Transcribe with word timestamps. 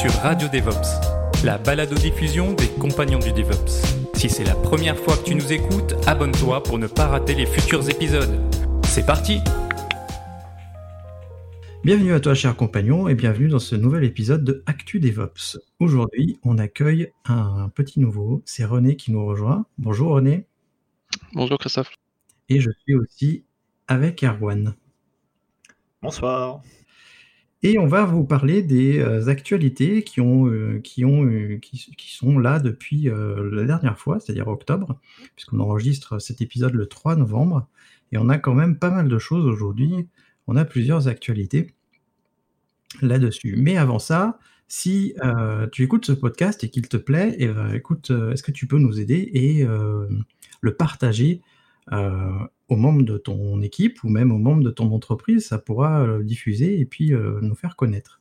sur 0.00 0.12
Radio 0.22 0.48
DevOps, 0.48 1.44
la 1.44 1.58
balado-diffusion 1.58 2.54
des 2.54 2.68
compagnons 2.80 3.18
du 3.18 3.32
DevOps. 3.32 3.84
Si 4.14 4.30
c'est 4.30 4.44
la 4.44 4.54
première 4.54 4.96
fois 4.96 5.14
que 5.18 5.24
tu 5.24 5.34
nous 5.34 5.52
écoutes, 5.52 5.92
abonne-toi 6.06 6.62
pour 6.62 6.78
ne 6.78 6.86
pas 6.86 7.06
rater 7.06 7.34
les 7.34 7.44
futurs 7.44 7.86
épisodes. 7.90 8.40
C'est 8.86 9.04
parti 9.04 9.40
Bienvenue 11.84 12.14
à 12.14 12.20
toi, 12.20 12.32
cher 12.32 12.56
compagnon, 12.56 13.08
et 13.08 13.14
bienvenue 13.14 13.48
dans 13.48 13.58
ce 13.58 13.76
nouvel 13.76 14.04
épisode 14.04 14.42
de 14.42 14.62
Actu 14.64 15.00
DevOps. 15.00 15.58
Aujourd'hui, 15.80 16.38
on 16.44 16.56
accueille 16.56 17.12
un 17.26 17.68
petit 17.68 18.00
nouveau, 18.00 18.40
c'est 18.46 18.64
René 18.64 18.96
qui 18.96 19.12
nous 19.12 19.26
rejoint. 19.26 19.66
Bonjour 19.76 20.12
René. 20.12 20.46
Bonjour 21.34 21.58
Christophe. 21.58 21.92
Et 22.48 22.58
je 22.60 22.70
suis 22.84 22.94
aussi 22.94 23.44
avec 23.86 24.24
Erwan. 24.24 24.72
Bonsoir. 26.00 26.62
Et 27.62 27.78
on 27.78 27.86
va 27.86 28.04
vous 28.04 28.24
parler 28.24 28.62
des 28.62 29.00
euh, 29.00 29.28
actualités 29.28 30.02
euh, 30.18 30.78
euh, 30.78 31.58
qui, 31.58 32.08
sont 32.08 32.38
là 32.38 32.58
depuis 32.58 33.04
la 33.04 33.64
dernière 33.64 33.98
fois, 33.98 34.18
c'est-à-dire 34.18 34.48
octobre, 34.48 34.98
puisqu'on 35.36 35.60
enregistre 35.60 36.18
cet 36.18 36.40
épisode 36.40 36.74
le 36.74 36.86
3 36.86 37.16
novembre. 37.16 37.68
Et 38.12 38.18
on 38.18 38.28
a 38.28 38.38
quand 38.38 38.54
même 38.54 38.78
pas 38.78 38.90
mal 38.90 39.08
de 39.08 39.18
choses 39.18 39.44
aujourd'hui. 39.44 40.08
On 40.46 40.56
a 40.56 40.64
plusieurs 40.64 41.06
actualités 41.06 41.74
là-dessus. 43.02 43.56
Mais 43.58 43.76
avant 43.76 43.98
ça, 43.98 44.38
si 44.66 45.14
tu 45.72 45.82
écoutes 45.82 46.06
ce 46.06 46.12
podcast 46.12 46.64
et 46.64 46.70
qu'il 46.70 46.88
te 46.88 46.96
plaît, 46.96 47.36
eh 47.38 47.48
ben, 47.48 47.74
écoute, 47.74 48.10
est-ce 48.32 48.42
que 48.42 48.52
tu 48.52 48.66
peux 48.66 48.78
nous 48.78 49.00
aider 49.00 49.30
et 49.34 49.66
le 50.60 50.74
partager 50.74 51.42
aux 52.70 52.76
membres 52.76 53.02
de 53.02 53.18
ton 53.18 53.60
équipe 53.60 54.02
ou 54.04 54.08
même 54.08 54.32
aux 54.32 54.38
membres 54.38 54.62
de 54.62 54.70
ton 54.70 54.92
entreprise 54.92 55.46
Ça 55.46 55.58
pourra 55.58 56.02
euh, 56.02 56.22
diffuser 56.22 56.80
et 56.80 56.86
puis 56.86 57.12
euh, 57.12 57.40
nous 57.42 57.54
faire 57.54 57.76
connaître. 57.76 58.20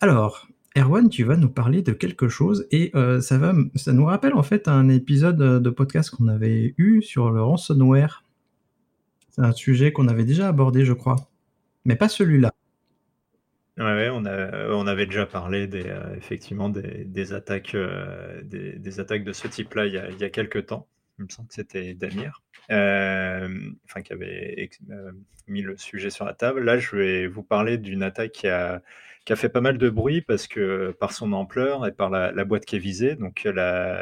Alors, 0.00 0.48
Erwan, 0.76 1.08
tu 1.08 1.22
vas 1.22 1.36
nous 1.36 1.50
parler 1.50 1.82
de 1.82 1.92
quelque 1.92 2.28
chose 2.28 2.66
et 2.70 2.90
euh, 2.94 3.20
ça, 3.20 3.38
va, 3.38 3.54
ça 3.76 3.92
nous 3.92 4.06
rappelle 4.06 4.34
en 4.34 4.42
fait 4.42 4.66
un 4.66 4.88
épisode 4.88 5.36
de 5.36 5.70
podcast 5.70 6.10
qu'on 6.10 6.26
avait 6.26 6.74
eu 6.78 7.00
sur 7.02 7.30
le 7.30 7.42
ransomware. 7.42 8.24
C'est 9.30 9.42
un 9.42 9.52
sujet 9.52 9.92
qu'on 9.92 10.08
avait 10.08 10.24
déjà 10.24 10.48
abordé, 10.48 10.84
je 10.84 10.92
crois, 10.92 11.16
mais 11.84 11.96
pas 11.96 12.08
celui-là. 12.08 12.52
Ouais, 13.76 13.84
ouais, 13.84 14.08
on 14.12 14.24
a, 14.24 14.68
on 14.68 14.86
avait 14.86 15.06
déjà 15.06 15.26
parlé 15.26 15.66
des, 15.66 15.92
effectivement 16.16 16.68
des, 16.68 17.32
attaques, 17.32 17.76
des, 18.44 19.00
attaques 19.00 19.24
de 19.24 19.32
ce 19.32 19.48
type-là 19.48 19.86
il 19.86 19.94
y 19.94 20.24
a, 20.24 20.30
quelques 20.30 20.66
temps. 20.66 20.86
Il 21.18 21.24
me 21.24 21.28
semble 21.28 21.48
que 21.48 21.54
c'était 21.54 21.94
Damir, 21.94 22.40
enfin, 22.70 24.02
qui 24.02 24.12
avait 24.12 24.70
euh, 24.90 25.12
mis 25.46 25.62
le 25.62 25.76
sujet 25.76 26.10
sur 26.10 26.24
la 26.24 26.34
table. 26.34 26.62
Là, 26.62 26.78
je 26.78 26.96
vais 26.96 27.26
vous 27.26 27.42
parler 27.42 27.78
d'une 27.78 28.02
attaque 28.02 28.32
qui 28.32 28.48
a, 28.48 28.80
fait 29.36 29.48
pas 29.48 29.60
mal 29.60 29.78
de 29.78 29.88
bruit 29.90 30.22
parce 30.22 30.46
que 30.46 30.94
par 30.98 31.12
son 31.12 31.32
ampleur 31.32 31.86
et 31.86 31.92
par 31.92 32.10
la, 32.10 32.44
boîte 32.44 32.64
qui 32.64 32.76
est 32.76 32.80
visée. 32.80 33.16
Donc, 33.16 33.48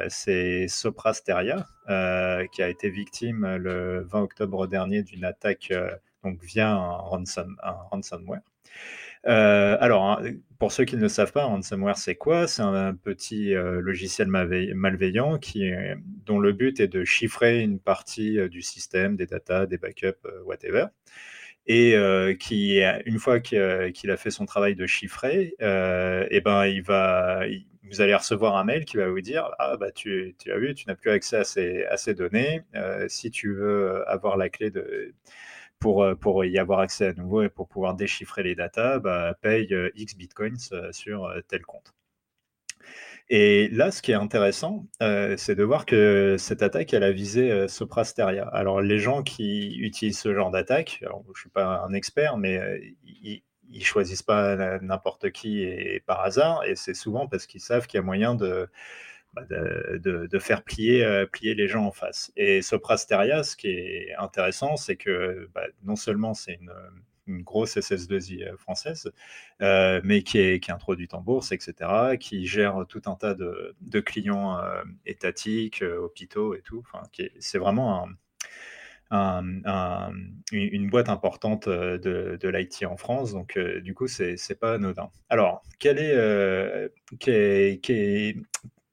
c'est 0.08 0.68
Sopra 0.68 1.14
Steria 1.14 1.66
euh, 1.88 2.46
qui 2.52 2.62
a 2.62 2.68
été 2.68 2.90
victime 2.90 3.56
le 3.56 4.02
20 4.02 4.20
octobre 4.20 4.66
dernier 4.66 5.02
d'une 5.02 5.24
attaque 5.24 5.68
euh, 5.70 5.90
donc 6.22 6.42
via 6.42 6.70
un 6.70 6.96
ransomware. 7.90 8.42
Euh, 9.26 9.76
alors, 9.80 10.04
hein, 10.04 10.22
pour 10.58 10.72
ceux 10.72 10.84
qui 10.84 10.96
ne 10.96 11.00
le 11.02 11.08
savent 11.08 11.32
pas, 11.32 11.44
ransomware, 11.44 11.96
c'est 11.96 12.16
quoi? 12.16 12.46
C'est 12.46 12.62
un 12.62 12.94
petit 12.94 13.54
euh, 13.54 13.80
logiciel 13.80 14.28
malveillant, 14.28 15.38
qui 15.38 15.70
dont 16.26 16.38
le 16.38 16.52
but 16.52 16.80
est 16.80 16.88
de 16.88 17.04
chiffrer 17.04 17.60
une 17.60 17.78
partie 17.78 18.38
euh, 18.38 18.48
du 18.48 18.62
système, 18.62 19.16
des 19.16 19.26
datas, 19.26 19.66
des 19.66 19.78
backups, 19.78 20.26
whatever. 20.44 20.86
Et 21.66 21.94
qui, 22.40 22.80
une 23.06 23.18
fois 23.20 23.38
qu'il 23.40 23.60
a 24.10 24.16
fait 24.16 24.30
son 24.30 24.46
travail 24.46 24.74
de 24.74 24.86
chiffrer, 24.86 25.54
euh, 25.62 26.26
eh 26.30 26.40
ben, 26.40 26.66
il 26.66 26.82
va, 26.82 27.44
vous 27.84 28.00
allez 28.00 28.14
recevoir 28.16 28.56
un 28.56 28.64
mail 28.64 28.84
qui 28.84 28.96
va 28.96 29.08
vous 29.08 29.20
dire 29.20 29.48
Ah, 29.60 29.76
bah, 29.76 29.92
tu, 29.92 30.34
as 30.52 30.58
vu, 30.58 30.74
tu 30.74 30.88
n'as 30.88 30.96
plus 30.96 31.10
accès 31.10 31.36
à 31.36 31.44
ces, 31.96 32.14
données. 32.14 32.62
Si 33.08 33.30
tu 33.30 33.54
veux 33.54 34.02
avoir 34.08 34.36
la 34.36 34.48
clé 34.48 34.70
de, 34.70 35.14
pour, 35.82 36.04
euh, 36.04 36.14
pour 36.14 36.44
y 36.44 36.58
avoir 36.58 36.78
accès 36.78 37.08
à 37.08 37.12
nouveau 37.12 37.42
et 37.42 37.48
pour 37.48 37.68
pouvoir 37.68 37.94
déchiffrer 37.94 38.44
les 38.44 38.54
datas, 38.54 39.00
bah, 39.00 39.34
paye 39.42 39.74
euh, 39.74 39.90
X 39.96 40.16
bitcoins 40.16 40.56
euh, 40.72 40.92
sur 40.92 41.28
tel 41.48 41.62
compte. 41.62 41.92
Et 43.28 43.68
là, 43.68 43.90
ce 43.90 44.00
qui 44.02 44.12
est 44.12 44.16
intéressant, 44.16 44.86
c'est 45.00 45.54
de 45.54 45.62
voir 45.62 45.86
que 45.86 46.36
cette 46.38 46.62
attaque, 46.62 46.92
elle 46.92 47.04
a 47.04 47.12
visé 47.12 47.50
euh, 47.50 47.66
Sopra 47.68 48.04
Steria. 48.04 48.46
Alors, 48.48 48.82
les 48.82 48.98
gens 48.98 49.22
qui 49.22 49.76
utilisent 49.78 50.18
ce 50.18 50.34
genre 50.34 50.50
d'attaque, 50.50 50.98
je 51.00 51.06
ne 51.06 51.34
suis 51.34 51.48
pas 51.48 51.82
un 51.84 51.92
expert, 51.94 52.36
mais 52.36 52.60
ils, 53.04 53.42
ils 53.70 53.84
choisissent 53.84 54.24
pas 54.24 54.78
n'importe 54.80 55.30
qui 55.30 55.62
et, 55.62 56.02
par 56.04 56.20
hasard, 56.20 56.64
et 56.64 56.74
c'est 56.76 56.94
souvent 56.94 57.26
parce 57.26 57.46
qu'ils 57.46 57.60
savent 57.60 57.86
qu'il 57.86 57.98
y 57.98 58.02
a 58.02 58.04
moyen 58.04 58.34
de, 58.34 58.68
de, 59.48 60.26
de- 60.26 60.38
faire 60.38 60.62
plier, 60.62 61.04
euh, 61.04 61.26
plier 61.26 61.54
les 61.54 61.68
gens 61.68 61.84
en 61.86 61.92
face. 61.92 62.32
Et 62.36 62.62
Sopra 62.62 62.96
Steria, 62.96 63.42
ce 63.42 63.56
qui 63.56 63.68
est 63.68 64.14
intéressant, 64.18 64.76
c'est 64.76 64.96
que 64.96 65.48
bah, 65.54 65.64
non 65.84 65.96
seulement 65.96 66.34
c'est 66.34 66.54
une, 66.54 66.72
grosse 67.44 67.76
SS2I 67.76 68.42
euh, 68.44 68.56
française, 68.56 69.10
euh, 69.62 70.00
mais 70.04 70.22
qui 70.22 70.38
est, 70.38 70.60
qui 70.60 70.70
est 70.70 70.74
introduite 70.74 71.14
en 71.14 71.20
bourse, 71.20 71.52
etc., 71.52 72.16
qui 72.18 72.46
gère 72.46 72.84
tout 72.88 73.02
un 73.06 73.14
tas 73.14 73.34
de, 73.34 73.74
de 73.80 74.00
clients 74.00 74.58
étatiques, 75.06 75.82
hôpitaux 75.82 76.54
et 76.54 76.60
tout. 76.62 76.82
Enfin, 76.92 77.02
c'est 77.38 77.58
vraiment 77.58 78.04
un, 78.04 78.08
un- 79.10 79.64
un- 79.64 80.12
une 80.52 80.88
boîte 80.90 81.08
importante 81.08 81.68
de, 81.68 82.38
de 82.40 82.48
l'IT 82.48 82.84
en 82.86 82.96
France, 82.96 83.32
donc 83.32 83.58
du 83.58 83.94
coup, 83.94 84.08
c'est 84.08 84.36
c'est 84.36 84.58
pas 84.58 84.74
anodin. 84.74 85.10
Alors, 85.28 85.62
quel 85.78 85.98
est 85.98 86.90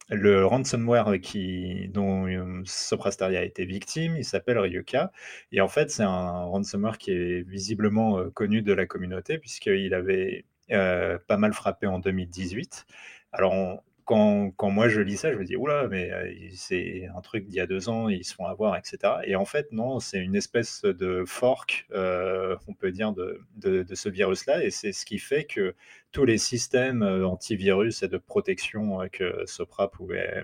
le 0.10 0.46
ransomware 0.46 1.20
qui, 1.22 1.88
dont 1.90 2.28
euh, 2.28 2.62
Soprasteria 2.66 3.40
a 3.40 3.44
été 3.44 3.66
victime 3.66 4.16
Il 4.18 4.26
s'appelle 4.26 4.58
Ryuka, 4.58 5.12
et 5.52 5.62
en 5.62 5.68
fait, 5.68 5.92
c'est 5.92 6.04
un 6.04 6.44
ransomware 6.46 6.98
qui 6.98 7.12
est 7.12 7.42
visiblement 7.48 8.20
euh, 8.20 8.30
connu 8.32 8.62
de 8.62 8.74
la 8.74 8.86
communauté, 8.86 9.38
puisqu'il 9.38 9.94
avait 9.94 10.46
euh, 10.72 11.18
pas 11.28 11.38
mal 11.38 11.54
frappé 11.54 11.88
en 11.88 12.00
2018. 12.00 12.86
Alors, 13.32 13.84
quand, 14.10 14.72
moi 14.72 14.90
je 14.90 15.02
lis 15.02 15.18
ça, 15.18 15.32
je 15.32 15.38
me 15.38 15.46
dis, 15.46 15.56
oula, 15.56 15.88
mais 15.88 16.12
euh, 16.12 16.34
c'est 16.56 17.08
un 17.16 17.22
truc 17.22 17.46
d'il 17.46 17.54
y 17.56 17.60
a 17.60 17.68
deux 17.68 17.90
ans, 17.90 18.10
ils 18.10 18.24
se 18.24 18.34
font 18.34 18.46
avoir, 18.46 18.76
etc. 18.76 19.14
Et 19.26 19.36
en 19.36 19.46
fait, 19.46 19.72
non, 19.72 20.00
c'est 20.00 20.18
une 20.18 20.36
espèce 20.36 20.82
de 20.82 21.24
fork, 21.28 21.86
euh, 21.92 22.56
on 22.68 22.74
peut 22.74 22.92
dire, 22.92 23.14
de, 23.14 23.86
ce 23.94 24.10
virus-là. 24.10 24.64
Et 24.64 24.72
c'est 24.72 24.94
ce 24.94 25.06
qui 25.06 25.20
fait 25.20 25.46
que 25.46 25.76
tous 26.12 26.26
les 26.26 26.40
systèmes 26.40 27.04
euh, 27.04 27.28
antivirus 27.28 28.02
et 28.02 28.08
de 28.08 28.18
protection 28.18 29.08
que 29.12 29.44
Sopra 29.46 29.92
pouvait, 29.92 30.44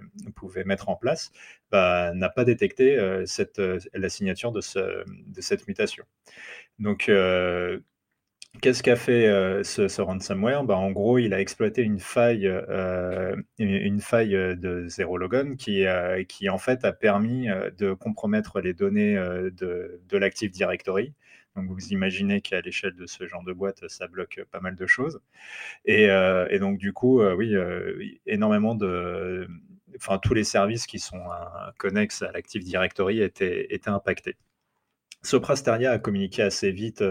mettre 0.63 0.89
en 0.89 0.95
place 0.95 1.31
bah, 1.71 2.13
n'a 2.13 2.29
pas 2.29 2.45
détecté 2.45 2.97
la 2.97 4.09
signature 4.09 4.51
de, 4.51 4.61
ce, 4.61 5.03
de 5.07 5.41
cette 5.41 5.67
mutation. 5.67 6.05
Donc, 6.77 7.09
Qu'est-ce 8.61 8.83
qu'a 8.83 8.95
fait 8.95 9.27
euh, 9.27 9.63
ce, 9.63 10.01
ransomware? 10.01 10.63
Bah, 10.63 10.77
En 10.77 10.91
gros, 10.91 11.17
il 11.17 11.33
a 11.33 11.39
exploité 11.39 11.81
une 11.81 11.99
faille, 11.99 12.47
euh, 12.47 13.35
euh, 13.59 14.55
de 14.55 14.87
Zero 14.87 15.17
Logon 15.17 15.55
qui, 15.55 15.87
en 16.49 16.57
fait 16.57 16.85
a 16.85 16.93
permis 16.93 17.47
de 17.77 17.93
compromettre 17.93 18.61
les 18.61 18.73
données 18.73 19.15
de, 19.15 19.99
l'Active 20.11 20.51
Directory. 20.51 21.13
Donc 21.55 21.69
vous 21.69 21.87
imaginez 21.89 22.41
qu'à 22.41 22.61
l'échelle 22.61 22.95
de 22.95 23.05
ce 23.05 23.27
genre 23.27 23.43
de 23.43 23.53
boîte, 23.53 23.87
ça 23.87 24.07
bloque 24.07 24.41
pas 24.51 24.59
mal 24.59 24.75
de 24.75 24.85
choses. 24.85 25.21
Et, 25.85 26.07
donc 26.59 26.77
du 26.77 26.93
coup, 26.93 27.21
oui, 27.23 27.55
énormément 28.25 28.75
de, 28.75 29.47
enfin 29.95 30.19
tous 30.19 30.33
les 30.33 30.43
services 30.43 30.85
qui 30.85 30.99
sont 30.99 31.23
connexes 31.77 32.21
à 32.21 32.31
l'Active 32.31 32.63
Directory 32.63 33.21
étaient 33.21 33.67
impactés. 33.87 34.35
Soprasteria 35.25 35.91
a 35.91 35.99
communiqué 35.99 36.43
assez 36.43 36.71
vite 36.71 37.03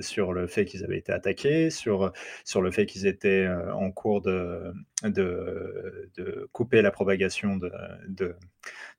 sur 0.00 0.32
le 0.32 0.46
fait 0.46 0.64
qu'ils 0.64 0.84
avaient 0.84 0.98
été 0.98 1.12
attaqués, 1.12 1.70
sur, 1.70 2.12
sur 2.44 2.62
le 2.62 2.70
fait 2.70 2.86
qu'ils 2.86 3.06
étaient 3.06 3.48
en 3.74 3.90
cours 3.90 4.22
de, 4.22 4.72
de, 5.04 6.10
de, 6.16 6.48
couper 6.52 6.82
la 6.82 6.90
propagation 6.90 7.56
de, 7.56 7.70
de, 8.08 8.34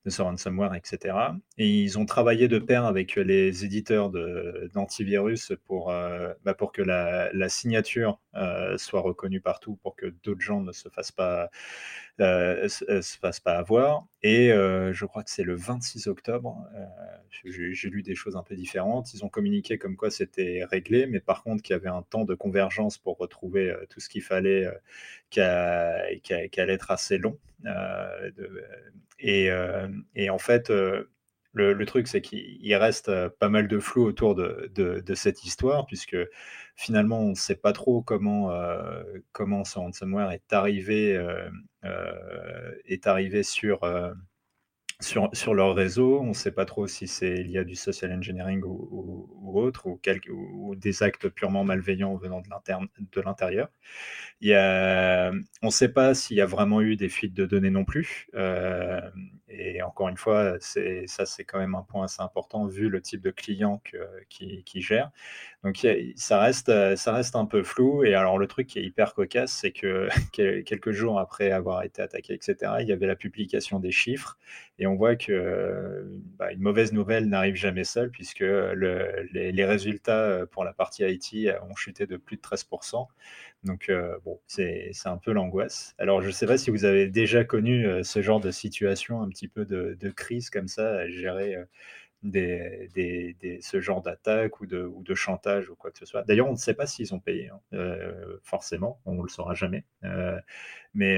ce 0.06 0.22
ransomware, 0.22 0.74
etc. 0.74 1.16
Et 1.58 1.68
ils 1.68 1.98
ont 1.98 2.06
travaillé 2.06 2.48
de 2.48 2.58
pair 2.58 2.84
avec 2.84 3.16
les 3.16 3.64
éditeurs 3.64 4.10
d'antivirus 4.72 5.52
pour, 5.64 5.92
bah 6.44 6.54
pour 6.54 6.72
que 6.72 6.82
la, 6.82 7.32
la 7.32 7.48
signature 7.48 8.20
soit 8.76 9.00
reconnue 9.00 9.40
partout, 9.40 9.76
pour 9.82 9.96
que 9.96 10.06
d'autres 10.24 10.40
gens 10.40 10.60
ne 10.60 10.72
se 10.72 10.88
fassent 10.88 11.12
pas, 11.12 11.50
se 12.18 13.16
fassent 13.20 13.40
pas 13.40 13.56
avoir. 13.56 14.06
Et 14.22 14.48
je 14.48 15.04
crois 15.04 15.22
que 15.22 15.30
c'est 15.30 15.42
le 15.42 15.54
26 15.54 16.06
octobre, 16.06 16.64
j'ai 17.44 17.88
lu 17.88 18.02
des 18.02 18.14
choses 18.14 18.36
un 18.36 18.42
peu 18.42 18.54
différentes. 18.54 19.14
Ils 19.14 19.24
ont 19.24 19.28
communiqué 19.28 19.78
comme 19.78 19.96
quoi 19.96 20.10
c'était 20.10 20.64
réglé, 20.64 21.06
mais 21.06 21.20
par 21.20 21.42
contre 21.42 21.62
qu'il 21.62 21.74
y 21.74 21.76
avait 21.76 21.88
un 21.88 22.02
temps 22.02 22.24
de 22.24 22.34
convergence 22.34 22.98
pour 22.98 23.18
retrouver 23.18 23.74
tout 23.90 24.00
ce 24.00 24.08
qu'il 24.08 24.22
fallait, 24.22 24.68
qui, 25.30 25.40
allait 25.40 26.72
être 26.72 26.90
assez 26.90 27.18
long. 27.18 27.38
et, 29.18 29.50
en 30.30 30.38
fait, 30.38 30.72
le, 31.52 31.84
truc, 31.84 32.08
c'est 32.08 32.20
qu'il 32.20 32.74
reste 32.74 33.10
pas 33.38 33.48
mal 33.48 33.68
de 33.68 33.78
flou 33.78 34.04
autour 34.04 34.34
de, 34.34 35.14
cette 35.14 35.44
histoire, 35.44 35.86
puisque 35.86 36.16
finalement, 36.76 37.20
on 37.20 37.30
ne 37.30 37.34
sait 37.34 37.56
pas 37.56 37.72
trop 37.72 38.02
comment, 38.02 38.50
comment 39.32 39.64
ce 39.64 39.78
ransomware 39.78 40.32
est 40.32 40.52
arrivé, 40.52 41.20
est 42.86 43.06
arrivé 43.06 43.42
sur 43.42 43.84
leur 45.54 45.74
réseau. 45.74 46.20
On 46.20 46.28
ne 46.28 46.32
sait 46.32 46.52
pas 46.52 46.64
trop 46.64 46.86
si 46.86 47.06
c'est 47.06 47.44
y 47.44 47.58
a 47.58 47.64
du 47.64 47.74
social 47.74 48.12
engineering 48.12 48.62
ou, 48.64 49.60
autre, 49.60 49.86
ou, 49.86 50.76
des 50.76 51.02
actes 51.02 51.28
purement 51.28 51.64
malveillants 51.64 52.16
venant 52.16 52.40
de 52.40 52.48
l'intérieur. 53.20 53.68
On 54.42 55.66
ne 55.66 55.70
sait 55.70 55.92
pas 55.92 56.14
s'il 56.14 56.36
y 56.36 56.40
a 56.40 56.46
vraiment 56.46 56.80
eu 56.80 56.96
des 56.96 57.08
fuites 57.08 57.34
de 57.34 57.46
données 57.46 57.70
non 57.70 57.84
plus. 57.84 58.28
Euh, 58.34 59.00
et 59.52 59.82
encore 59.82 60.08
une 60.08 60.16
fois, 60.16 60.56
ça 60.60 61.26
c'est 61.26 61.44
quand 61.44 61.58
même 61.58 61.74
un 61.74 61.82
point 61.82 62.04
assez 62.04 62.22
important 62.22 62.66
vu 62.66 62.88
le 62.88 63.00
type 63.00 63.20
de 63.20 63.30
client 63.30 63.80
qui, 64.28 64.62
qui, 64.64 64.80
gère. 64.80 65.10
Donc 65.64 65.86
ça 66.16 66.40
reste, 66.40 66.96
ça 66.96 67.12
reste 67.12 67.36
un 67.36 67.46
peu 67.46 67.62
flou. 67.62 68.04
Et 68.04 68.14
alors 68.14 68.38
le 68.38 68.46
truc 68.46 68.66
qui 68.66 68.78
est 68.78 68.82
hyper 68.84 69.14
cocasse, 69.14 69.52
c'est 69.52 69.72
que 69.72 70.08
quelques 70.62 70.92
jours 70.92 71.18
après 71.18 71.50
avoir 71.50 71.82
été 71.82 72.02
attaqué, 72.02 72.34
etc., 72.34 72.56
il 72.80 72.88
y 72.88 72.92
avait 72.92 73.06
la 73.06 73.16
publication 73.16 73.78
des 73.78 73.92
chiffres. 73.92 74.38
Et 74.78 74.86
on 74.86 74.96
voit 74.96 75.16
que 75.16 76.04
bah, 76.38 76.52
une 76.52 76.60
mauvaise 76.60 76.92
nouvelle 76.92 77.28
n'arrive 77.28 77.54
jamais 77.54 77.84
seule, 77.84 78.10
puisque 78.10 78.40
le, 78.40 79.28
les, 79.32 79.64
résultats 79.64 80.46
pour 80.50 80.64
la 80.64 80.72
partie 80.72 81.04
IT 81.04 81.48
ont 81.70 81.76
chuté 81.76 82.06
de 82.06 82.16
plus 82.16 82.36
de 82.36 82.42
13%. 82.42 83.06
Donc, 83.64 83.92
bon, 84.24 84.40
c'est 84.46 84.92
un 85.04 85.18
peu 85.18 85.32
l'angoisse. 85.32 85.94
Alors, 85.98 86.20
je 86.20 86.26
ne 86.26 86.32
sais 86.32 86.46
pas 86.46 86.58
si 86.58 86.70
vous 86.70 86.84
avez 86.84 87.06
déjà 87.06 87.44
connu 87.44 87.86
ce 88.02 88.20
genre 88.20 88.40
de 88.40 88.50
situation, 88.50 89.22
un 89.22 89.28
petit 89.28 89.48
peu 89.48 89.64
de, 89.64 90.10
crise 90.10 90.50
comme 90.50 90.68
ça, 90.68 90.96
à 90.98 91.08
gérer 91.08 91.56
des, 92.22 93.58
ce 93.62 93.80
genre 93.80 94.02
d'attaque 94.02 94.60
ou 94.60 94.66
de, 94.66 95.14
chantage 95.14 95.70
ou 95.70 95.76
quoi 95.76 95.90
que 95.92 95.98
ce 95.98 96.06
soit. 96.06 96.22
D'ailleurs, 96.24 96.48
on 96.48 96.52
ne 96.52 96.56
sait 96.56 96.74
pas 96.74 96.86
s'ils 96.86 97.14
ont 97.14 97.20
payé, 97.20 97.50
hein, 97.50 97.60
forcément, 98.42 99.00
on 99.04 99.14
ne 99.14 99.22
le 99.22 99.28
saura 99.28 99.54
jamais. 99.54 99.84
mais, 100.94 101.16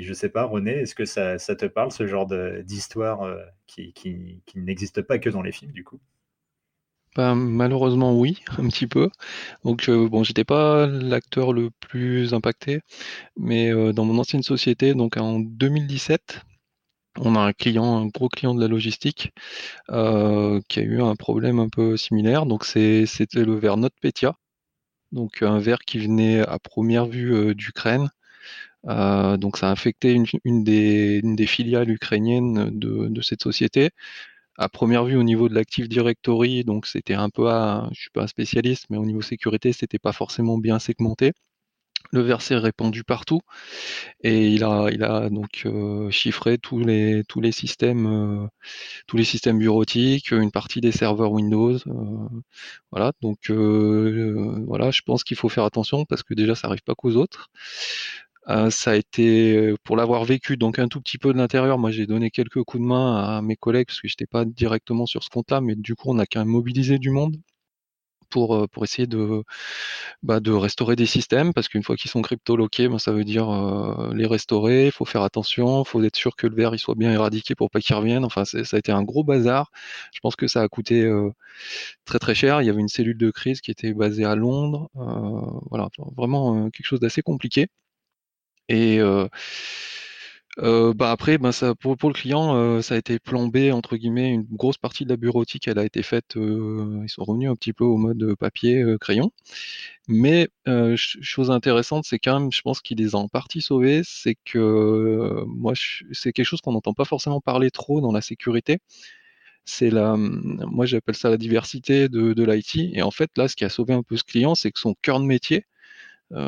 je 0.00 0.08
ne 0.08 0.14
sais 0.14 0.28
pas, 0.30 0.44
René, 0.44 0.80
est-ce 0.80 0.94
que 0.96 1.04
ça, 1.04 1.38
te 1.38 1.66
parle, 1.66 1.92
ce 1.92 2.06
genre 2.06 2.26
d'histoire 2.64 3.28
qui 3.66 4.42
n'existe 4.56 5.02
pas 5.02 5.18
que 5.18 5.30
dans 5.30 5.42
les 5.42 5.52
films, 5.52 5.72
du 5.72 5.84
coup? 5.84 6.00
Bah, 7.18 7.34
malheureusement 7.34 8.16
oui, 8.16 8.38
un 8.58 8.68
petit 8.68 8.86
peu. 8.86 9.10
Donc 9.64 9.90
bon, 9.90 10.22
j'étais 10.22 10.44
pas 10.44 10.86
l'acteur 10.86 11.52
le 11.52 11.70
plus 11.80 12.32
impacté, 12.32 12.80
mais 13.36 13.72
dans 13.92 14.04
mon 14.04 14.18
ancienne 14.18 14.44
société, 14.44 14.94
donc 14.94 15.16
en 15.16 15.40
2017, 15.40 16.42
on 17.18 17.34
a 17.34 17.40
un 17.40 17.52
client, 17.52 17.98
un 18.02 18.06
gros 18.06 18.28
client 18.28 18.54
de 18.54 18.60
la 18.60 18.68
logistique, 18.68 19.32
qui 19.88 20.80
a 20.80 20.82
eu 20.82 21.02
un 21.02 21.16
problème 21.16 21.58
un 21.58 21.68
peu 21.68 21.96
similaire. 21.96 22.46
Donc 22.46 22.64
c'était 22.64 23.44
le 23.44 23.56
verre 23.56 23.78
NotPetya, 23.78 24.34
donc 25.12 25.42
un 25.42 25.58
verre 25.58 25.80
qui 25.80 25.98
venait 25.98 26.40
à 26.40 26.58
première 26.60 27.06
vue 27.06 27.54
d'Ukraine. 27.56 28.10
donc 28.84 29.58
ça 29.58 29.68
a 29.70 29.72
affecté 29.72 30.12
une, 30.44 30.64
des, 30.64 31.46
filiales 31.46 31.90
ukrainiennes 31.90 32.70
de 32.78 33.22
cette 33.22 33.42
société 33.42 33.90
à 34.58 34.68
première 34.68 35.04
vue 35.04 35.16
au 35.16 35.22
niveau 35.22 35.48
de 35.48 35.54
l'Active 35.54 35.88
Directory, 35.88 36.64
donc 36.64 36.86
c'était 36.86 37.14
un 37.14 37.30
peu, 37.30 37.48
à, 37.50 37.88
je 37.92 38.00
suis 38.02 38.10
pas 38.10 38.24
un 38.24 38.26
spécialiste, 38.26 38.86
mais 38.90 38.98
au 38.98 39.06
niveau 39.06 39.22
sécurité, 39.22 39.72
c'était 39.72 39.98
pas 39.98 40.12
forcément 40.12 40.58
bien 40.58 40.78
segmenté. 40.78 41.32
Le 42.12 42.22
verset 42.22 42.54
est 42.54 42.58
répandu 42.58 43.04
partout 43.04 43.40
et 44.22 44.48
il 44.48 44.64
a, 44.64 44.88
il 44.90 45.02
a 45.04 45.28
donc 45.30 45.62
euh, 45.66 46.10
chiffré 46.10 46.58
tous 46.58 46.78
les, 46.80 47.22
tous 47.28 47.40
les 47.40 47.52
systèmes, 47.52 48.06
euh, 48.06 48.46
tous 49.06 49.16
les 49.18 49.24
systèmes 49.24 49.58
bureautiques, 49.58 50.30
une 50.30 50.50
partie 50.52 50.80
des 50.80 50.92
serveurs 50.92 51.32
Windows. 51.32 51.76
Euh, 51.76 52.28
voilà, 52.92 53.12
donc 53.22 53.50
voilà, 53.50 54.90
je 54.90 55.02
pense 55.02 55.24
qu'il 55.24 55.36
faut 55.36 55.48
faire 55.48 55.64
attention 55.64 56.04
parce 56.06 56.22
que 56.22 56.34
déjà 56.34 56.54
ça 56.54 56.68
arrive 56.68 56.82
pas 56.82 56.94
qu'aux 56.94 57.16
autres. 57.16 57.50
Euh, 58.50 58.70
ça 58.70 58.92
a 58.92 58.96
été, 58.96 59.74
pour 59.84 59.96
l'avoir 59.96 60.24
vécu 60.24 60.56
donc 60.56 60.78
un 60.78 60.88
tout 60.88 61.00
petit 61.02 61.18
peu 61.18 61.32
de 61.34 61.38
l'intérieur, 61.38 61.78
moi 61.78 61.90
j'ai 61.90 62.06
donné 62.06 62.30
quelques 62.30 62.62
coups 62.64 62.82
de 62.82 62.86
main 62.88 63.36
à 63.38 63.42
mes 63.42 63.56
collègues 63.56 63.86
parce 63.88 64.00
que 64.00 64.08
j'étais 64.08 64.26
pas 64.26 64.44
directement 64.46 65.04
sur 65.06 65.22
ce 65.22 65.28
compte-là, 65.28 65.60
mais 65.60 65.74
du 65.76 65.94
coup 65.94 66.10
on 66.10 66.18
a 66.18 66.24
qu'à 66.26 66.44
mobiliser 66.46 66.98
du 66.98 67.10
monde 67.10 67.36
pour, 68.30 68.68
pour 68.70 68.84
essayer 68.84 69.06
de, 69.06 69.42
bah, 70.22 70.40
de 70.40 70.52
restaurer 70.52 70.96
des 70.96 71.06
systèmes, 71.06 71.52
parce 71.54 71.68
qu'une 71.68 71.82
fois 71.82 71.96
qu'ils 71.96 72.10
sont 72.10 72.22
crypto-loqués, 72.22 72.88
ben, 72.88 72.98
ça 72.98 73.12
veut 73.12 73.24
dire 73.24 73.48
les 74.14 74.26
restaurer, 74.26 74.86
il 74.86 74.92
faut 74.92 75.04
faire 75.06 75.22
attention, 75.22 75.82
il 75.82 75.88
faut 75.88 76.02
être 76.04 76.16
sûr 76.16 76.36
que 76.36 76.46
le 76.46 76.54
verre 76.56 76.78
soit 76.78 76.94
bien 76.94 77.12
éradiqué 77.12 77.54
pour 77.54 77.70
pas 77.70 77.80
qu'il 77.80 77.96
revienne. 77.96 78.24
Enfin, 78.24 78.44
ça 78.44 78.60
a 78.72 78.78
été 78.78 78.92
un 78.92 79.02
gros 79.02 79.24
bazar. 79.24 79.70
Je 80.14 80.20
pense 80.20 80.36
que 80.36 80.46
ça 80.48 80.62
a 80.62 80.68
coûté 80.68 81.10
très 82.04 82.18
très 82.18 82.34
cher. 82.34 82.62
Il 82.62 82.66
y 82.66 82.70
avait 82.70 82.80
une 82.80 82.88
cellule 82.88 83.18
de 83.18 83.30
crise 83.30 83.60
qui 83.60 83.70
était 83.70 83.94
basée 83.94 84.24
à 84.24 84.34
Londres. 84.36 84.90
voilà, 85.70 85.88
vraiment 86.16 86.70
quelque 86.70 86.86
chose 86.86 87.00
d'assez 87.00 87.22
compliqué. 87.22 87.68
Et 88.68 89.00
bah 90.58 91.10
après, 91.12 91.38
ben 91.38 91.52
ça, 91.52 91.74
pour, 91.76 91.96
pour 91.96 92.10
le 92.10 92.14
client, 92.14 92.82
ça 92.82 92.94
a 92.94 92.98
été 92.98 93.18
plombé 93.20 93.70
entre 93.72 93.96
guillemets. 93.96 94.30
Une 94.32 94.42
grosse 94.50 94.76
partie 94.78 95.04
de 95.04 95.10
la 95.10 95.16
bureautique, 95.16 95.68
elle 95.68 95.78
a 95.78 95.84
été 95.84 96.02
faite. 96.02 96.34
ils 96.36 97.08
sont 97.08 97.24
revenus 97.24 97.48
un 97.50 97.54
petit 97.54 97.72
peu 97.72 97.84
au 97.84 97.96
mode 97.96 98.34
papier 98.38 98.84
crayon. 99.00 99.30
Mais 100.08 100.48
chose 100.96 101.50
intéressante, 101.50 102.04
c'est 102.06 102.18
quand 102.18 102.40
même, 102.40 102.52
je 102.52 102.62
pense 102.62 102.80
qu'il 102.80 102.98
les 102.98 103.14
a 103.14 103.18
en 103.18 103.28
partie 103.28 103.62
sauvés. 103.62 104.02
C'est 104.04 104.36
que 104.44 105.44
moi, 105.46 105.74
c'est 106.12 106.32
quelque 106.32 106.46
chose 106.46 106.60
qu'on 106.62 106.72
n'entend 106.72 106.94
pas 106.94 107.04
forcément 107.04 107.40
parler 107.40 107.70
trop 107.70 108.00
dans 108.00 108.12
la 108.12 108.20
sécurité. 108.22 108.78
C'est 109.64 109.90
la, 109.90 110.16
mmh, 110.16 110.64
moi 110.70 110.86
j'appelle 110.86 111.14
ça 111.14 111.30
la 111.30 111.36
diversité 111.36 112.08
de, 112.08 112.32
de 112.32 112.44
l'IT. 112.44 112.90
Et 112.94 113.02
en 113.02 113.10
fait, 113.10 113.30
là, 113.36 113.48
ce 113.48 113.56
qui 113.56 113.64
a 113.64 113.68
sauvé 113.68 113.94
un 113.94 114.02
peu 114.02 114.16
ce 114.16 114.24
client, 114.24 114.54
c'est 114.54 114.72
que 114.72 114.80
son 114.80 114.94
cœur 115.02 115.20
de 115.20 115.26
métier, 115.26 115.58
euh, 115.58 115.62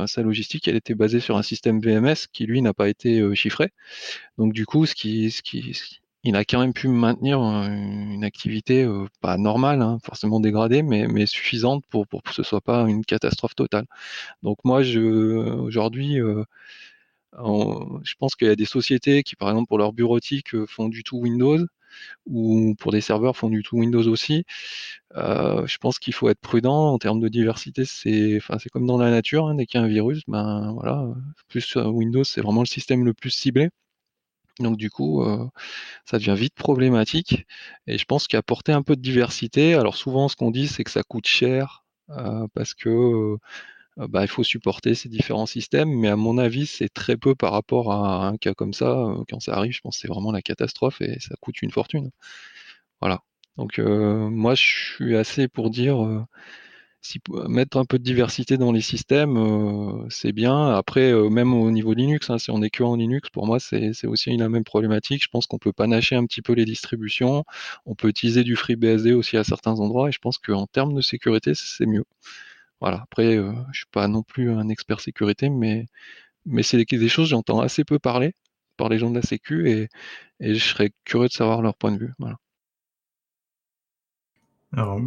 sa 0.07 0.23
logistique, 0.23 0.69
elle 0.69 0.77
était 0.77 0.95
basée 0.95 1.21
sur 1.21 1.37
un 1.37 1.43
système 1.43 1.81
VMS 1.81 2.27
qui, 2.33 2.47
lui, 2.47 2.63
n'a 2.63 2.75
pas 2.75 2.89
été 2.89 3.35
chiffré. 3.35 3.71
Donc, 4.39 4.53
du 4.53 4.67
coup, 4.67 4.87
ce 4.87 4.95
qui, 4.95 5.31
ce 5.31 5.43
qui, 5.43 6.01
il 6.23 6.37
a 6.37 6.45
quand 6.45 6.61
même 6.61 6.75
pu 6.75 6.89
maintenir 6.89 7.41
une 7.41 8.25
activité 8.25 8.87
pas 9.21 9.39
normale, 9.39 9.81
hein, 9.83 9.99
forcément 10.05 10.41
dégradée, 10.41 10.83
mais, 10.83 11.07
mais 11.09 11.27
suffisante 11.27 11.85
pour, 11.89 12.07
pour 12.07 12.23
que 12.23 12.35
ce 12.35 12.43
soit 12.43 12.61
pas 12.61 12.83
une 12.89 13.05
catastrophe 13.05 13.55
totale. 13.55 13.87
Donc 14.43 14.59
moi, 14.65 14.81
aujourd'hui, 14.81 16.17
je 17.33 18.15
pense 18.19 18.37
qu'il 18.37 18.49
y 18.49 18.51
a 18.51 18.57
des 18.57 18.67
sociétés 18.67 19.23
qui, 19.23 19.37
par 19.37 19.49
exemple, 19.49 19.69
pour 19.69 19.79
leur 19.79 19.93
bureautique, 19.93 20.55
font 20.67 20.89
du 20.89 21.03
tout 21.05 21.19
Windows 21.19 21.65
ou 22.27 22.75
pour 22.79 22.93
des 22.93 23.01
serveurs 23.01 23.37
font 23.37 23.49
du 23.49 23.63
tout 23.63 23.77
Windows 23.79 24.07
aussi. 24.09 24.45
Euh, 25.17 25.67
je 25.67 25.79
pense 25.79 25.99
qu'il 25.99 26.15
faut 26.15 26.29
être 26.29 26.41
prudent 26.41 26.93
en 26.93 26.99
termes 26.99 27.21
de 27.21 27.29
diversité. 27.29 27.85
C'est, 27.85 28.37
enfin, 28.37 28.59
c'est 28.59 28.69
comme 28.71 28.87
dans 28.87 28.99
la 28.99 29.11
nature, 29.11 29.49
hein, 29.49 29.55
dès 29.57 29.67
qu'il 29.67 29.81
y 29.81 29.83
a 29.83 29.87
un 29.87 29.89
virus, 29.89 30.23
ben 30.29 30.73
voilà, 30.75 31.05
plus 31.49 31.77
euh, 31.77 31.85
Windows, 31.87 32.25
c'est 32.25 32.41
vraiment 32.41 32.63
le 32.63 32.67
système 32.67 33.05
le 33.05 33.15
plus 33.15 33.31
ciblé. 33.31 33.71
Donc 34.61 34.77
du 34.77 34.91
coup, 34.91 35.23
euh, 35.25 35.49
ça 36.05 36.19
devient 36.19 36.35
vite 36.37 36.55
problématique. 36.55 37.47
Et 37.87 37.99
je 37.99 38.05
pense 38.05 38.29
qu'apporter 38.29 38.73
un 38.73 38.83
peu 38.83 38.97
de 38.97 39.03
diversité, 39.03 39.75
alors 39.75 39.97
souvent 39.97 40.29
ce 40.29 40.37
qu'on 40.37 40.51
dit, 40.51 40.69
c'est 40.69 40.85
que 40.85 40.91
ça 40.91 41.03
coûte 41.03 41.27
cher 41.27 41.85
parce 42.55 42.75
que 42.75 43.37
bah, 44.09 44.23
il 44.23 44.29
faut 44.29 44.43
supporter 44.45 44.95
ces 44.95 45.09
différents 45.09 45.47
systèmes, 45.47 45.91
mais 45.91 46.09
à 46.09 46.17
mon 46.17 46.39
avis, 46.39 46.67
c'est 46.67 46.89
très 46.89 47.17
peu 47.17 47.35
par 47.35 47.53
rapport 47.53 47.93
à 47.93 48.27
un 48.29 48.37
cas 48.37 48.55
comme 48.55 48.73
ça. 48.73 48.91
Euh, 48.91 49.25
quand 49.29 49.41
ça 49.41 49.55
arrive, 49.55 49.73
je 49.73 49.81
pense 49.81 49.97
que 49.97 50.01
c'est 50.03 50.09
vraiment 50.09 50.33
la 50.33 50.43
catastrophe 50.43 51.01
et 51.01 51.19
ça 51.21 51.35
coûte 51.41 51.63
une 51.63 51.71
fortune. 51.71 52.11
Voilà. 53.01 53.21
Donc 53.57 53.79
euh, 53.79 54.29
moi, 54.31 54.55
je 54.55 54.63
suis 54.97 55.17
assez 55.17 55.49
pour 55.49 55.71
dire, 55.71 56.27
si 57.03 57.19
mettre 57.49 57.79
un 57.79 57.85
peu 57.85 57.99
de 57.99 58.05
diversité 58.05 58.59
dans 58.59 58.73
les 58.73 58.81
systèmes, 58.83 59.37
euh, 59.37 60.07
c'est 60.11 60.33
bien. 60.33 60.69
Après, 60.75 61.13
euh, 61.13 61.31
même 61.31 61.55
au 61.55 61.71
niveau 61.71 61.95
Linux, 61.95 62.29
hein, 62.31 62.39
si 62.39 62.51
on 62.51 62.63
est 62.63 62.71
que 62.71 62.83
en 62.83 62.97
Linux, 62.97 63.31
pour 63.31 63.47
moi, 63.47 63.59
c'est 63.59 64.07
aussi 64.07 64.37
la 64.37 64.49
même 64.49 64.65
problématique. 64.65 65.23
Je 65.25 65.29
pense 65.29 65.47
qu'on 65.47 65.59
peut 65.59 65.73
panacher 65.73 66.17
un 66.17 66.27
petit 66.27 66.43
peu 66.43 66.53
les 66.53 66.65
distributions. 66.67 67.45
On 67.87 67.95
peut 67.95 68.09
utiliser 68.09 68.45
du 68.45 68.55
FreeBSD 68.57 69.13
aussi 69.13 69.37
à 69.39 69.45
certains 69.45 69.81
endroits, 69.81 70.09
et 70.09 70.13
je 70.13 70.19
pense 70.19 70.39
qu'en 70.39 70.67
termes 70.67 70.95
de 70.95 71.01
sécurité, 71.01 71.53
c'est 71.55 71.87
mieux. 71.87 72.05
Voilà. 72.81 73.03
Après, 73.03 73.37
euh, 73.37 73.53
je 73.73 73.81
suis 73.81 73.91
pas 73.93 74.09
non 74.09 74.23
plus 74.23 74.51
un 74.51 74.69
expert 74.69 75.01
sécurité, 75.01 75.51
mais 75.51 75.87
mais 76.47 76.63
c'est 76.63 76.85
des 76.85 77.09
choses 77.09 77.29
j'entends 77.29 77.61
assez 77.61 77.85
peu 77.85 77.99
parler 77.99 78.35
par 78.77 78.89
les 78.89 78.99
gens 78.99 79.11
de 79.11 79.17
la 79.17 79.23
Sécu, 79.23 79.71
et, 79.71 79.89
et 80.41 80.55
je 80.55 80.65
serais 80.65 80.93
curieux 81.05 81.29
de 81.29 81.33
savoir 81.33 81.63
leur 81.63 81.77
point 81.77 81.93
de 81.93 81.99
vue. 81.99 82.15
Alors, 84.73 85.01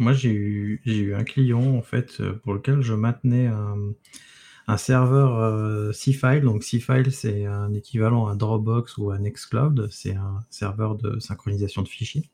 moi, 0.00 0.12
j'ai 0.12 0.30
eu, 0.32 0.82
eu 0.86 1.14
un 1.14 1.24
client, 1.24 1.76
en 1.76 1.82
fait, 1.82 2.20
euh, 2.20 2.34
pour 2.42 2.54
lequel 2.54 2.80
je 2.82 2.94
maintenais 2.94 3.46
un, 3.46 4.76
serveur 4.76 5.36
euh, 5.36 5.92
C-File. 5.92 6.42
Donc, 6.42 6.64
C-File, 6.64 7.12
c'est 7.12 7.44
un 7.46 7.72
équivalent 7.74 8.26
à 8.26 8.34
Dropbox 8.36 8.98
ou 8.98 9.10
à 9.10 9.18
Nextcloud. 9.18 9.88
C'est 9.90 10.14
un 10.14 10.40
serveur 10.48 10.96
de 10.96 11.18
synchronisation 11.20 11.82
de 11.82 11.88
fichiers. 11.88 12.30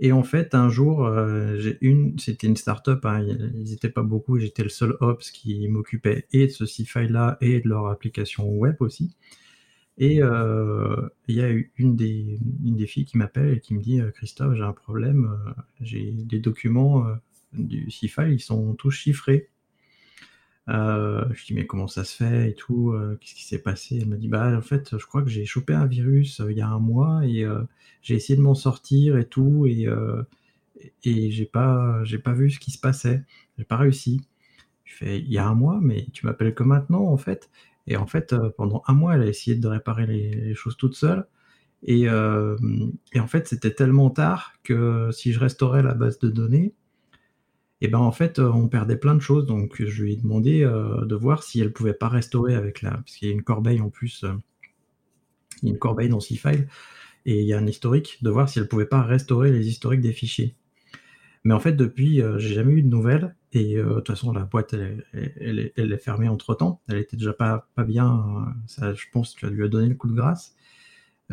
Et 0.00 0.12
en 0.12 0.22
fait, 0.24 0.54
un 0.54 0.68
jour, 0.70 1.06
euh, 1.06 1.56
j'ai 1.58 1.78
une, 1.80 2.18
c'était 2.18 2.46
une 2.48 2.56
startup, 2.56 3.04
hein, 3.04 3.24
ils 3.54 3.70
n'étaient 3.70 3.88
pas 3.90 4.02
beaucoup, 4.02 4.38
j'étais 4.38 4.64
le 4.64 4.68
seul 4.68 4.96
ops 5.00 5.30
qui 5.30 5.68
m'occupait 5.68 6.26
et 6.32 6.46
de 6.48 6.52
ce 6.52 6.66
C-File-là 6.66 7.38
et 7.40 7.60
de 7.60 7.68
leur 7.68 7.86
application 7.86 8.48
web 8.50 8.76
aussi. 8.80 9.14
Et 9.98 10.22
euh, 10.22 11.08
il 11.28 11.36
y 11.36 11.42
a 11.42 11.50
une 11.76 11.96
des, 11.96 12.38
une 12.64 12.76
des 12.76 12.86
filles 12.86 13.04
qui 13.04 13.18
m'appelle 13.18 13.54
et 13.54 13.60
qui 13.60 13.74
me 13.74 13.80
dit 13.82 14.00
Christophe, 14.14 14.56
j'ai 14.56 14.64
un 14.64 14.72
problème, 14.72 15.26
euh, 15.48 15.52
j'ai 15.80 16.12
des 16.12 16.40
documents 16.40 17.06
du 17.52 17.90
CIFA, 17.90 18.28
ils 18.30 18.40
sont 18.40 18.74
tous 18.74 18.90
chiffrés. 18.90 19.50
Je 20.68 21.44
dis 21.46 21.54
mais 21.54 21.66
comment 21.66 21.88
ça 21.88 22.04
se 22.04 22.16
fait 22.16 22.50
et 22.50 22.54
tout, 22.54 22.94
qu'est-ce 23.20 23.34
qui 23.34 23.44
s'est 23.44 23.58
passé? 23.58 23.98
Elle 24.00 24.08
me 24.08 24.16
dit 24.16 24.28
bah 24.28 24.56
en 24.56 24.62
fait 24.62 24.98
je 24.98 25.06
crois 25.06 25.22
que 25.22 25.28
j'ai 25.28 25.44
chopé 25.44 25.74
un 25.74 25.86
virus 25.86 26.42
il 26.48 26.56
y 26.56 26.62
a 26.62 26.68
un 26.68 26.78
mois 26.78 27.26
et 27.26 27.46
j'ai 28.02 28.14
essayé 28.14 28.36
de 28.36 28.42
m'en 28.42 28.54
sortir 28.54 29.18
et 29.18 29.26
tout 29.26 29.66
et, 29.66 29.86
et 31.04 31.30
j'ai 31.30 31.46
pas 31.46 32.02
j'ai 32.04 32.18
pas 32.18 32.32
vu 32.32 32.50
ce 32.50 32.58
qui 32.58 32.70
se 32.70 32.78
passait, 32.78 33.22
j'ai 33.58 33.64
pas 33.64 33.76
réussi. 33.76 34.22
Je 34.84 34.94
fais 34.94 35.18
il 35.18 35.30
y 35.32 35.38
a 35.38 35.46
un 35.46 35.54
mois 35.54 35.80
mais 35.82 36.06
tu 36.12 36.26
m'appelles 36.26 36.54
que 36.54 36.62
maintenant 36.62 37.04
en 37.04 37.16
fait 37.16 37.50
et 37.86 37.96
en 37.96 38.06
fait, 38.06 38.32
euh, 38.32 38.50
pendant 38.56 38.82
un 38.86 38.94
mois, 38.94 39.14
elle 39.14 39.22
a 39.22 39.26
essayé 39.26 39.56
de 39.56 39.68
réparer 39.68 40.06
les, 40.06 40.54
choses 40.54 40.76
toute 40.76 40.94
seule. 40.94 41.26
Euh, 41.88 42.56
et, 43.12 43.20
en 43.20 43.26
fait, 43.26 43.46
c'était 43.48 43.72
tellement 43.72 44.10
tard 44.10 44.54
que 44.62 45.10
si 45.12 45.32
je 45.32 45.40
restaurais 45.40 45.82
la 45.82 45.94
base 45.94 46.18
de 46.18 46.28
données, 46.30 46.74
et 47.84 47.88
ben 47.88 47.98
en 47.98 48.12
fait, 48.12 48.38
euh, 48.38 48.50
on 48.50 48.68
perdait 48.68 48.96
plein 48.96 49.14
de 49.14 49.20
choses. 49.20 49.46
Donc, 49.46 49.82
je 49.84 50.02
lui 50.02 50.14
ai 50.14 50.16
demandé 50.16 50.60
de 50.62 51.14
voir 51.14 51.42
si 51.42 51.60
elle 51.60 51.72
pouvait 51.72 51.94
pas 51.94 52.08
restaurer 52.08 52.54
avec 52.54 52.82
la, 52.82 52.92
parce 52.92 53.16
qu'il 53.16 53.28
y 53.28 53.30
a 53.30 53.34
une 53.34 53.42
corbeille 53.42 53.80
en 53.80 53.90
plus, 53.90 54.24
il 55.62 55.68
y 55.68 55.70
a 55.70 55.72
une 55.72 55.78
corbeille 55.78 56.08
dans 56.08 56.20
C-File, 56.20 56.68
et 57.26 57.40
il 57.40 57.46
y 57.46 57.52
a 57.52 57.58
un 57.58 57.66
historique, 57.66 58.18
de 58.22 58.30
voir 58.30 58.48
si 58.48 58.58
elle 58.58 58.68
pouvait 58.68 58.86
pas 58.86 59.02
restaurer 59.02 59.50
les 59.52 59.68
historiques 59.68 60.00
des 60.00 60.12
fichiers. 60.12 60.56
Mais 61.44 61.54
en 61.54 61.60
fait, 61.60 61.72
depuis, 61.72 62.22
j'ai 62.38 62.54
jamais 62.54 62.72
eu 62.74 62.82
de 62.82 62.88
nouvelles. 62.88 63.34
Et 63.54 63.76
euh, 63.76 63.88
de 63.88 63.94
toute 63.94 64.08
façon, 64.08 64.32
la 64.32 64.42
boîte, 64.42 64.74
elle, 64.74 65.72
est, 65.76 65.98
fermée 65.98 66.28
entre 66.28 66.54
temps. 66.54 66.82
Elle 66.88 66.98
était 66.98 67.16
déjà 67.16 67.32
pas, 67.32 67.68
bien. 67.78 68.52
Euh, 68.82 68.94
je 68.94 69.06
pense 69.12 69.34
que 69.34 69.40
tu 69.40 69.46
as 69.46 69.50
lui 69.50 69.68
donné 69.68 69.88
le 69.88 69.94
coup 69.94 70.08
de 70.08 70.14
grâce. 70.14 70.56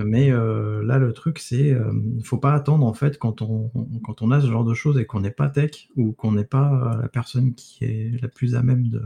Mais 0.05 0.31
euh, 0.31 0.83
là, 0.83 0.97
le 0.99 1.13
truc, 1.13 1.39
c'est 1.39 1.69
il 1.69 2.17
ne 2.17 2.23
faut 2.23 2.37
pas 2.37 2.53
attendre 2.53 2.85
en 2.85 2.93
fait 2.93 3.17
quand 3.17 3.41
on, 3.41 3.71
quand 4.03 4.21
on 4.21 4.31
a 4.31 4.41
ce 4.41 4.47
genre 4.47 4.65
de 4.65 4.73
choses 4.73 4.97
et 4.97 5.05
qu'on 5.05 5.21
n'est 5.21 5.31
pas 5.31 5.49
tech 5.49 5.89
ou 5.95 6.13
qu'on 6.13 6.31
n'est 6.31 6.45
pas 6.45 6.97
la 7.01 7.07
personne 7.09 7.53
qui 7.55 7.83
est 7.85 8.21
la 8.21 8.27
plus 8.27 8.55
à 8.55 8.63
même 8.63 8.87
de 8.87 9.01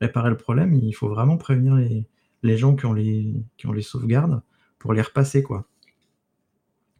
réparer 0.00 0.30
le 0.30 0.36
problème. 0.36 0.74
Il 0.74 0.92
faut 0.92 1.08
vraiment 1.08 1.36
prévenir 1.36 1.74
les, 1.74 2.06
les 2.42 2.56
gens 2.56 2.76
qui 2.76 2.86
ont 2.86 2.92
les, 2.92 3.34
qui 3.56 3.66
ont 3.66 3.72
les 3.72 3.82
sauvegardes 3.82 4.42
pour 4.78 4.92
les 4.92 5.02
repasser. 5.02 5.42
quoi. 5.42 5.66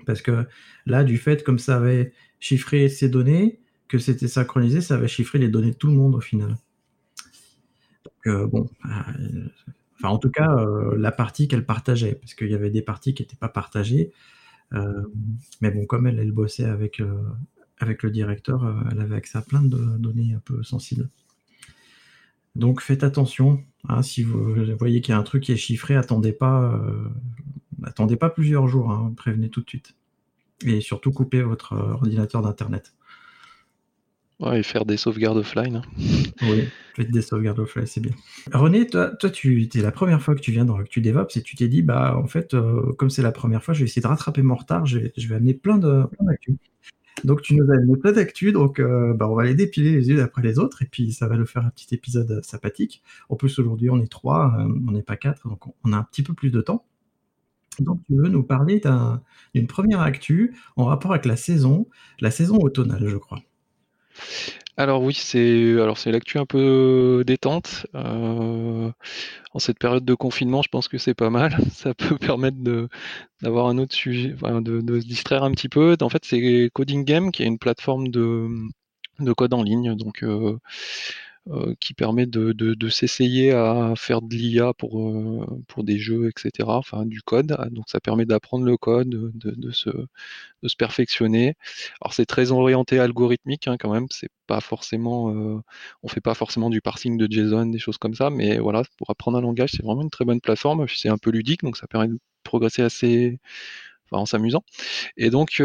Parce 0.07 0.23
que 0.23 0.47
là, 0.87 1.05
du 1.05 1.19
fait, 1.19 1.45
comme 1.45 1.59
ça 1.59 1.77
avait 1.77 2.13
chiffré 2.41 2.89
ces 2.89 3.09
données, 3.09 3.61
que 3.89 3.99
c'était 3.99 4.29
synchronisé, 4.29 4.81
ça 4.81 4.97
va 4.97 5.07
chiffrer 5.07 5.39
les 5.39 5.49
données 5.49 5.71
de 5.71 5.77
tout 5.77 5.89
le 5.89 5.95
monde 5.95 6.15
au 6.15 6.21
final. 6.21 6.57
Donc, 8.05 8.27
euh, 8.27 8.47
bon, 8.47 8.69
euh, 8.87 9.49
enfin, 10.05 10.15
en 10.15 10.19
tout 10.19 10.31
cas, 10.31 10.57
euh, 10.59 10.97
la 10.99 11.13
partie 11.13 11.49
qu'elle 11.49 11.65
partageait, 11.65 12.15
parce 12.15 12.35
qu'il 12.35 12.51
y 12.51 12.55
avait 12.55 12.71
des 12.71 12.83
parties 12.83 13.15
qui 13.15 13.23
n'étaient 13.23 13.37
pas 13.37 13.49
partagées. 13.49 14.13
mais 15.61 15.71
bon, 15.71 15.87
comme 15.87 16.07
elle, 16.07 16.19
elle 16.19 16.33
bossait 16.33 16.65
avec, 16.65 17.01
avec 17.79 18.03
le 18.03 18.11
directeur, 18.11 18.67
elle 18.91 19.01
avait 19.01 19.15
accès 19.15 19.39
à 19.39 19.43
plein 19.43 19.63
de 19.63 19.79
données 19.99 20.35
un 20.35 20.41
peu 20.41 20.63
sensibles. 20.65 21.09
Donc 22.57 22.81
faites 22.81 23.05
attention. 23.05 23.63
Hein, 23.89 24.03
si 24.03 24.23
vous 24.25 24.55
voyez 24.77 25.01
qu'il 25.01 25.13
y 25.13 25.17
a 25.17 25.19
un 25.19 25.23
truc 25.23 25.45
qui 25.45 25.53
est 25.53 25.57
chiffré, 25.57 25.95
attendez 25.95 26.33
pas, 26.33 26.81
attendez 27.85 28.17
pas 28.17 28.31
plusieurs 28.31 28.67
jours. 28.67 28.91
Hein, 28.91 29.13
prévenez 29.17 29.49
tout 29.49 29.61
de 29.61 29.69
suite. 29.69 29.95
Et 30.65 30.81
surtout 30.81 31.13
coupez 31.13 31.43
votre 31.43 31.75
ordinateur 31.75 32.43
d'internet. 32.43 32.95
Et 34.53 34.63
faire 34.63 34.85
des 34.85 34.97
sauvegardes 34.97 35.39
offline. 35.39 35.77
Hein. 35.77 35.83
Oui, 36.43 36.65
faites 36.95 37.11
des 37.11 37.23
sauvegardes 37.23 37.61
offline, 37.61 37.87
c'est 37.87 38.01
bien. 38.01 38.13
René, 38.53 38.87
toi, 38.87 39.13
tu 39.33 39.69
es 39.73 39.81
la 39.81 39.93
première 39.93 40.21
fois 40.21 40.35
que 40.35 40.41
tu 40.41 40.51
viens 40.51 40.65
dans 40.65 40.77
Actu 40.77 41.01
DevOps 41.01 41.37
et 41.37 41.43
tu 41.43 41.57
t'es 41.57 41.69
dit, 41.69 41.83
bah 41.83 42.17
en 42.19 42.27
fait, 42.27 42.55
euh, 42.55 42.93
comme 42.99 43.09
c'est 43.09 43.23
la 43.23 43.33
première 43.33 43.63
fois, 43.63 43.73
je 43.73 43.81
vais 43.81 43.85
essayer 43.87 44.03
de 44.03 44.07
rattraper 44.07 44.43
mon 44.43 44.57
retard, 44.57 44.85
je 44.85 44.99
vais, 44.99 45.35
amener 45.35 45.55
plein 45.55 45.79
de 45.79 46.05
plein. 46.05 46.57
Donc 47.23 47.41
tu 47.41 47.55
nous 47.55 47.71
as 47.71 47.77
amené 47.77 47.97
plein 47.97 48.13
d'actu, 48.13 48.53
donc 48.53 48.81
euh, 48.81 49.15
bah, 49.15 49.29
on 49.29 49.35
va 49.35 49.45
les 49.45 49.55
dépiler 49.55 49.93
les 49.93 50.11
unes 50.11 50.21
après 50.21 50.43
les 50.43 50.59
autres, 50.59 50.83
et 50.83 50.87
puis 50.87 51.13
ça 51.13 51.29
va 51.29 51.37
nous 51.37 51.47
faire 51.47 51.65
un 51.65 51.71
petit 51.71 51.95
épisode 51.95 52.45
sympathique. 52.45 53.03
En 53.29 53.37
plus, 53.37 53.59
aujourd'hui, 53.59 53.89
on 53.89 54.01
est 54.01 54.11
trois, 54.11 54.55
euh, 54.59 54.69
on 54.87 54.91
n'est 54.91 55.03
pas 55.03 55.17
quatre, 55.17 55.49
donc 55.49 55.67
on 55.85 55.93
a 55.93 55.97
un 55.97 56.03
petit 56.03 56.23
peu 56.23 56.35
plus 56.35 56.51
de 56.51 56.61
temps. 56.61 56.85
Donc 57.81 58.01
tu 58.07 58.15
veux 58.17 58.29
nous 58.29 58.43
parler 58.43 58.81
d'une 59.55 59.67
première 59.67 60.01
actu 60.01 60.55
en 60.77 60.85
rapport 60.85 61.13
avec 61.13 61.25
la 61.25 61.37
saison, 61.37 61.89
la 62.21 62.31
saison 62.31 62.57
automnale, 62.59 63.09
je 63.09 63.17
crois. 63.17 63.41
Alors 64.77 65.03
oui, 65.03 65.15
c'est 65.15 65.81
alors 65.81 65.99
c'est 65.99 66.11
l'actu 66.11 66.39
un 66.39 66.47
peu 66.47 67.23
détente. 67.27 67.87
Euh, 67.95 68.91
en 69.53 69.59
cette 69.61 69.79
période 69.79 70.05
de 70.05 70.15
confinement, 70.15 70.63
je 70.63 70.69
pense 70.69 70.89
que 70.89 70.99
c'est 70.99 71.15
pas 71.15 71.31
mal. 71.31 71.57
Ça 71.73 71.95
peut 71.95 72.19
permettre 72.19 72.57
d'avoir 73.43 73.69
un 73.69 73.79
autre 73.79 73.95
sujet, 73.95 74.31
de, 74.31 75.01
se 75.01 75.07
distraire 75.07 75.45
un 75.45 75.53
petit 75.53 75.69
peu. 75.69 75.97
En 76.01 76.09
fait, 76.09 76.25
c'est 76.25 76.71
Coding 76.73 77.05
Game 77.05 77.31
qui 77.31 77.45
est 77.45 77.47
une 77.47 77.59
plateforme 77.59 78.09
de, 78.09 78.49
de 79.21 79.33
code 79.33 79.55
en 79.55 79.63
ligne. 79.63 79.95
Donc 79.97 80.25
euh, 80.25 80.59
qui 81.79 81.93
permet 81.93 82.27
de, 82.27 82.89
s'essayer 82.89 83.53
à 83.53 83.93
faire 83.97 84.23
de 84.23 84.35
l'IA 84.35 84.73
pour, 84.75 84.99
euh, 84.99 85.63
pour 85.69 85.85
des 85.85 85.99
jeux, 85.99 86.29
etc. 86.29 86.69
Enfin, 86.69 87.05
du 87.05 87.21
code. 87.21 87.55
Donc, 87.71 87.85
ça 87.89 88.01
permet 88.01 88.25
d'apprendre 88.25 88.65
le 88.65 88.77
code, 88.79 89.11
de, 89.11 89.71
se, 89.71 89.91
perfectionner. 90.79 91.55
Alors, 92.01 92.15
c'est 92.15 92.25
très 92.27 92.51
orienté 92.51 92.99
algorithmique 92.99 93.69
hein, 93.69 93.77
quand 93.79 93.93
même. 93.93 94.07
C'est 94.11 94.31
pas 94.47 94.61
forcément, 94.61 95.35
euh, 95.35 95.61
on 96.03 96.09
fait 96.09 96.23
pas 96.23 96.35
forcément 96.35 96.71
du 96.71 96.81
parsing 96.81 97.19
de 97.19 97.27
JSON, 97.31 97.67
des 97.67 97.79
choses 97.79 97.99
comme 97.99 98.15
ça. 98.15 98.31
Mais 98.31 98.59
voilà, 98.59 98.83
pour 98.97 99.11
apprendre 99.11 99.37
un 99.39 99.43
langage, 99.43 99.73
c'est 99.73 99.85
vraiment 99.85 100.03
une 100.03 100.11
très 100.11 100.25
bonne 100.25 100.41
plateforme. 100.41 100.87
C'est 100.89 101.11
un 101.11 101.19
peu 101.19 101.31
ludique, 101.31 101.63
donc 101.63 101.77
ça 101.77 101.87
permet 101.87 102.09
de 102.09 102.19
progresser 102.43 102.83
assez 102.83 103.39
Enfin, 104.11 104.21
en 104.21 104.27
s'amusant. 104.27 104.63
Et 105.17 105.31
donc, 105.31 105.63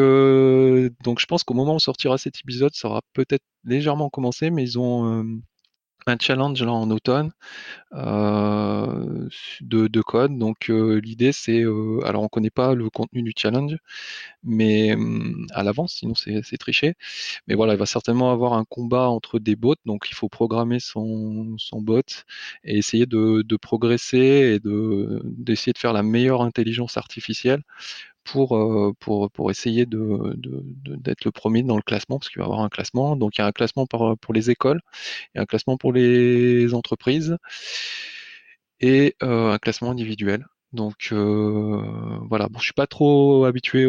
donc 1.04 1.20
je 1.20 1.26
pense 1.26 1.44
qu'au 1.44 1.54
moment 1.54 1.76
où 1.76 1.80
sortira 1.80 2.18
cet 2.18 2.40
épisode, 2.40 2.74
ça 2.74 2.88
aura 2.88 3.02
peut-être 3.14 3.44
légèrement 3.66 4.10
commencé, 4.10 4.50
mais 4.50 4.64
ils 4.64 4.80
ont 4.80 5.42
un 6.08 6.18
challenge 6.20 6.64
là 6.64 6.72
en 6.72 6.90
automne 6.92 7.32
euh, 7.94 9.30
de, 9.62 10.02
code. 10.02 10.38
Donc 10.38 10.70
euh, 10.70 11.00
l'idée 11.02 11.32
c'est, 11.32 11.62
euh, 11.64 12.00
alors 12.06 12.24
on 12.24 12.28
connaît 12.28 12.50
pas 12.50 12.74
le 12.74 12.90
contenu 12.90 13.22
du 13.24 13.34
challenge, 13.36 13.78
mais 14.44 14.94
hum, 14.94 15.48
à 15.54 15.64
l'avance, 15.64 15.96
sinon 15.96 16.16
c'est, 16.16 16.42
triché. 16.58 16.96
Mais 17.48 17.56
voilà, 17.56 17.74
il 17.74 17.80
va 17.80 17.86
certainement 17.86 18.32
avoir 18.32 18.54
un 18.54 18.66
combat 18.66 19.10
entre 19.10 19.40
des 19.40 19.56
bots, 19.56 19.76
donc 19.86 20.08
il 20.10 20.16
faut 20.16 20.30
programmer 20.30 20.80
son, 20.80 21.56
son 21.58 21.82
bot 21.82 22.02
et 22.64 22.78
essayer 22.78 23.06
de, 23.06 23.42
de 23.44 23.58
progresser 23.58 24.18
et 24.56 24.60
de, 24.60 25.22
d'essayer 25.26 25.74
de 25.74 25.78
faire 25.78 25.94
la 25.94 26.04
meilleure 26.04 26.42
intelligence 26.42 26.98
artificielle 26.98 27.62
pour, 28.24 28.56
euh, 28.56 28.94
pour, 29.00 29.32
pour 29.32 29.52
essayer 29.52 29.86
de, 29.86 30.36
d'être 30.86 31.26
le 31.26 31.32
premier 31.32 31.64
dans 31.64 31.76
le 31.76 31.82
classement, 31.82 32.20
parce 32.20 32.30
qu'il 32.30 32.40
va 32.40 32.46
y 32.46 32.48
avoir 32.48 32.62
un 32.62 32.70
classement. 32.70 33.16
Donc 33.16 33.38
il 33.38 33.42
y 33.42 33.44
a 33.44 33.48
un 33.48 33.52
classement 33.52 33.86
pour, 33.86 34.18
pour 34.20 34.34
les 34.34 34.50
écoles, 34.50 34.82
il 35.34 35.38
y 35.38 35.40
a 35.40 35.44
un 35.44 35.46
classement 35.46 35.78
pour 35.78 35.94
les 35.94 36.74
entreprises 36.74 37.38
et 38.80 39.16
euh, 39.24 39.52
un 39.52 39.58
classement 39.58 39.92
individuel. 39.92 40.46
Donc 40.74 41.10
euh, 41.12 41.82
voilà, 42.30 42.48
bon, 42.50 42.60
je 42.60 42.66
suis 42.66 42.74
pas 42.74 42.88
trop 42.88 43.46
habitué 43.46 43.88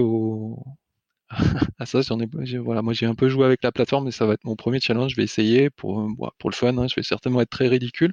à 1.79 1.87
ça. 1.87 2.01
J'en 2.03 2.21
ai, 2.21 2.27
voilà, 2.59 2.83
moi 2.83 2.93
j'ai 2.93 3.07
un 3.07 3.15
peu 3.15 3.29
joué 3.29 3.45
avec 3.45 3.63
la 3.63 3.73
plateforme, 3.73 4.07
mais 4.07 4.11
ça 4.11 4.27
va 4.27 4.35
être 4.35 4.45
mon 4.45 4.57
premier 4.57 4.81
challenge. 4.81 5.13
Je 5.13 5.17
vais 5.17 5.25
essayer 5.25 5.71
pour, 5.71 6.09
pour 6.39 6.51
le 6.51 6.55
fun. 6.55 6.77
Hein. 6.79 6.89
je 6.89 6.95
vais 6.97 7.03
certainement 7.03 7.41
être 7.41 7.51
très 7.51 7.69
ridicule, 7.69 8.13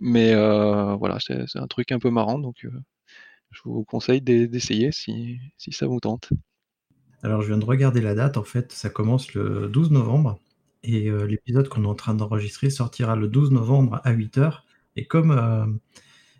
mais 0.00 0.34
voilà, 0.34 1.18
c'est, 1.20 1.56
un 1.56 1.66
truc 1.68 1.92
un 1.92 1.98
peu 1.98 2.10
marrant. 2.10 2.38
Donc 2.38 2.66
je 3.50 3.60
vous 3.64 3.84
conseille 3.84 4.20
d'essayer 4.20 4.90
si, 4.92 5.38
ça 5.58 5.86
vous 5.86 6.00
tente. 6.00 6.30
Alors, 7.22 7.42
je 7.42 7.48
viens 7.48 7.58
de 7.58 7.64
regarder 7.64 8.00
la 8.00 8.14
date. 8.14 8.36
En 8.36 8.44
fait, 8.44 8.72
ça 8.72 8.90
commence 8.90 9.34
le 9.34 9.68
12 9.68 9.90
novembre. 9.90 10.38
Et 10.82 11.10
l'épisode 11.26 11.68
qu'on 11.68 11.84
est 11.84 11.88
en 11.88 11.94
train 11.94 12.14
d'enregistrer 12.14 12.70
sortira 12.70 13.16
le 13.16 13.28
12 13.28 13.50
novembre 13.50 14.00
à 14.04 14.14
8h. 14.14 14.62
Et 14.96 15.04
comme, 15.06 15.80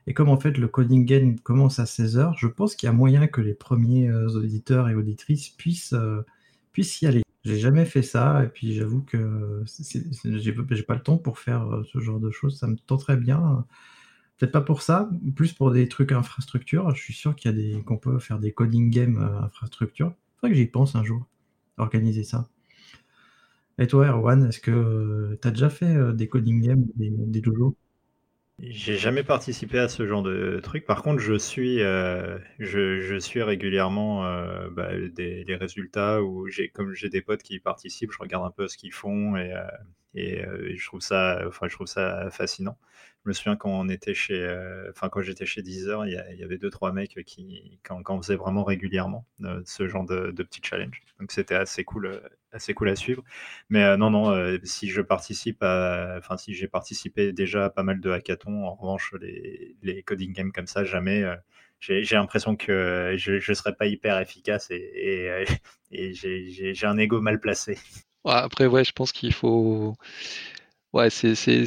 et 0.07 0.15
comme 0.15 0.31
en 0.31 0.41
fait 0.41 0.57
le 0.57 0.67
coding 0.67 1.05
game 1.05 1.39
commence 1.39 1.79
à 1.79 1.85
16h, 1.85 2.35
je 2.39 2.47
pense 2.47 2.75
qu'il 2.75 2.87
y 2.87 2.91
a 2.91 2.93
moyen 2.93 3.27
que 3.27 3.41
les 3.41 3.55
premiers 3.55 4.11
auditeurs 4.11 4.89
et 4.89 4.95
auditrices 4.95 5.51
puissent, 5.51 5.95
puissent 6.73 7.03
y 7.03 7.07
aller. 7.07 7.23
J'ai 7.45 7.59
jamais 7.59 7.87
fait 7.87 8.03
ça, 8.03 8.45
et 8.45 8.49
puis 8.49 8.75
j'avoue 8.75 9.03
que 9.03 9.65
j'ai 10.23 10.83
pas 10.83 10.95
le 10.95 11.03
temps 11.03 11.19
pour 11.19 11.39
faire 11.39 11.83
ce 11.93 11.99
genre 11.99 12.21
de 12.21 12.31
choses. 12.31 12.59
Ça 12.59 12.67
me 12.67 12.77
tenterait 12.77 13.17
bien. 13.17 13.67
Peut-être 14.41 14.53
pas 14.53 14.63
pour 14.63 14.83
ça, 14.83 15.09
plus 15.37 15.53
pour 15.53 15.71
des 15.71 15.89
trucs 15.89 16.13
infrastructure. 16.13 16.91
Je 16.95 17.03
suis 17.03 17.15
sûr 17.15 17.37
qu'il 17.37 17.51
y 17.51 17.55
a 17.55 17.57
des 17.57 17.83
qu'on 17.83 17.99
peut 17.99 18.19
faire 18.19 18.39
des 18.39 18.53
coding 18.53 18.91
games 18.91 19.19
infrastructure. 19.43 20.15
Faudrait 20.37 20.51
que 20.51 20.57
j'y 20.57 20.67
pense 20.67 20.97
un 20.97 21.05
jour, 21.05 21.27
organiser 21.77 22.25
ça. 22.25 22.49
Et 23.79 23.87
toi, 23.87 24.07
Erwan, 24.09 24.47
est-ce 24.47 24.61
que 24.61 25.39
tu 25.41 25.49
as 25.49 25.51
déjà 25.51 25.71
fait 25.71 26.15
des 26.15 26.29
coding 26.29 26.63
games, 26.63 26.87
des, 26.97 27.11
des 27.11 27.43
j'ai 28.63 28.99
jamais 28.99 29.23
participé 29.23 29.79
à 29.79 29.89
ce 29.89 30.07
genre 30.07 30.23
de 30.23 30.61
truc. 30.63 30.85
Par 30.85 31.03
contre, 31.03 31.19
je 31.21 31.35
suis, 31.39 31.81
euh, 31.81 32.39
je, 32.59 33.19
suis 33.19 33.43
régulièrement 33.43 34.27
euh, 34.27 34.69
bah, 34.71 34.91
des, 35.15 35.57
résultats 35.57 36.23
où 36.23 36.47
j'ai, 36.49 36.69
comme 36.69 36.93
j'ai 36.93 37.09
des 37.09 37.23
potes 37.23 37.43
qui 37.43 37.59
participent, 37.59 38.13
je 38.13 38.19
regarde 38.19 38.45
un 38.45 38.51
peu 38.51 38.69
ce 38.69 38.77
qu'ils 38.77 38.93
font 38.93 39.37
et, 39.37 39.55
euh, 39.55 39.63
et, 40.15 40.77
je 40.77 40.87
trouve 40.87 41.01
ça, 41.01 41.41
enfin, 41.47 41.69
je 41.69 41.75
trouve 41.75 41.87
ça 41.87 42.29
fascinant. 42.31 42.77
Je 43.25 43.29
me 43.29 43.33
souviens 43.35 43.57
quand 43.57 43.87
était 43.89 44.15
chez, 44.15 44.43
enfin, 44.91 45.09
quand 45.11 45.21
j'étais 45.21 45.47
chez 45.47 45.63
Deezer, 45.63 46.07
il 46.07 46.13
y, 46.39 46.43
avait 46.43 46.59
deux 46.59 46.71
trois 46.71 46.93
mecs 46.93 47.23
qui, 47.27 47.79
quand, 47.83 48.03
quand 48.03 48.17
on 48.17 48.23
vraiment 48.37 48.65
régulièrement 48.65 49.27
ce 49.65 49.87
genre 49.89 50.07
de, 50.07 50.31
petits 50.31 50.63
challenges. 50.65 51.03
Donc 51.19 51.31
c'était 51.33 51.55
assez 51.55 51.85
cool 51.85 52.21
assez 52.53 52.75
cool 52.75 52.89
à 52.89 52.97
suivre. 52.97 53.23
Mais 53.69 53.85
euh, 53.85 53.97
non, 53.97 54.11
non, 54.11 54.31
euh, 54.31 54.59
si 54.65 54.89
je 54.89 55.01
participe 55.01 55.63
enfin, 55.63 56.37
si 56.37 56.55
j'ai 56.55 56.69
participé 56.69 57.33
déjà 57.33 57.67
à 57.67 57.71
pas 57.71 57.83
mal 57.83 58.01
de 58.01 58.11
hackathons, 58.11 58.65
en 58.65 58.75
revanche, 58.75 59.15
les, 59.21 60.03
coding 60.05 60.33
games 60.33 60.53
comme 60.53 60.67
ça, 60.67 60.85
jamais. 60.85 61.23
Euh, 61.23 61.37
j'ai 61.81 62.05
l'impression 62.13 62.57
que 62.57 63.15
je 63.17 63.33
ne 63.33 63.55
serais 63.55 63.75
pas 63.75 63.87
hyper 63.87 64.19
efficace 64.19 64.71
et, 64.71 65.47
et, 65.91 66.13
j'ai 66.15 66.87
un 66.87 66.99
ego 66.99 67.23
mal 67.23 67.41
placé. 67.41 67.79
après, 68.25 68.67
ouais, 68.67 68.85
je 68.85 68.93
pense 68.93 69.13
qu'il 69.13 69.33
faut. 69.33 69.95
Ouais, 70.93 71.09
c'est, 71.09 71.37
c'est, 71.37 71.63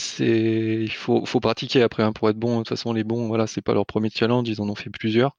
il 0.83 0.91
faut, 0.91 1.25
faut 1.25 1.39
pratiquer 1.39 1.81
après 1.81 2.03
hein, 2.03 2.11
pour 2.11 2.29
être 2.29 2.37
bon. 2.37 2.55
De 2.55 2.57
toute 2.59 2.69
façon, 2.69 2.91
les 2.91 3.05
bons, 3.05 3.27
voilà, 3.27 3.47
c'est 3.47 3.61
pas 3.61 3.73
leur 3.73 3.85
premier 3.85 4.09
challenge, 4.09 4.49
ils 4.49 4.61
en 4.61 4.67
ont 4.69 4.75
fait 4.75 4.89
plusieurs. 4.89 5.37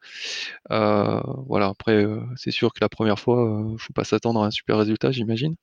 voilà, 0.70 1.66
après, 1.68 2.06
c'est 2.36 2.50
sûr 2.50 2.72
que 2.72 2.78
la 2.80 2.88
première 2.88 3.18
fois, 3.18 3.62
ne 3.72 3.76
faut 3.78 3.92
pas 3.92 4.04
s'attendre 4.04 4.42
à 4.42 4.46
un 4.46 4.50
super 4.50 4.78
résultat, 4.78 5.12
j'imagine. 5.12 5.56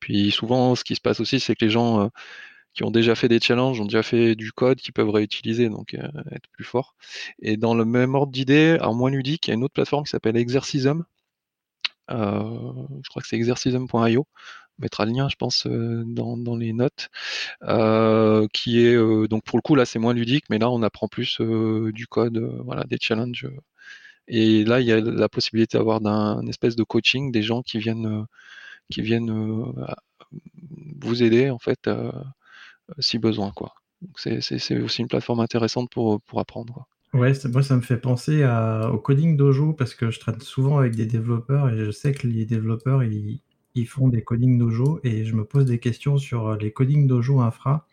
Puis 0.00 0.30
souvent, 0.30 0.74
ce 0.74 0.84
qui 0.84 0.94
se 0.96 1.00
passe 1.02 1.20
aussi, 1.20 1.40
c'est 1.40 1.54
que 1.54 1.64
les 1.64 1.70
gens 1.70 2.10
qui 2.74 2.84
ont 2.84 2.90
déjà 2.92 3.14
fait 3.16 3.28
des 3.28 3.40
challenges 3.40 3.80
ont 3.80 3.86
déjà 3.86 4.02
fait 4.04 4.36
du 4.36 4.52
code 4.52 4.78
qu'ils 4.80 4.94
peuvent 4.94 5.10
réutiliser, 5.10 5.68
donc 5.70 5.94
être 5.94 6.48
plus 6.52 6.64
forts. 6.64 6.96
Et 7.40 7.56
dans 7.58 7.74
le 7.74 7.84
même 7.84 8.14
ordre 8.16 8.32
d'idée, 8.32 8.78
alors 8.80 8.94
moins 8.94 9.10
ludique, 9.10 9.48
il 9.48 9.50
y 9.50 9.52
a 9.52 9.56
une 9.56 9.64
autre 9.64 9.74
plateforme 9.74 10.04
qui 10.04 10.10
s'appelle 10.10 10.36
Exercisum. 10.38 11.04
je 12.08 13.08
crois 13.08 13.22
que 13.22 13.28
c'est 13.28 13.36
exercisum.io 13.36 14.26
mettra 14.78 15.04
le 15.04 15.12
lien, 15.12 15.28
je 15.28 15.36
pense, 15.36 15.66
euh, 15.66 16.04
dans, 16.06 16.56
les 16.56 16.72
notes, 16.72 17.08
euh, 17.62 18.46
qui 18.52 18.84
est 18.84 18.94
euh, 18.94 19.26
donc 19.28 19.44
pour 19.44 19.58
le 19.58 19.62
coup 19.62 19.74
là 19.74 19.84
c'est 19.84 19.98
moins 19.98 20.14
ludique, 20.14 20.44
mais 20.50 20.58
là 20.58 20.70
on 20.70 20.82
apprend 20.82 21.08
plus 21.08 21.40
du 21.40 22.06
code, 22.06 22.38
voilà, 22.64 22.84
des 22.84 22.98
challenges. 23.00 23.48
Et 24.28 24.64
là 24.64 24.80
il 24.80 24.86
y 24.86 24.92
a 24.92 25.00
la 25.00 25.28
possibilité 25.28 25.78
d'avoir 25.78 26.04
un 26.04 26.46
espèce 26.46 26.76
de 26.76 26.82
coaching, 26.84 27.32
des 27.32 27.42
gens 27.42 27.62
qui 27.62 27.78
viennent, 27.78 28.26
qui 28.90 29.02
viennent 29.02 29.74
vous 31.00 31.22
aider 31.22 31.50
en 31.50 31.58
fait 31.58 31.88
si 32.98 33.18
besoin 33.18 33.52
quoi. 33.52 33.74
C'est 34.16 34.82
aussi 34.82 35.02
une 35.02 35.08
plateforme 35.08 35.40
intéressante 35.40 35.90
pour, 35.90 36.20
pour 36.22 36.40
apprendre. 36.40 36.86
Ouais, 37.14 37.32
moi 37.46 37.62
ça 37.62 37.76
me 37.76 37.80
fait 37.80 37.96
penser 37.96 38.44
au 38.92 38.98
coding 38.98 39.36
dojo 39.36 39.72
parce 39.72 39.94
que 39.94 40.10
je 40.10 40.20
traite 40.20 40.42
souvent 40.42 40.78
avec 40.78 40.96
des 40.96 41.06
développeurs 41.06 41.70
et 41.70 41.78
je 41.78 41.90
sais 41.90 42.12
que 42.12 42.26
les 42.26 42.44
développeurs 42.44 43.02
ils, 43.04 43.40
ils 43.76 43.86
font 43.86 44.08
des 44.08 44.22
coding 44.22 44.58
dojo 44.58 45.00
et 45.04 45.24
je 45.24 45.34
me 45.34 45.44
pose 45.44 45.66
des 45.66 45.78
questions 45.78 46.18
sur 46.18 46.48
euh, 46.48 46.56
les 46.56 46.72
coding 46.72 47.06
dojo 47.06 47.40
infra, 47.40 47.86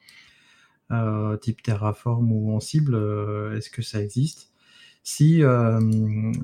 euh, 0.91 1.37
type 1.37 1.61
Terraform 1.63 2.31
ou 2.31 2.55
Ansible, 2.55 2.95
euh, 2.95 3.57
est-ce 3.57 3.69
que 3.69 3.81
ça 3.81 4.01
existe? 4.01 4.51
Si, 5.05 5.41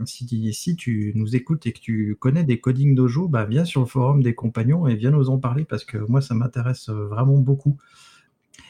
si, 0.05 0.75
tu 0.75 1.13
nous 1.15 1.35
écoutes 1.35 1.65
et 1.65 1.71
que 1.71 1.79
tu 1.79 2.17
connais 2.19 2.43
des 2.43 2.59
coding 2.59 2.93
dojo, 2.93 3.29
bah, 3.29 3.45
viens 3.45 3.63
sur 3.63 3.79
le 3.79 3.87
forum 3.87 4.21
des 4.21 4.35
compagnons 4.35 4.85
et 4.85 4.95
viens 4.95 5.11
nous 5.11 5.29
en 5.29 5.39
parler 5.39 5.63
parce 5.63 5.85
que 5.85 5.97
moi 5.97 6.19
ça 6.19 6.35
m'intéresse 6.35 6.89
vraiment 6.89 7.37
beaucoup. 7.37 7.77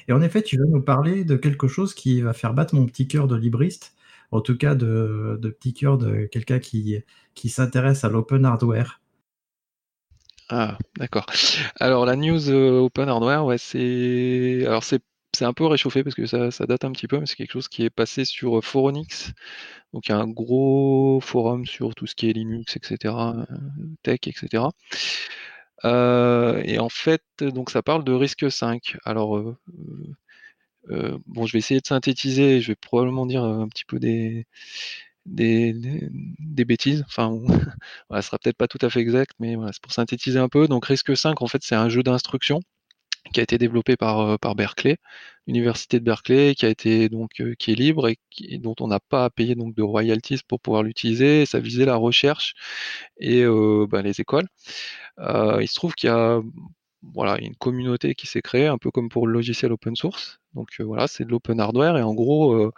Et 0.07 0.13
en 0.13 0.21
effet, 0.21 0.43
tu 0.43 0.57
vas 0.59 0.65
nous 0.65 0.81
parler 0.81 1.23
de 1.25 1.35
quelque 1.35 1.67
chose 1.67 1.95
qui 1.95 2.21
va 2.21 2.33
faire 2.33 2.53
battre 2.53 2.75
mon 2.75 2.85
petit 2.85 3.07
cœur 3.07 3.27
de 3.27 3.35
libriste, 3.35 3.95
en 4.31 4.41
tout 4.41 4.57
cas 4.57 4.75
de, 4.75 5.39
de 5.41 5.49
petit 5.49 5.73
cœur 5.73 5.97
de 5.97 6.25
quelqu'un 6.25 6.59
qui, 6.59 6.99
qui 7.33 7.49
s'intéresse 7.49 8.03
à 8.03 8.09
l'open 8.09 8.45
hardware. 8.45 9.01
Ah, 10.51 10.77
d'accord. 10.97 11.25
Alors 11.79 12.05
la 12.05 12.15
news 12.15 12.49
euh, 12.49 12.79
Open 12.79 13.07
Hardware, 13.07 13.45
ouais, 13.45 13.57
c'est 13.59 14.63
alors 14.65 14.83
c'est 14.83 15.01
un 15.41 15.53
peu 15.53 15.65
réchauffé 15.65 16.03
parce 16.03 16.15
que 16.15 16.25
ça, 16.25 16.49
ça 16.49 16.65
date 16.65 16.85
un 16.85 16.91
petit 16.91 17.07
peu, 17.07 17.19
mais 17.19 17.27
c'est 17.27 17.35
quelque 17.35 17.51
chose 17.53 17.67
qui 17.67 17.83
est 17.83 17.91
passé 17.91 18.25
sur 18.25 18.57
euh, 18.57 18.61
Foronix. 18.61 19.31
Donc 19.93 20.07
il 20.07 20.11
y 20.11 20.15
a 20.15 20.17
un 20.17 20.27
gros 20.27 21.19
forum 21.21 21.65
sur 21.67 21.93
tout 21.95 22.07
ce 22.07 22.15
qui 22.15 22.29
est 22.29 22.33
Linux, 22.33 22.75
etc., 22.77 23.15
euh, 23.15 23.45
tech, 24.03 24.19
etc. 24.25 24.63
et 25.83 26.79
en 26.79 26.89
fait, 26.89 27.23
donc 27.41 27.69
ça 27.69 27.81
parle 27.83 28.03
de 28.03 28.13
risque 28.13 28.51
5. 28.51 28.97
Alors 29.05 29.39
bon, 31.27 31.45
je 31.45 31.53
vais 31.53 31.59
essayer 31.59 31.79
de 31.79 31.87
synthétiser, 31.87 32.61
je 32.61 32.69
vais 32.71 32.75
probablement 32.75 33.25
dire 33.25 33.43
un 33.43 33.67
petit 33.67 33.85
peu 33.85 33.99
des 33.99 34.45
des, 35.29 36.65
bêtises. 36.65 37.03
Enfin, 37.07 37.31
voilà, 38.09 38.21
ce 38.21 38.27
sera 38.27 38.37
peut-être 38.39 38.57
pas 38.57 38.67
tout 38.67 38.79
à 38.81 38.89
fait 38.89 38.99
exact, 38.99 39.31
mais 39.39 39.55
voilà, 39.55 39.71
c'est 39.73 39.81
pour 39.81 39.93
synthétiser 39.93 40.39
un 40.39 40.49
peu. 40.49 40.67
Donc 40.67 40.85
Risque 40.85 41.15
5, 41.15 41.41
en 41.41 41.47
fait, 41.47 41.61
c'est 41.63 41.75
un 41.75 41.89
jeu 41.89 42.03
d'instruction 42.03 42.61
qui 43.33 43.39
a 43.39 43.43
été 43.43 43.57
développé 43.57 43.95
par, 43.97 44.19
euh, 44.21 44.53
Berkeley, 44.55 44.97
l'université 45.47 45.99
de 45.99 46.05
Berkeley, 46.05 46.55
qui 46.55 46.65
a 46.65 46.69
été 46.69 47.09
donc 47.09 47.41
euh, 47.41 47.53
qui 47.59 47.71
est 47.71 47.75
libre 47.75 48.07
et, 48.09 48.17
dont 48.59 48.75
on 48.79 48.87
n'a 48.87 48.99
pas 48.99 49.25
à 49.25 49.29
payer 49.29 49.55
donc 49.55 49.75
de 49.75 49.83
royalties 49.83 50.39
pour 50.47 50.59
pouvoir 50.59 50.83
l'utiliser. 50.83 51.45
Ça 51.45 51.59
visait 51.59 51.85
la 51.85 51.95
recherche 51.95 52.53
et 53.17 53.43
euh, 53.43 53.87
bah, 53.89 54.01
les 54.01 54.21
écoles. 54.21 54.47
il 55.17 55.67
se 55.67 55.75
trouve 55.75 55.93
qu'il 55.95 56.09
y 56.09 56.13
a 56.13 56.41
voilà, 57.01 57.37
une 57.39 57.55
communauté 57.55 58.13
qui 58.15 58.27
s'est 58.27 58.41
créée, 58.41 58.67
un 58.67 58.77
peu 58.77 58.91
comme 58.91 59.09
pour 59.09 59.27
le 59.27 59.33
logiciel 59.33 59.71
open 59.71 59.95
source. 59.95 60.39
Donc 60.53 60.69
voilà, 60.79 61.07
c'est 61.07 61.25
de 61.25 61.31
l'open 61.31 61.59
hardware 61.59 61.97
et 61.97 62.03
en 62.03 62.13
gros 62.13 62.71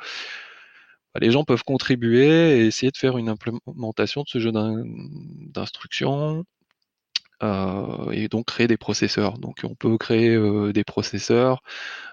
les 1.19 1.32
gens 1.32 1.43
peuvent 1.43 1.63
contribuer 1.63 2.60
et 2.60 2.65
essayer 2.67 2.91
de 2.91 2.97
faire 2.97 3.17
une 3.17 3.30
implémentation 3.30 4.21
de 4.24 4.30
ce 4.30 4.39
jeu 4.39 4.52
d'instruction 4.52 6.45
euh, 7.43 8.12
et 8.12 8.28
donc 8.28 8.47
créer 8.47 8.67
des 8.67 8.78
processeurs. 8.78 9.38
Donc 9.39 9.62
on 9.63 9.76
peut 9.76 9.97
créer 9.97 10.30
euh, 10.30 10.74
des 10.74 10.84
processeurs 10.84 11.62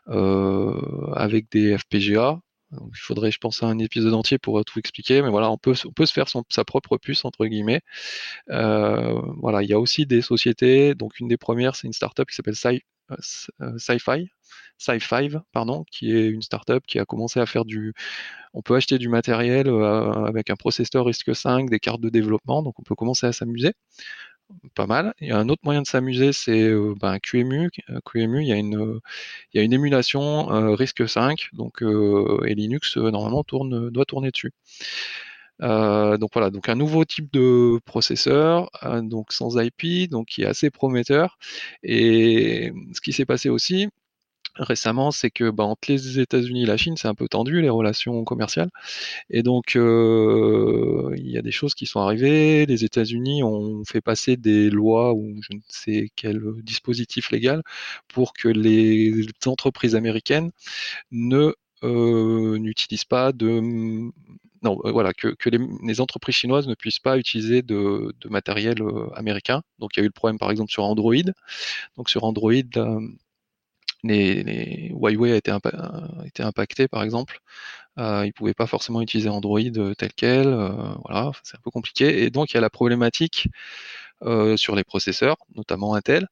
euh, 0.09 1.13
avec 1.15 1.51
des 1.51 1.77
FPGA. 1.79 2.41
Il 2.73 2.99
faudrait, 2.99 3.31
je 3.31 3.39
pense, 3.39 3.63
un 3.63 3.79
épisode 3.79 4.15
entier 4.15 4.39
pour 4.39 4.63
tout 4.65 4.79
expliquer, 4.79 5.23
mais 5.23 5.31
voilà, 5.31 5.51
on 5.51 5.59
peut, 5.59 5.75
se 5.75 6.13
faire 6.13 6.27
sa 6.29 6.65
propre 6.65 6.99
puce 6.99 7.25
entre 7.25 7.47
guillemets. 7.47 7.81
voilà, 8.49 9.63
il 9.63 9.69
y 9.69 9.73
a 9.73 9.81
aussi 9.81 10.07
des 10.07 10.23
sociétés. 10.23 10.95
Donc 10.95 11.21
une 11.21 11.29
des 11.29 11.39
premières, 11.39 11.77
c'est 11.77 11.87
une 11.87 11.93
startup 11.93 12.29
qui 12.29 12.35
s'appelle 12.35 12.57
Sci-Fi, 12.57 14.29
Sci-Fi, 14.79 15.31
pardon, 15.53 15.85
qui 15.91 16.13
est 16.17 16.29
une 16.29 16.43
startup 16.43 16.87
qui 16.87 16.99
a 16.99 17.05
commencé 17.05 17.41
à 17.41 17.47
faire 17.47 17.65
du. 17.65 17.95
On 18.55 18.63
peut 18.63 18.77
acheter 18.77 18.99
du 18.99 19.09
matériel 19.09 19.69
euh, 19.69 20.25
avec 20.25 20.51
un 20.51 20.57
processeur 20.57 21.05
risque 21.05 21.35
5, 21.35 21.69
des 21.69 21.81
cartes 21.81 22.01
de 22.01 22.09
développement, 22.09 22.63
donc 22.63 22.79
on 22.79 22.83
peut 22.83 22.95
commencer 22.95 23.27
à 23.27 23.33
s'amuser. 23.33 23.73
Pas 24.75 24.87
mal. 24.87 25.15
Il 25.21 25.29
y 25.29 25.31
a 25.31 25.39
un 25.39 25.49
autre 25.51 25.63
moyen 25.65 25.83
de 25.83 25.87
s'amuser, 25.87 26.33
c'est 26.33 26.63
euh, 26.69 26.95
ben, 26.99 27.19
QEMU. 27.19 27.71
QEMU, 28.05 28.43
il 28.43 28.49
y 28.49 28.53
a 28.53 28.57
une, 28.57 29.01
il 29.53 29.59
y 29.59 29.61
a 29.61 29.63
une 29.63 29.73
émulation 29.73 30.51
euh, 30.53 30.75
risque 30.75 31.09
5, 31.09 31.51
donc 31.53 31.83
et 31.83 32.55
Linux 32.55 32.97
normalement 32.97 33.45
doit 33.91 34.05
tourner 34.07 34.31
dessus. 34.31 34.53
donc 35.61 36.31
voilà, 36.33 36.51
donc 36.51 36.69
un 36.69 36.75
nouveau 36.75 37.05
type 37.05 37.33
de 37.33 37.79
processeur, 37.85 38.71
donc 39.03 39.33
sans 39.33 39.59
IP, 39.59 40.09
donc 40.11 40.29
qui 40.29 40.43
est 40.43 40.47
assez 40.47 40.71
prometteur. 40.71 41.39
Et 41.83 42.73
ce 42.95 43.01
qui 43.01 43.13
s'est 43.13 43.27
passé 43.27 43.49
aussi, 43.49 43.89
récemment, 44.57 45.11
c'est 45.11 45.31
que 45.31 45.51
bah, 45.51 45.65
entre 45.65 45.91
les 45.91 46.19
États-Unis 46.19 46.63
et 46.65 46.67
la 46.67 46.77
Chine, 46.77 46.97
c'est 46.97 47.09
un 47.09 47.15
peu 47.15 47.29
tendu 47.29 47.61
les 47.61 47.69
relations 47.69 48.25
commerciales. 48.25 48.71
Et 49.31 49.43
donc, 49.43 49.77
euh, 49.77 51.15
il 51.17 51.31
y 51.31 51.39
a 51.39 51.43
des 51.43 51.53
choses 51.53 51.75
qui 51.75 51.87
sont 51.87 52.01
arrivées. 52.01 52.67
Les 52.67 52.85
États-Unis 52.85 53.43
ont 53.43 53.85
fait 53.85 54.01
passer 54.01 54.37
des 54.37 54.71
lois 54.71 55.15
ou 55.15 55.41
je 55.43 55.57
ne 55.57 55.61
sais 55.69 56.11
quel 56.17 56.41
dispositif 56.63 57.31
légal 57.31 57.63
pour 58.09 58.33
que 58.33 58.49
les 58.49 59.27
entreprises 59.47 59.95
américaines 59.95 60.51
ne 61.11 61.55
euh, 61.85 62.59
n'utilisent 62.59 63.05
pas 63.05 63.33
de 63.33 64.11
non, 64.63 64.77
voilà, 64.83 65.13
que, 65.15 65.37
les, 65.85 66.01
entreprises 66.01 66.35
chinoises 66.35 66.67
ne 66.67 66.75
puissent 66.75 66.99
pas 66.99 67.17
utiliser 67.17 67.63
de, 67.63 68.13
matériel 68.29 68.79
américain. 69.15 69.63
Donc 69.79 69.97
il 69.97 70.01
y 70.01 70.03
a 70.03 70.05
eu 70.05 70.09
le 70.09 70.13
problème 70.13 70.39
par 70.39 70.51
exemple 70.51 70.73
sur 70.73 70.85
Android. 70.85 71.15
Donc 71.97 72.11
sur 72.11 72.25
Android, 72.25 72.53
les, 74.05 74.91
Huawei 74.93 75.33
a 75.33 75.37
été, 75.37 75.53
été, 76.25 76.43
impacté 76.43 76.89
par 76.89 77.03
exemple. 77.03 77.41
ils 77.97 78.27
ne 78.27 78.33
pouvaient 78.33 78.55
pas 78.55 78.67
forcément 78.67 79.01
utiliser 79.01 79.29
Android 79.29 79.61
tel 79.97 80.13
quel. 80.15 80.49
voilà, 81.05 81.33
c'est 81.43 81.57
un 81.57 81.61
peu 81.63 81.71
compliqué. 81.71 82.23
Et 82.25 82.31
donc 82.31 82.53
il 82.53 82.55
y 82.55 82.59
a 82.59 82.61
la 82.61 82.71
problématique 82.71 83.49
euh, 84.25 84.57
sur 84.57 84.75
les 84.75 84.83
processeurs, 84.85 85.37
notamment 85.55 85.95
Intel. 85.95 86.27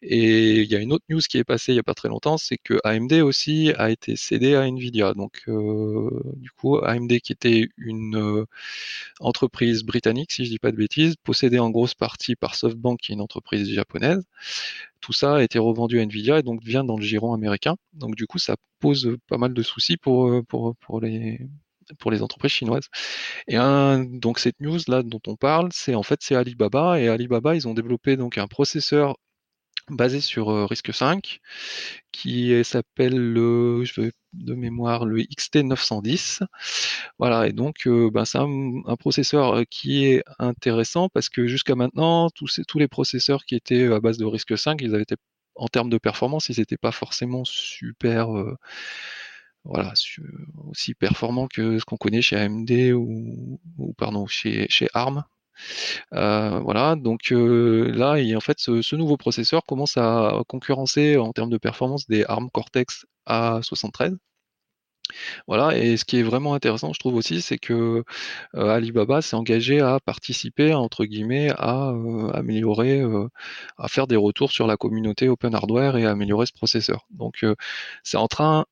Et 0.00 0.60
il 0.60 0.70
y 0.70 0.76
a 0.76 0.78
une 0.78 0.92
autre 0.92 1.04
news 1.08 1.20
qui 1.20 1.38
est 1.38 1.44
passée 1.44 1.72
il 1.72 1.74
n'y 1.74 1.80
a 1.80 1.82
pas 1.82 1.94
très 1.94 2.08
longtemps, 2.08 2.38
c'est 2.38 2.56
que 2.56 2.74
AMD 2.84 3.12
aussi 3.14 3.72
a 3.78 3.90
été 3.90 4.14
cédé 4.16 4.54
à 4.54 4.64
Nvidia. 4.66 5.12
Donc, 5.14 5.42
euh, 5.48 6.08
du 6.36 6.50
coup, 6.52 6.76
AMD 6.78 7.18
qui 7.20 7.32
était 7.32 7.68
une 7.78 8.16
euh, 8.16 8.46
entreprise 9.20 9.82
britannique, 9.84 10.32
si 10.32 10.44
je 10.44 10.50
dis 10.50 10.58
pas 10.60 10.70
de 10.70 10.76
bêtises, 10.76 11.16
possédée 11.16 11.58
en 11.58 11.70
grosse 11.70 11.94
partie 11.94 12.36
par 12.36 12.54
SoftBank, 12.54 13.00
qui 13.00 13.12
est 13.12 13.16
une 13.16 13.20
entreprise 13.20 13.68
japonaise. 13.70 14.24
Tout 15.00 15.12
ça 15.12 15.36
a 15.36 15.42
été 15.42 15.58
revendu 15.58 15.98
à 16.00 16.02
Nvidia 16.02 16.38
et 16.38 16.42
donc 16.42 16.62
vient 16.62 16.84
dans 16.84 16.96
le 16.96 17.02
giron 17.02 17.34
américain. 17.34 17.76
Donc, 17.94 18.16
du 18.16 18.26
coup, 18.26 18.38
ça 18.38 18.56
pose 18.80 19.16
pas 19.28 19.38
mal 19.38 19.52
de 19.54 19.62
soucis 19.62 19.96
pour 19.96 20.44
les 21.00 21.40
pour 21.98 22.10
les 22.10 22.22
entreprises 22.22 22.52
chinoises. 22.52 22.88
Et 23.48 23.56
un, 23.56 24.04
donc 24.04 24.38
cette 24.38 24.60
news 24.60 24.78
là 24.88 25.02
dont 25.02 25.20
on 25.26 25.36
parle, 25.36 25.68
c'est 25.72 25.94
en 25.94 26.02
fait 26.02 26.20
c'est 26.22 26.36
Alibaba. 26.36 27.00
Et 27.00 27.08
Alibaba 27.08 27.54
ils 27.54 27.68
ont 27.68 27.74
développé 27.74 28.16
donc 28.16 28.38
un 28.38 28.46
processeur 28.46 29.16
basé 29.90 30.20
sur 30.20 30.50
euh, 30.50 30.66
RISC 30.66 30.92
5 30.92 31.40
qui 32.12 32.64
s'appelle 32.64 33.16
le 33.16 33.84
je 33.84 34.10
de 34.32 34.54
mémoire 34.54 35.04
le 35.06 35.18
XT910 35.22 36.42
voilà. 37.18 37.46
Et 37.46 37.52
donc 37.52 37.86
euh, 37.86 38.10
ben, 38.10 38.24
c'est 38.24 38.38
un, 38.38 38.96
processeur 38.98 39.58
euh, 39.58 39.64
qui 39.68 40.04
est 40.06 40.24
intéressant 40.38 41.08
parce 41.08 41.28
que 41.28 41.46
jusqu'à 41.46 41.74
maintenant 41.74 42.28
tous, 42.30 42.60
les 42.74 42.88
processeurs 42.88 43.44
qui 43.44 43.54
étaient 43.54 43.86
à 43.92 44.00
base 44.00 44.18
de 44.18 44.24
RISC 44.24 44.58
5 44.58 44.80
ils 44.82 44.94
avaient 44.94 45.02
été 45.04 45.16
en 45.54 45.68
termes 45.68 45.90
de 45.90 45.98
performance 45.98 46.48
ils 46.48 46.58
n'étaient 46.58 46.76
pas 46.76 46.92
forcément 46.92 47.44
super 47.44 48.28
voilà, 49.68 49.92
aussi 50.68 50.94
performant 50.94 51.48
que 51.48 51.78
ce 51.78 51.84
qu'on 51.84 51.96
connaît 51.96 52.22
chez 52.22 52.36
AMD 52.36 52.70
ou, 52.94 53.58
pardon, 53.96 54.26
chez, 54.26 54.66
chez 54.68 54.88
ARM. 54.94 55.24
Euh, 56.14 56.60
voilà, 56.60 56.96
donc 56.96 57.32
euh, 57.32 57.90
là, 57.92 58.16
en 58.36 58.40
fait, 58.40 58.58
ce, 58.58 58.96
nouveau 58.96 59.16
processeur 59.16 59.64
commence 59.64 59.96
à 59.96 60.42
concurrencer 60.48 61.16
en 61.16 61.32
termes 61.32 61.50
de 61.50 61.58
performance 61.58 62.06
des 62.06 62.24
ARM 62.24 62.50
Cortex 62.50 63.06
A73. 63.28 64.16
Voilà, 65.46 65.76
et 65.78 65.96
ce 65.96 66.04
qui 66.04 66.18
est 66.18 66.22
vraiment 66.22 66.54
intéressant, 66.54 66.92
je 66.92 66.98
trouve 66.98 67.14
aussi, 67.14 67.40
c'est 67.40 67.58
que 67.58 68.02
euh, 68.56 68.68
Alibaba 68.68 69.22
s'est 69.22 69.36
engagé 69.36 69.80
à 69.80 70.00
participer, 70.00 70.74
entre 70.74 71.04
guillemets, 71.04 71.50
à 71.56 71.92
améliorer, 72.34 73.02
à 73.78 73.88
faire 73.88 74.06
des 74.08 74.16
retours 74.16 74.50
sur 74.52 74.66
la 74.66 74.76
communauté 74.76 75.28
open 75.28 75.54
hardware 75.54 75.96
et 75.96 76.06
à 76.06 76.10
améliorer 76.10 76.46
ce 76.46 76.52
processeur. 76.52 77.06
Donc, 77.10 77.44
c'est 78.02 78.16
en 78.16 78.28
train 78.28 78.66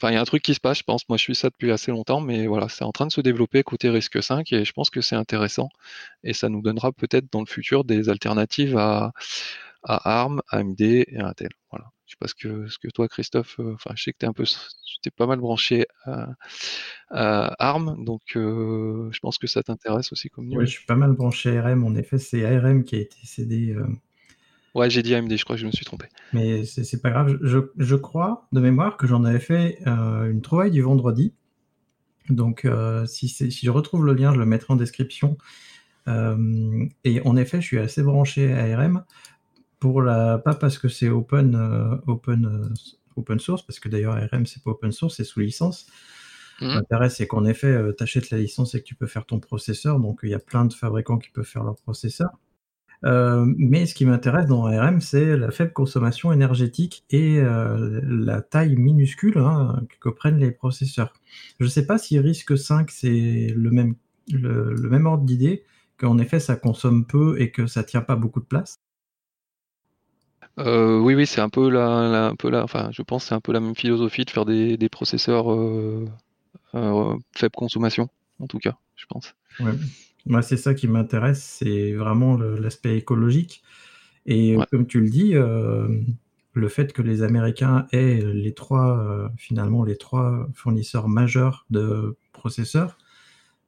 Enfin, 0.00 0.12
il 0.12 0.14
y 0.14 0.16
a 0.16 0.20
un 0.20 0.24
truc 0.24 0.42
qui 0.42 0.54
se 0.54 0.60
passe, 0.60 0.78
je 0.78 0.84
pense. 0.84 1.08
Moi, 1.08 1.18
je 1.18 1.22
suis 1.22 1.34
ça 1.34 1.50
depuis 1.50 1.72
assez 1.72 1.90
longtemps, 1.90 2.20
mais 2.20 2.46
voilà, 2.46 2.68
c'est 2.68 2.84
en 2.84 2.92
train 2.92 3.06
de 3.06 3.12
se 3.12 3.20
développer 3.20 3.64
côté 3.64 3.90
risque 3.90 4.22
5 4.22 4.52
et 4.52 4.64
je 4.64 4.72
pense 4.72 4.90
que 4.90 5.00
c'est 5.00 5.16
intéressant. 5.16 5.68
Et 6.22 6.32
ça 6.34 6.48
nous 6.48 6.62
donnera 6.62 6.92
peut-être 6.92 7.32
dans 7.32 7.40
le 7.40 7.46
futur 7.46 7.84
des 7.84 8.08
alternatives 8.08 8.76
à, 8.76 9.12
à 9.82 10.20
ARM, 10.20 10.40
AMD 10.50 10.80
et 10.80 11.18
Intel. 11.18 11.50
Voilà. 11.70 11.90
Je 12.06 12.12
sais 12.12 12.16
pas 12.20 12.28
ce 12.28 12.34
que, 12.34 12.68
ce 12.68 12.78
que 12.78 12.88
toi, 12.88 13.08
Christophe, 13.08 13.58
euh, 13.58 13.74
enfin, 13.74 13.90
je 13.96 14.04
sais 14.04 14.12
que 14.12 14.18
tu 14.18 14.24
es 14.24 14.28
un 14.28 14.32
peu, 14.32 14.44
tu 14.44 15.10
pas 15.10 15.26
mal 15.26 15.40
branché 15.40 15.86
à, 16.04 16.28
ARM, 17.10 18.04
donc 18.04 18.22
euh, 18.36 19.08
je 19.10 19.18
pense 19.18 19.36
que 19.36 19.46
ça 19.46 19.62
t'intéresse 19.62 20.12
aussi 20.12 20.30
comme 20.30 20.46
nous. 20.46 20.58
Oui, 20.58 20.66
je 20.66 20.70
suis 20.70 20.86
pas 20.86 20.94
mal 20.94 21.12
branché 21.12 21.58
ARM. 21.58 21.84
En 21.84 21.94
effet, 21.96 22.18
c'est 22.18 22.46
ARM 22.46 22.84
qui 22.84 22.96
a 22.96 23.00
été 23.00 23.18
cédé. 23.24 23.76
Ouais, 24.74 24.90
j'ai 24.90 25.02
dit 25.02 25.14
AMD, 25.14 25.34
je 25.36 25.44
crois 25.44 25.56
que 25.56 25.62
je 25.62 25.66
me 25.66 25.72
suis 25.72 25.84
trompé. 25.84 26.06
Mais 26.32 26.64
c'est 26.64 27.00
pas 27.00 27.10
grave. 27.10 27.38
Je, 27.42 27.94
crois, 27.96 28.46
de 28.52 28.60
mémoire, 28.60 28.96
que 28.96 29.06
j'en 29.06 29.24
avais 29.24 29.40
fait 29.40 29.78
euh, 29.86 30.30
une 30.30 30.42
trouvaille 30.42 30.70
du 30.70 30.82
vendredi. 30.82 31.34
Donc, 32.28 32.64
euh, 32.64 33.06
si, 33.06 33.28
si, 33.28 33.50
je 33.50 33.70
retrouve 33.70 34.04
le 34.04 34.12
lien, 34.12 34.32
je 34.32 34.38
le 34.38 34.46
mettrai 34.46 34.74
en 34.74 34.76
description. 34.76 35.38
Euh, 36.06 36.86
et 37.04 37.20
en 37.24 37.36
effet, 37.36 37.60
je 37.60 37.66
suis 37.66 37.78
assez 37.78 38.02
branché 38.02 38.52
à 38.52 38.78
ARM. 38.78 39.04
Pour 39.80 40.02
la, 40.02 40.38
pas 40.38 40.54
parce 40.54 40.76
que 40.76 40.88
c'est 40.88 41.08
open, 41.08 41.54
open, 42.06 42.74
open 43.16 43.38
source, 43.38 43.62
parce 43.62 43.78
que 43.78 43.88
d'ailleurs 43.88 44.14
ARM 44.14 44.44
c'est 44.44 44.60
pas 44.62 44.72
open 44.72 44.90
source, 44.90 45.16
c'est 45.16 45.24
sous 45.24 45.38
licence. 45.38 45.86
Mmh. 46.60 46.66
L'intérêt 46.66 47.10
c'est 47.10 47.28
qu'en 47.28 47.44
effet, 47.44 47.78
tu 47.96 48.02
achètes 48.02 48.30
la 48.30 48.38
licence 48.38 48.74
et 48.74 48.80
que 48.80 48.84
tu 48.84 48.96
peux 48.96 49.06
faire 49.06 49.24
ton 49.24 49.38
processeur. 49.38 50.00
Donc 50.00 50.20
il 50.24 50.30
y 50.30 50.34
a 50.34 50.40
plein 50.40 50.64
de 50.64 50.72
fabricants 50.72 51.18
qui 51.18 51.30
peuvent 51.30 51.44
faire 51.44 51.62
leur 51.62 51.76
processeur. 51.76 52.30
Euh, 53.04 53.44
mais 53.56 53.86
ce 53.86 53.94
qui 53.94 54.04
m'intéresse 54.06 54.46
dans 54.46 54.66
ARM, 54.66 55.00
c'est 55.00 55.36
la 55.36 55.50
faible 55.50 55.72
consommation 55.72 56.32
énergétique 56.32 57.04
et 57.10 57.38
euh, 57.38 58.00
la 58.04 58.42
taille 58.42 58.76
minuscule 58.76 59.38
hein, 59.38 59.82
que 60.00 60.08
prennent 60.08 60.38
les 60.38 60.50
processeurs. 60.50 61.12
Je 61.60 61.64
ne 61.64 61.70
sais 61.70 61.86
pas 61.86 61.98
si 61.98 62.18
risque 62.18 62.58
5 62.58 62.90
c'est 62.90 63.52
le 63.54 63.70
même, 63.70 63.94
le, 64.32 64.74
même 64.88 65.06
ordre 65.06 65.24
d'idée, 65.24 65.62
qu'en 65.96 66.18
effet 66.18 66.40
ça 66.40 66.56
consomme 66.56 67.04
peu 67.04 67.40
et 67.40 67.50
que 67.50 67.66
ça 67.66 67.84
tient 67.84 68.02
pas 68.02 68.16
beaucoup 68.16 68.40
de 68.40 68.46
place. 68.46 68.80
Euh, 70.58 70.98
oui, 70.98 71.14
oui, 71.14 71.24
c'est 71.24 71.40
un 71.40 71.50
peu 71.50 71.70
la, 71.70 71.86
un 71.86 72.34
peu 72.34 72.50
la, 72.50 72.64
enfin, 72.64 72.90
je 72.90 73.02
pense 73.02 73.26
c'est 73.26 73.34
un 73.34 73.40
peu 73.40 73.52
la 73.52 73.60
même 73.60 73.76
philosophie 73.76 74.24
de 74.24 74.30
faire 74.30 74.44
des, 74.44 74.76
des 74.76 74.88
processeurs 74.88 75.46
faible 76.72 77.54
consommation, 77.54 78.08
en 78.40 78.48
tout 78.48 78.58
cas, 78.58 78.76
je 78.96 79.06
pense. 79.06 79.36
Ouais. 79.60 79.70
Moi, 80.28 80.42
c'est 80.42 80.58
ça 80.58 80.74
qui 80.74 80.88
m'intéresse, 80.88 81.42
c'est 81.42 81.94
vraiment 81.94 82.36
l'aspect 82.36 82.96
écologique. 82.96 83.62
Et 84.26 84.56
comme 84.70 84.86
tu 84.86 85.00
le 85.00 85.08
dis, 85.08 85.34
euh, 85.34 85.88
le 86.52 86.68
fait 86.68 86.92
que 86.92 87.00
les 87.00 87.22
Américains 87.22 87.86
aient 87.92 88.20
les 88.20 88.52
trois, 88.52 88.98
euh, 88.98 89.28
finalement, 89.38 89.84
les 89.84 89.96
trois 89.96 90.46
fournisseurs 90.52 91.08
majeurs 91.08 91.66
de 91.70 92.16
processeurs, 92.32 92.98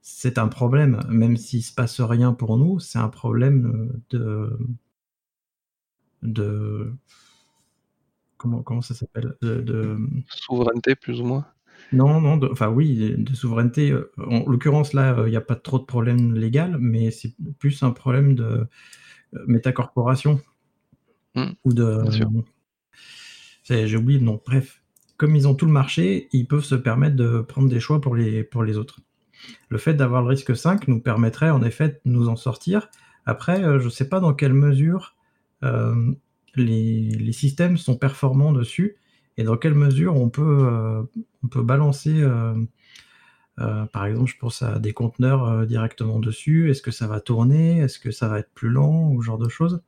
c'est 0.03 0.37
un 0.39 0.49
problème. 0.49 1.01
Même 1.09 1.39
s'il 1.39 1.63
se 1.63 1.73
passe 1.75 2.01
rien 2.01 2.35
pour 2.35 2.59
nous, 2.59 2.79
c'est 2.79 2.99
un 2.99 3.09
problème 3.09 3.91
de, 4.11 4.59
de 6.23 6.93
comment, 8.37 8.63
comment 8.63 8.83
ça 8.83 8.95
s'appelle 8.95 9.35
de, 9.41 9.97
souveraineté 10.29 10.95
plus 10.95 11.21
ou 11.21 11.25
moins. 11.25 11.47
Non, 11.93 12.21
non, 12.21 12.41
enfin 12.51 12.69
oui, 12.69 13.15
de 13.17 13.35
souveraineté. 13.35 13.91
Euh, 13.91 14.13
en 14.19 14.49
l'occurrence, 14.49 14.93
là, 14.93 15.19
euh, 15.19 15.29
il 15.29 15.31
n'y 15.31 15.37
a 15.37 15.41
pas 15.41 15.57
trop 15.57 15.79
de 15.79 15.85
problème 15.85 16.35
légal, 16.35 16.77
mais 16.79 17.11
c'est 17.11 17.35
plus 17.59 17.83
un 17.83 17.91
problème 17.91 18.35
de 18.35 18.45
euh, 19.35 19.45
métacorporation 19.47 20.41
mmh, 21.35 21.45
ou 21.65 21.73
de. 21.73 22.05
J'ai 23.65 23.97
oublié 23.97 24.19
le 24.19 24.25
nom. 24.25 24.41
Bref, 24.45 24.83
comme 25.17 25.37
ils 25.37 25.47
ont 25.47 25.55
tout 25.55 25.67
le 25.67 25.73
marché, 25.73 26.29
ils 26.33 26.47
peuvent 26.47 26.65
se 26.65 26.75
permettre 26.75 27.17
de 27.17 27.41
prendre 27.41 27.69
des 27.69 27.81
choix 27.81 28.01
pour 28.01 28.17
les, 28.17 28.43
pour 28.43 28.65
les 28.65 28.77
autres. 28.77 29.01
Le 29.69 29.79
fait 29.79 29.95
d'avoir 29.95 30.23
le 30.23 30.29
risque 30.29 30.57
5 30.57 30.89
nous 30.89 31.01
permettrait 31.01 31.51
en 31.51 31.63
effet 31.63 31.89
de 31.89 32.11
nous 32.11 32.29
en 32.29 32.37
sortir. 32.37 32.89
Après, 33.27 33.63
je 33.63 33.85
ne 33.85 33.91
sais 33.91 34.09
pas 34.09 34.19
dans 34.19 34.35
quelle 34.35 34.55
mesure 34.55 35.15
les, 35.63 37.11
les, 37.11 37.33
systèmes 37.33 37.77
sont 37.77 37.97
performants 37.97 38.51
dessus 38.51 38.97
et 39.41 39.43
dans 39.43 39.57
quelle 39.57 39.75
mesure 39.75 40.17
on 40.17 40.29
peut, 40.29 40.69
euh, 40.71 41.03
on 41.43 41.49
peut 41.49 41.63
balancer, 41.63 42.13
euh, 42.15 42.55
euh, 43.59 43.87
par 43.87 44.05
exemple, 44.05 44.31
je 44.31 44.37
pense 44.37 44.61
à 44.61 44.79
des 44.79 44.93
conteneurs 44.93 45.67
directement 45.67 46.19
dessus? 46.19 46.71
Est-ce 46.71 46.83
que 46.83 46.91
ça 46.91 47.07
va 47.07 47.21
tourner? 47.21 47.79
Est-ce 47.79 47.99
que 47.99 48.11
ça 48.11 48.29
va 48.29 48.41
être 48.41 48.53
plus 48.53 48.69
lent? 48.69 49.11
Ou 49.11 49.23
ce 49.23 49.27
genre 49.27 49.39
de 49.39 49.49
choses? 49.49 49.81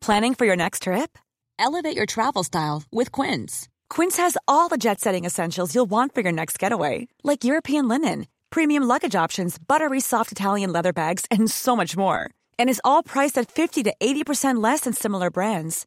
Planning 0.00 0.34
for 0.34 0.46
your 0.46 0.56
next 0.56 0.82
trip? 0.82 1.16
Elevate 1.60 1.96
your 1.96 2.06
travel 2.06 2.42
style 2.42 2.82
with 2.90 3.12
Quince. 3.12 3.68
Quince 3.88 4.16
has 4.16 4.36
all 4.48 4.68
the 4.68 4.78
jet-setting 4.78 5.24
essentials 5.24 5.76
you'll 5.76 5.88
want 5.88 6.12
for 6.12 6.22
your 6.22 6.32
next 6.32 6.58
getaway, 6.58 7.06
like 7.22 7.44
European 7.44 7.86
linen, 7.86 8.26
premium 8.50 8.82
luggage 8.82 9.14
options, 9.14 9.58
buttery 9.58 10.00
soft 10.00 10.32
Italian 10.32 10.72
leather 10.72 10.92
bags, 10.92 11.24
and 11.30 11.48
so 11.48 11.76
much 11.76 11.96
more. 11.96 12.30
And 12.58 12.68
is 12.68 12.80
all 12.84 13.04
priced 13.04 13.38
at 13.38 13.48
50 13.48 13.84
to 13.84 13.94
80% 14.00 14.60
less 14.60 14.80
than 14.80 14.92
similar 14.92 15.30
brands. 15.30 15.86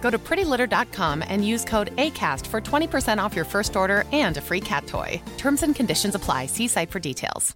Go 0.00 0.10
to 0.10 0.18
prettylitter.com 0.18 1.22
and 1.28 1.46
use 1.46 1.64
code 1.64 1.94
ACAST 1.96 2.46
for 2.48 2.60
20% 2.60 3.18
off 3.18 3.36
your 3.36 3.44
first 3.46 3.76
order 3.76 4.04
and 4.12 4.36
a 4.36 4.40
free 4.40 4.60
cat 4.60 4.86
toy. 4.88 5.22
Terms 5.38 5.62
and 5.62 5.76
conditions 5.76 6.16
apply. 6.16 6.46
See 6.46 6.66
site 6.66 6.90
for 6.90 6.98
details. 6.98 7.54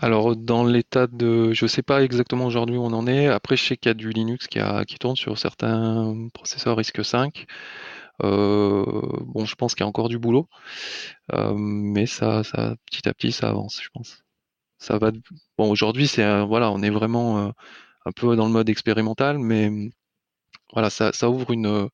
Alors 0.00 0.36
dans 0.36 0.64
l'état 0.64 1.06
de, 1.06 1.52
je 1.52 1.66
sais 1.66 1.82
pas 1.82 2.02
exactement 2.02 2.46
aujourd'hui 2.46 2.78
où 2.78 2.82
on 2.82 2.92
en 2.92 3.06
est. 3.06 3.26
Après, 3.28 3.56
je 3.56 3.64
sais 3.64 3.76
qu'il 3.76 3.90
y 3.90 3.92
a 3.92 3.94
du 3.94 4.10
Linux 4.10 4.46
qui, 4.46 4.58
a, 4.58 4.84
qui 4.84 4.98
tourne 4.98 5.16
sur 5.16 5.36
certains 5.38 6.28
processeurs 6.32 6.76
RISC-V. 6.76 7.30
Euh, 8.22 8.84
bon, 9.26 9.44
je 9.44 9.54
pense 9.54 9.74
qu'il 9.74 9.84
y 9.84 9.86
a 9.86 9.88
encore 9.88 10.08
du 10.08 10.18
boulot, 10.18 10.48
euh, 11.32 11.54
mais 11.56 12.06
ça, 12.06 12.44
ça, 12.44 12.76
petit 12.86 13.08
à 13.08 13.14
petit, 13.14 13.32
ça 13.32 13.48
avance, 13.48 13.80
je 13.82 13.88
pense. 13.92 14.22
Ça 14.78 14.98
va. 14.98 15.12
Bon, 15.58 15.70
aujourd'hui, 15.70 16.06
c'est 16.08 16.42
voilà, 16.44 16.70
on 16.70 16.82
est 16.82 16.90
vraiment 16.90 17.38
euh, 17.46 17.50
un 18.06 18.12
peu 18.12 18.36
dans 18.36 18.46
le 18.46 18.52
mode 18.52 18.68
expérimental, 18.68 19.38
mais 19.38 19.70
voilà, 20.72 20.90
ça, 20.90 21.12
ouvre 21.30 21.52
une, 21.52 21.66
euh, 21.66 21.88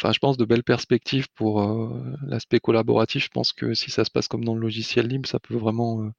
enfin, 0.00 0.12
je 0.12 0.18
pense 0.18 0.36
de 0.36 0.44
belles 0.44 0.64
perspectives 0.64 1.28
pour 1.34 1.62
euh, 1.62 2.14
l'aspect 2.22 2.60
collaboratif. 2.60 3.24
Je 3.24 3.30
pense 3.30 3.52
que 3.52 3.74
si 3.74 3.90
ça 3.90 4.04
se 4.04 4.10
passe 4.10 4.28
comme 4.28 4.44
dans 4.44 4.54
le 4.54 4.60
logiciel 4.60 5.06
libre, 5.08 5.28
ça 5.28 5.40
peut 5.40 5.56
vraiment 5.56 6.02
euh, 6.02 6.10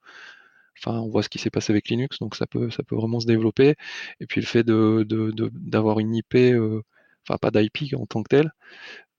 Enfin, 0.81 0.97
on 0.99 1.09
voit 1.09 1.23
ce 1.23 1.29
qui 1.29 1.39
s'est 1.39 1.49
passé 1.49 1.73
avec 1.73 1.89
Linux, 1.89 2.19
donc 2.19 2.35
ça 2.35 2.47
peut, 2.47 2.69
ça 2.71 2.83
peut 2.83 2.95
vraiment 2.95 3.19
se 3.19 3.27
développer. 3.27 3.75
Et 4.21 4.25
puis 4.27 4.39
le 4.41 4.47
fait 4.47 4.63
d'avoir 4.65 5.99
une 5.99 6.15
IP, 6.15 6.35
enfin 7.27 7.37
pas 7.37 7.51
d'IP 7.51 7.93
en 7.95 8.05
tant 8.05 8.23
que 8.23 8.29
tel, 8.29 8.51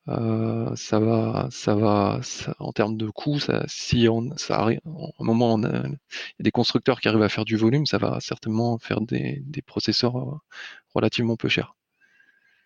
euh, 0.08 0.74
ça 0.76 0.98
va, 1.00 1.48
ça 1.50 1.74
va, 1.74 2.20
ça- 2.22 2.54
en 2.58 2.72
termes 2.72 2.96
de 2.96 3.08
coût, 3.10 3.38
ça, 3.40 3.64
si 3.68 4.08
on, 4.08 4.36
ça 4.36 4.58
arrive, 4.60 4.80
à 4.86 4.90
un 5.20 5.24
moment, 5.24 5.54
on 5.54 5.64
a- 5.64 5.68
il 5.86 5.90
y 6.38 6.42
a 6.42 6.44
des 6.44 6.50
constructeurs 6.50 7.00
qui 7.00 7.08
arrivent 7.08 7.22
à 7.22 7.28
faire 7.28 7.44
du 7.44 7.56
volume, 7.56 7.86
ça 7.86 7.98
va 7.98 8.18
certainement 8.20 8.78
faire 8.78 9.00
des, 9.02 9.40
des 9.46 9.62
processeurs 9.62 10.16
euh, 10.16 10.36
relativement 10.94 11.36
peu 11.36 11.48
chers. 11.48 11.74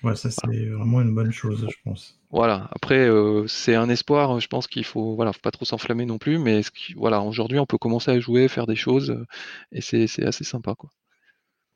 Ouais, 0.04 0.14
ça 0.14 0.30
c'est 0.30 0.66
vraiment 0.66 1.00
une 1.00 1.12
bonne 1.16 1.32
chose, 1.32 1.66
je 1.68 1.76
pense. 1.82 2.20
Voilà. 2.30 2.68
Après, 2.72 2.98
euh, 3.08 3.46
c'est 3.46 3.74
un 3.76 3.88
espoir. 3.88 4.40
Je 4.40 4.48
pense 4.48 4.66
qu'il 4.66 4.84
faut, 4.84 5.14
voilà, 5.14 5.32
faut 5.32 5.40
pas 5.40 5.50
trop 5.52 5.64
s'enflammer 5.64 6.04
non 6.04 6.18
plus. 6.18 6.38
Mais 6.38 6.62
voilà, 6.96 7.20
aujourd'hui, 7.22 7.58
on 7.58 7.66
peut 7.66 7.78
commencer 7.78 8.10
à 8.10 8.20
jouer, 8.20 8.48
faire 8.48 8.66
des 8.66 8.76
choses, 8.76 9.24
et 9.72 9.80
c'est, 9.80 10.06
c'est 10.06 10.24
assez 10.26 10.44
sympa, 10.44 10.74
quoi. 10.74 10.90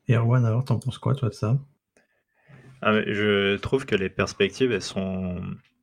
Et 0.09 0.15
Erwan, 0.15 0.43
alors 0.43 0.65
t'en 0.65 0.77
penses 0.77 0.97
quoi 0.97 1.15
toi 1.15 1.29
de 1.29 1.33
ça? 1.33 1.57
Ah, 2.81 3.01
je 3.05 3.57
trouve 3.57 3.85
que 3.85 3.95
les 3.95 4.09
perspectives, 4.09 4.71
elles 4.71 4.81
sont 4.81 5.41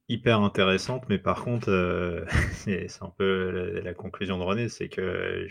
hyper 0.09 0.41
intéressantes, 0.41 1.05
mais 1.09 1.19
par 1.19 1.43
contre, 1.45 1.69
euh, 1.71 2.25
c'est 2.55 3.03
un 3.03 3.13
peu 3.19 3.81
la, 3.83 3.95
conclusion 3.95 4.39
de 4.39 4.43
René, 4.45 4.69
c'est 4.69 4.89
que 4.89 5.47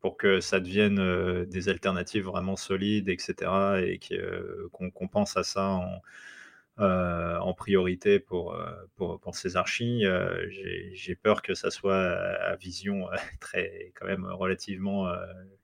pour 0.00 0.16
que 0.16 0.40
ça 0.40 0.60
devienne 0.60 0.98
euh, 0.98 1.44
des 1.46 1.68
alternatives 1.68 2.24
vraiment 2.24 2.56
solides, 2.56 3.08
etc., 3.08 3.34
et 3.82 4.00
euh, 4.12 4.68
qu'on 4.72 5.08
pense 5.08 5.36
à 5.36 5.42
ça 5.42 5.80
en, 6.78 7.54
priorité 7.54 8.20
pour, 8.20 8.56
pour, 8.96 9.20
pour 9.20 9.34
ces 9.34 9.56
archis, 9.56 10.04
euh, 10.06 10.46
j'ai 10.92 11.14
peur 11.16 11.42
que 11.42 11.54
ça 11.54 11.70
soit 11.70 11.96
à, 11.96 12.56
vision 12.56 13.08
très, 13.40 13.92
quand 13.96 14.06
même 14.06 14.26
relativement 14.26 15.10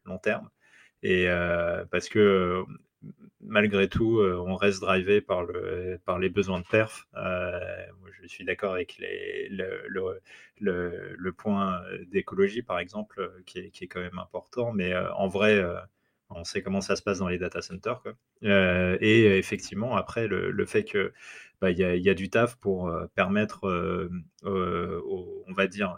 long 0.04 0.18
terme. 0.18 0.48
Et 1.02 1.26
parce 1.90 2.08
que 2.08 2.64
malgré 3.40 3.88
tout, 3.88 4.18
euh, 4.18 4.42
on 4.46 4.56
reste 4.56 4.80
drivé 4.80 5.20
par, 5.20 5.44
le, 5.44 6.00
par 6.04 6.18
les 6.18 6.28
besoins 6.28 6.60
de 6.60 6.66
perf. 6.66 7.08
Euh, 7.16 7.58
je 8.20 8.26
suis 8.26 8.44
d'accord 8.44 8.74
avec 8.74 8.98
le, 8.98 10.20
point 11.36 11.82
d'écologie, 12.06 12.62
par 12.62 12.78
exemple, 12.78 13.20
euh, 13.20 13.42
qui 13.46 13.58
est, 13.58 13.86
quand 13.86 14.00
même 14.00 14.18
important. 14.18 14.72
Mais 14.72 14.94
en 14.96 15.28
vrai, 15.28 15.62
on 16.30 16.44
sait 16.44 16.62
comment 16.62 16.80
ça 16.80 16.96
se 16.96 17.02
passe 17.02 17.18
dans 17.18 17.28
les 17.28 17.38
data 17.38 17.62
centers. 17.62 18.02
Et 18.42 19.38
effectivement, 19.38 19.96
après, 19.96 20.28
le, 20.28 20.66
fait 20.66 20.84
que 20.84 21.12
bah, 21.60 21.70
y, 21.70 21.84
a, 21.84 22.14
du 22.14 22.30
taf 22.30 22.56
pour 22.56 22.92
permettre, 23.14 23.64
aux- 24.44 25.44
on 25.46 25.52
va 25.52 25.66
dire, 25.66 25.96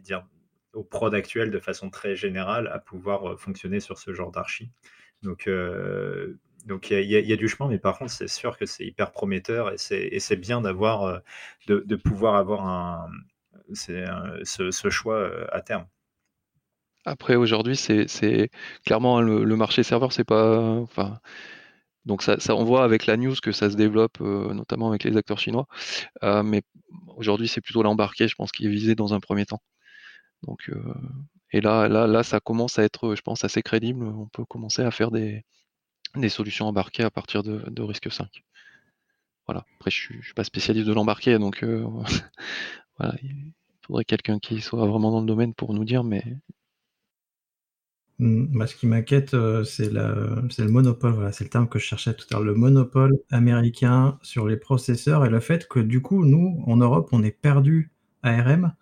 dire 0.00 0.26
aux 0.72 0.84
prod 0.84 1.14
actuels 1.14 1.50
de 1.50 1.58
façon 1.58 1.90
très 1.90 2.16
générale 2.16 2.68
à 2.68 2.78
pouvoir 2.78 3.38
fonctionner 3.38 3.80
sur 3.80 3.98
ce 3.98 4.14
genre 4.14 4.30
d'archi. 4.30 4.70
Donc, 5.22 5.46
euh, 5.46 6.38
donc 6.66 6.90
il 6.90 7.04
y, 7.04 7.32
a- 7.32 7.36
du 7.36 7.48
chemin, 7.48 7.68
mais 7.68 7.78
par 7.78 7.98
contre, 7.98 8.12
c'est 8.12 8.28
sûr 8.28 8.56
que 8.56 8.66
c'est 8.66 8.84
hyper 8.84 9.12
prometteur 9.12 9.72
et 9.72 9.78
c'est 9.78 10.36
bien 10.36 10.60
d'avoir, 10.60 11.04
euh, 11.04 11.18
de, 11.66 11.96
pouvoir 11.96 12.36
avoir 12.36 12.66
un, 12.66 13.08
ce, 13.72 14.90
choix 14.90 15.16
euh, 15.16 15.46
à 15.52 15.60
terme. 15.60 15.86
Après, 17.04 17.34
aujourd'hui, 17.34 17.76
c'est, 17.76 18.50
clairement 18.84 19.20
le, 19.20 19.42
le 19.44 19.56
marché 19.56 19.82
serveur, 19.82 20.12
c'est 20.12 20.24
pas, 20.24 20.58
enfin, 20.60 21.18
donc 22.04 22.22
ça, 22.22 22.38
ça, 22.38 22.54
on 22.54 22.64
voit 22.64 22.84
avec 22.84 23.06
la 23.06 23.16
news 23.16 23.34
que 23.42 23.50
ça 23.52 23.70
se 23.70 23.76
développe, 23.76 24.20
notamment 24.20 24.88
avec 24.88 25.02
les 25.04 25.16
acteurs 25.16 25.38
chinois. 25.38 25.66
Mais 26.22 26.62
aujourd'hui, 27.16 27.48
c'est 27.48 27.60
plutôt 27.60 27.82
l'embarqué, 27.82 28.28
je 28.28 28.36
pense, 28.36 28.52
qui 28.52 28.66
est 28.66 28.70
visé 28.70 28.94
dans 28.94 29.14
un 29.14 29.20
premier 29.20 29.46
temps. 29.46 29.62
Donc, 30.42 30.68
euh, 30.70 30.82
et 31.52 31.60
là, 31.60 31.88
là, 31.88 32.06
là, 32.06 32.22
ça 32.22 32.40
commence 32.40 32.78
à 32.78 32.84
être, 32.84 33.14
je 33.14 33.22
pense, 33.22 33.44
assez 33.44 33.62
crédible. 33.62 34.04
On 34.06 34.28
peut 34.28 34.44
commencer 34.44 34.82
à 34.82 34.90
faire 34.90 35.10
des, 35.10 35.44
des 36.16 36.28
solutions 36.30 36.66
embarquées 36.68 37.04
à 37.04 37.10
partir 37.12 37.42
de, 37.44 37.58
de 37.70 37.82
risque 37.82 38.12
5. 38.12 38.44
Voilà. 39.46 39.64
Après, 39.76 39.90
je 39.90 40.14
je 40.20 40.24
suis 40.26 40.34
pas 40.34 40.44
spécialiste 40.44 40.86
de 40.88 40.92
l'embarqué, 40.94 41.38
donc 41.38 41.62
euh, 41.64 41.86
il 43.22 43.52
faudrait 43.86 44.04
quelqu'un 44.04 44.38
qui 44.38 44.60
soit 44.60 44.86
vraiment 44.86 45.10
dans 45.10 45.20
le 45.20 45.26
domaine 45.26 45.54
pour 45.54 45.74
nous 45.74 45.84
dire, 45.84 46.04
mais 46.04 46.22
Hmm, 48.18 48.46
Moi, 48.52 48.66
ce 48.66 48.76
qui 48.76 48.86
m'inquiète, 48.86 49.34
euh, 49.34 49.64
c'est 49.64 49.88
le 49.90 50.68
monopole, 50.68 51.12
voilà, 51.14 51.32
c'est 51.32 51.44
le 51.44 51.50
terme 51.50 51.68
que 51.68 51.78
je 51.78 51.84
cherchais 51.84 52.14
tout 52.14 52.26
à 52.30 52.34
l'heure, 52.36 52.44
le 52.44 52.54
monopole 52.54 53.18
américain 53.30 54.18
sur 54.22 54.46
les 54.46 54.56
processeurs 54.56 55.24
et 55.24 55.30
le 55.30 55.40
fait 55.40 55.66
que 55.68 55.80
du 55.80 56.02
coup, 56.02 56.24
nous, 56.24 56.62
en 56.66 56.76
Europe, 56.76 57.08
on 57.12 57.22
est 57.22 57.30
perdu 57.32 57.90
ARM, 58.22 58.74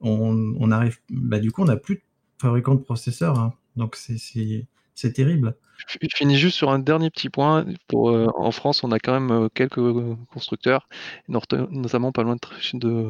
on 0.00 0.70
arrive, 0.70 0.98
bah, 1.10 1.40
du 1.40 1.50
coup, 1.52 1.62
on 1.62 1.66
n'a 1.66 1.76
plus 1.76 1.96
de 1.96 2.02
fabricants 2.38 2.74
de 2.74 2.80
processeurs, 2.82 3.38
hein. 3.38 3.54
donc 3.76 3.96
c'est- 3.96 4.66
terrible. 5.12 5.56
Je 5.88 6.08
finis 6.16 6.36
juste 6.38 6.56
sur 6.56 6.70
un 6.70 6.78
dernier 6.78 7.10
petit 7.10 7.28
point. 7.28 7.66
Euh, 7.92 8.26
en 8.34 8.50
France, 8.50 8.82
on 8.82 8.92
a 8.92 8.98
quand 8.98 9.12
même 9.12 9.30
euh, 9.30 9.48
quelques 9.52 9.78
euh, 9.78 10.16
constructeurs, 10.32 10.88
not- 11.28 11.42
notamment 11.70 12.12
pas 12.12 12.22
loin 12.22 12.36
de 12.74 13.08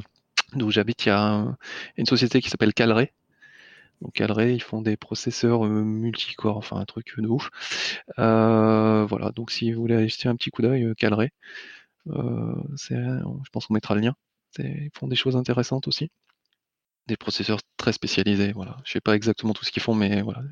d'où 0.54 0.70
j'habite, 0.70 1.04
il 1.06 1.08
y 1.08 1.12
a 1.12 1.20
un- 1.22 1.56
une 1.96 2.06
société 2.06 2.40
qui 2.40 2.50
s'appelle 2.50 2.74
Calray. 2.74 3.12
Donc 4.02 4.12
Calray, 4.14 4.54
ils 4.54 4.62
font 4.62 4.82
des 4.82 4.96
processeurs 4.96 5.64
euh, 5.64 5.68
multicore, 5.84 6.56
enfin 6.56 6.76
un 6.76 6.84
truc 6.84 7.14
de 7.18 7.28
ouf. 7.28 7.50
Voilà, 8.16 9.30
donc 9.34 9.50
si 9.52 9.72
vous 9.72 9.80
voulez 9.80 9.94
aller 9.94 10.08
jeter 10.08 10.28
un 10.28 10.36
petit 10.36 10.50
coup 10.50 10.62
d'œil, 10.62 10.92
Calray, 10.98 11.30
je 12.06 13.50
pense 13.52 13.66
qu'on 13.66 13.74
mettra 13.74 13.94
le 13.94 14.00
lien. 14.02 14.14
Ils 14.58 14.90
font 14.94 15.06
des 15.08 15.16
choses 15.16 15.36
intéressantes 15.36 15.86
aussi. 15.88 16.10
Des 17.09 17.16
processeurs 17.16 17.61
très 17.77 17.92
spécialisés, 17.92 18.53
voilà. 18.53 18.79
Je 18.85 18.92
sais 18.92 19.01
pas 19.01 19.14
exactement 19.14 19.53
tout 19.53 19.64
ce 19.64 19.71
qu'ils 19.71 19.83
font, 19.83 19.95
mais 19.95 20.23
voilà. 20.23 20.42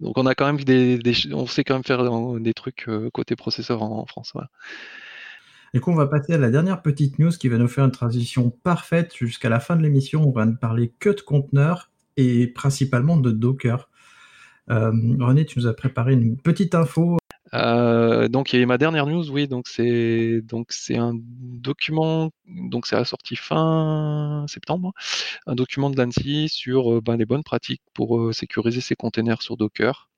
Donc 0.00 0.18
on 0.18 0.26
a 0.26 0.34
quand 0.34 0.46
même 0.46 0.62
des, 0.62 1.00
on 1.32 1.46
sait 1.46 1.64
quand 1.64 1.74
même 1.74 1.84
faire 1.84 2.00
euh, 2.00 2.38
des 2.38 2.52
trucs 2.52 2.88
euh, 2.88 3.08
côté 3.10 3.34
processeur 3.34 3.82
en, 3.82 4.00
en 4.00 4.06
France, 4.06 4.30
voilà. 4.34 4.50
Du 5.72 5.80
coup, 5.80 5.90
on 5.90 5.94
va 5.94 6.06
passer 6.06 6.34
à 6.34 6.38
la 6.38 6.50
dernière 6.50 6.82
petite 6.82 7.18
news 7.18 7.30
qui 7.30 7.48
va 7.48 7.56
nous 7.56 7.68
faire 7.68 7.86
une 7.86 7.92
transition 7.92 8.50
parfaite 8.50 9.16
jusqu'à 9.16 9.48
la 9.48 9.58
fin 9.58 9.74
de 9.74 9.82
l'émission. 9.82 10.22
On 10.28 10.30
va 10.30 10.44
ne 10.44 10.52
parler 10.52 10.92
que 10.98 11.08
de 11.08 11.22
conteneurs 11.22 11.90
et 12.18 12.46
principalement 12.46 13.16
de 13.16 13.30
Docker. 13.30 13.88
Euh, 14.70 14.92
René, 15.18 15.46
tu 15.46 15.58
nous 15.58 15.66
as 15.66 15.74
préparé 15.74 16.12
une 16.12 16.36
petite 16.36 16.74
info. 16.74 17.16
Euh, 17.54 18.28
donc 18.28 18.54
a 18.54 18.66
ma 18.66 18.78
dernière 18.78 19.06
news, 19.06 19.30
oui, 19.30 19.46
donc 19.46 19.68
c'est 19.68 20.40
donc 20.42 20.72
c'est 20.72 20.96
un 20.96 21.12
document, 21.14 22.30
donc 22.46 22.86
c'est 22.86 22.96
sorti 23.04 23.36
fin 23.36 24.46
septembre, 24.48 24.92
un 25.46 25.54
document 25.54 25.90
de 25.90 25.96
l'ANSI 25.98 26.48
sur 26.48 26.94
euh, 26.94 27.00
ben, 27.02 27.16
les 27.16 27.26
bonnes 27.26 27.44
pratiques 27.44 27.82
pour 27.94 28.18
euh, 28.18 28.32
sécuriser 28.32 28.80
ses 28.80 28.96
containers 28.96 29.42
sur 29.42 29.56
Docker. 29.58 30.10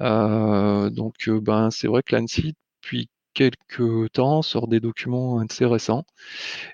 Euh, 0.00 0.90
donc 0.90 1.28
ben 1.28 1.70
c'est 1.70 1.86
vrai 1.88 2.02
que 2.02 2.16
l'ANSI 2.16 2.54
depuis 2.82 3.08
quelques 3.34 4.12
temps 4.12 4.42
sort 4.42 4.68
des 4.68 4.80
documents 4.80 5.38
assez 5.40 5.66
récents. 5.66 6.04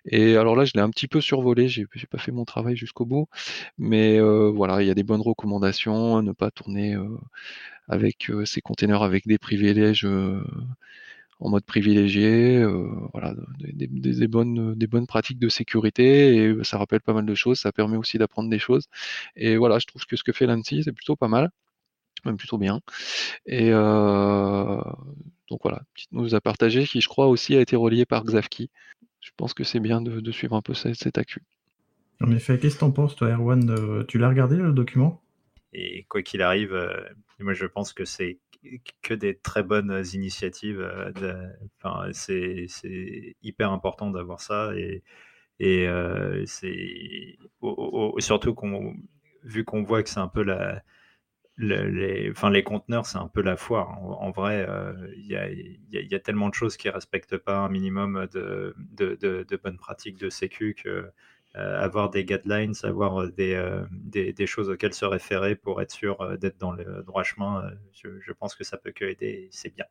Et 0.06 0.36
alors 0.36 0.56
là, 0.56 0.64
je 0.64 0.72
l'ai 0.74 0.80
un 0.80 0.90
petit 0.90 1.08
peu 1.08 1.20
survolé, 1.20 1.68
j'ai 1.68 1.86
pas 2.10 2.18
fait 2.18 2.32
mon 2.32 2.44
travail 2.44 2.76
jusqu'au 2.76 3.06
bout, 3.06 3.28
mais 3.78 4.18
euh, 4.20 4.50
voilà, 4.50 4.82
il 4.82 4.88
y 4.88 4.90
a 4.90 4.94
des 4.94 5.02
bonnes 5.04 5.20
recommandations, 5.22 6.22
ne 6.22 6.32
pas 6.32 6.50
tourner 6.50 6.94
euh, 6.94 7.08
avec 7.88 8.30
euh, 8.30 8.44
ces 8.44 8.60
containers 8.60 9.02
avec 9.02 9.26
des 9.26 9.38
privilèges 9.38 10.06
en 11.40 11.48
mode 11.48 11.64
privilégié, 11.64 12.64
voilà, 13.12 13.34
des, 13.58 14.28
bonnes, 14.28 14.74
des 14.74 14.86
bonnes 14.86 15.06
pratiques 15.06 15.38
de 15.38 15.48
sécurité 15.48 16.36
et 16.36 16.64
ça 16.64 16.76
rappelle 16.78 17.00
pas 17.00 17.14
mal 17.14 17.24
de 17.24 17.34
choses, 17.34 17.58
ça 17.60 17.72
permet 17.72 17.96
aussi 17.96 18.18
d'apprendre 18.18 18.50
des 18.50 18.58
choses. 18.58 18.88
Et 19.36 19.56
voilà, 19.56 19.78
je 19.78 19.86
trouve 19.86 20.04
que 20.06 20.16
ce 20.16 20.24
que 20.24 20.32
fait 20.32 20.46
l'ANSI, 20.46 20.82
c'est 20.84 20.92
plutôt 20.92 21.16
pas 21.16 21.28
mal, 21.28 21.50
même 22.24 22.36
plutôt 22.36 22.58
bien. 22.58 22.80
Et 23.46 23.70
donc 23.70 25.60
voilà, 25.62 25.82
petite 25.94 26.12
news 26.12 26.34
à 26.34 26.40
partager 26.40 26.84
qui, 26.84 27.00
je 27.00 27.08
crois, 27.08 27.26
aussi 27.26 27.56
a 27.56 27.60
été 27.60 27.76
reliée 27.76 28.06
par 28.06 28.24
Xavki. 28.24 28.70
Je 29.20 29.30
pense 29.36 29.52
que 29.52 29.64
c'est 29.64 29.80
bien 29.80 30.00
de, 30.00 30.30
suivre 30.32 30.56
un 30.56 30.62
peu 30.62 30.74
cet, 30.74 30.94
cet 30.94 31.18
accu. 31.18 31.42
En 32.22 32.30
effet, 32.32 32.58
qu'est-ce 32.58 32.76
que 32.76 32.80
t'en 32.80 32.90
penses, 32.90 33.16
toi, 33.16 33.28
Erwan 33.30 34.04
Tu 34.06 34.18
l'as 34.18 34.28
regardé 34.28 34.56
le 34.56 34.72
document? 34.72 35.22
Et 35.72 36.04
quoi 36.08 36.22
qu'il 36.22 36.42
arrive, 36.42 36.74
moi 37.38 37.52
je 37.52 37.66
pense 37.66 37.92
que 37.92 38.04
c'est 38.04 38.38
que 39.02 39.14
des 39.14 39.36
très 39.36 39.62
bonnes 39.62 40.04
initiatives. 40.12 40.80
Euh, 40.80 41.48
enfin, 41.82 42.10
c'est 42.12 42.66
hyper 43.42 43.72
important 43.72 44.10
d'avoir 44.10 44.40
ça 44.40 44.72
et, 44.76 45.02
et 45.58 45.86
euh, 45.88 46.44
c'est 46.46 47.38
surtout 48.18 48.54
qu'on 48.54 48.94
vu 49.42 49.64
qu'on 49.64 49.82
voit 49.82 50.02
que 50.02 50.10
c'est 50.10 50.20
un 50.20 50.28
peu 50.28 50.42
la 50.42 50.82
les, 51.60 52.30
enfin, 52.30 52.50
les 52.50 52.62
conteneurs, 52.62 53.06
c'est 53.06 53.18
un 53.18 53.28
peu 53.28 53.42
la 53.42 53.56
foire. 53.56 54.02
En, 54.02 54.30
vrai, 54.30 54.66
euh, 54.68 54.92
il 55.16 55.26
y, 55.26 55.36
a, 55.36 55.48
y, 55.50 56.14
a, 56.14 56.18
tellement 56.20 56.48
de 56.48 56.54
choses 56.54 56.76
qui 56.76 56.88
ne 56.88 56.92
respectent 56.92 57.36
pas 57.36 57.58
un 57.58 57.68
minimum 57.68 58.26
de, 58.32 58.74
bonnes 59.62 59.78
pratiques 59.78 60.18
de 60.18 60.30
sécu 60.30 60.74
que 60.74 61.10
euh, 61.56 61.80
avoir 61.80 62.10
des 62.10 62.24
guidelines, 62.24 62.74
avoir 62.84 63.22
euh, 63.22 63.32
euh, 63.40 63.84
des, 63.90 64.46
choses 64.46 64.70
auxquelles 64.70 64.94
se 64.94 65.04
référer 65.04 65.56
pour 65.56 65.82
être 65.82 65.90
sûr 65.90 66.38
d'être 66.38 66.58
dans 66.58 66.70
le 66.70 67.02
droit 67.04 67.24
chemin, 67.24 67.68
je, 67.92 68.32
pense 68.32 68.54
que 68.54 68.62
ça 68.62 68.76
peut 68.76 68.92
que 68.92 69.04
aider, 69.04 69.48
c'est 69.50 69.74
bien. 69.74 69.86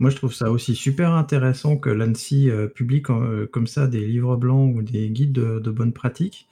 Moi, 0.00 0.10
je 0.10 0.16
trouve 0.16 0.32
ça 0.32 0.50
aussi 0.50 0.74
super 0.74 1.12
intéressant 1.12 1.76
que 1.76 1.90
l'ANSI 1.90 2.50
publie 2.74 3.02
comme, 3.02 3.66
ça 3.68 3.86
des 3.86 4.04
livres 4.04 4.36
blancs 4.36 4.74
ou 4.74 4.82
des 4.82 5.10
guides 5.10 5.32
de, 5.32 5.70
bonnes 5.70 5.92
pratiques. 5.92 6.48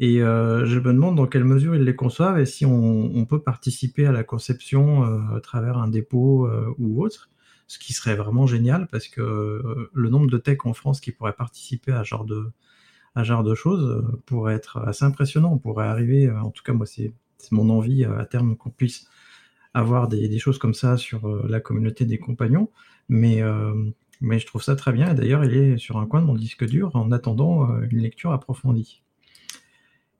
Et 0.00 0.20
je 0.20 0.78
me 0.78 0.92
demande 0.92 1.16
dans 1.16 1.26
quelle 1.26 1.44
mesure 1.44 1.76
ils 1.76 1.84
les 1.84 1.94
conçoivent 1.94 2.38
et 2.38 2.46
si 2.46 2.64
on, 2.64 3.26
peut 3.26 3.42
participer 3.42 4.06
à 4.06 4.12
la 4.12 4.24
conception 4.24 5.02
à 5.34 5.40
travers 5.40 5.76
un 5.76 5.88
dépôt 5.88 6.48
ou 6.78 7.04
autre 7.04 7.30
ce 7.70 7.78
qui 7.78 7.92
serait 7.92 8.16
vraiment 8.16 8.48
génial 8.48 8.88
parce 8.88 9.06
que 9.06 9.20
euh, 9.20 9.90
le 9.94 10.10
nombre 10.10 10.28
de 10.28 10.38
tech 10.38 10.58
en 10.64 10.74
France 10.74 11.00
qui 11.00 11.12
pourraient 11.12 11.34
participer 11.34 11.92
à 11.92 12.02
ce 12.02 12.08
genre 12.08 12.24
de, 12.24 12.50
à 13.14 13.22
genre 13.22 13.44
de 13.44 13.54
choses 13.54 13.84
euh, 13.88 14.20
pourrait 14.26 14.54
être 14.54 14.78
assez 14.78 15.04
impressionnant. 15.04 15.52
On 15.52 15.58
pourrait 15.58 15.86
arriver, 15.86 16.26
euh, 16.26 16.40
en 16.40 16.50
tout 16.50 16.64
cas 16.64 16.72
moi 16.72 16.84
c'est 16.84 17.12
mon 17.52 17.70
envie 17.70 18.04
à 18.04 18.24
terme 18.24 18.56
qu'on 18.56 18.70
puisse 18.70 19.08
avoir 19.72 20.08
des, 20.08 20.36
choses 20.40 20.58
comme 20.58 20.74
ça 20.74 20.96
sur 20.96 21.46
la 21.46 21.60
communauté 21.60 22.04
des 22.04 22.18
compagnons, 22.18 22.70
mais, 23.08 23.40
mais 24.20 24.38
je 24.40 24.46
trouve 24.46 24.62
ça 24.62 24.76
très 24.76 24.92
bien. 24.92 25.14
D'ailleurs, 25.14 25.44
il 25.44 25.56
est 25.56 25.78
sur 25.78 25.98
un 25.98 26.06
coin 26.06 26.20
de 26.20 26.26
mon 26.26 26.34
disque 26.34 26.66
dur 26.66 26.90
en 26.94 27.12
attendant 27.12 27.80
une 27.82 27.98
lecture 27.98 28.32
approfondie. 28.32 29.02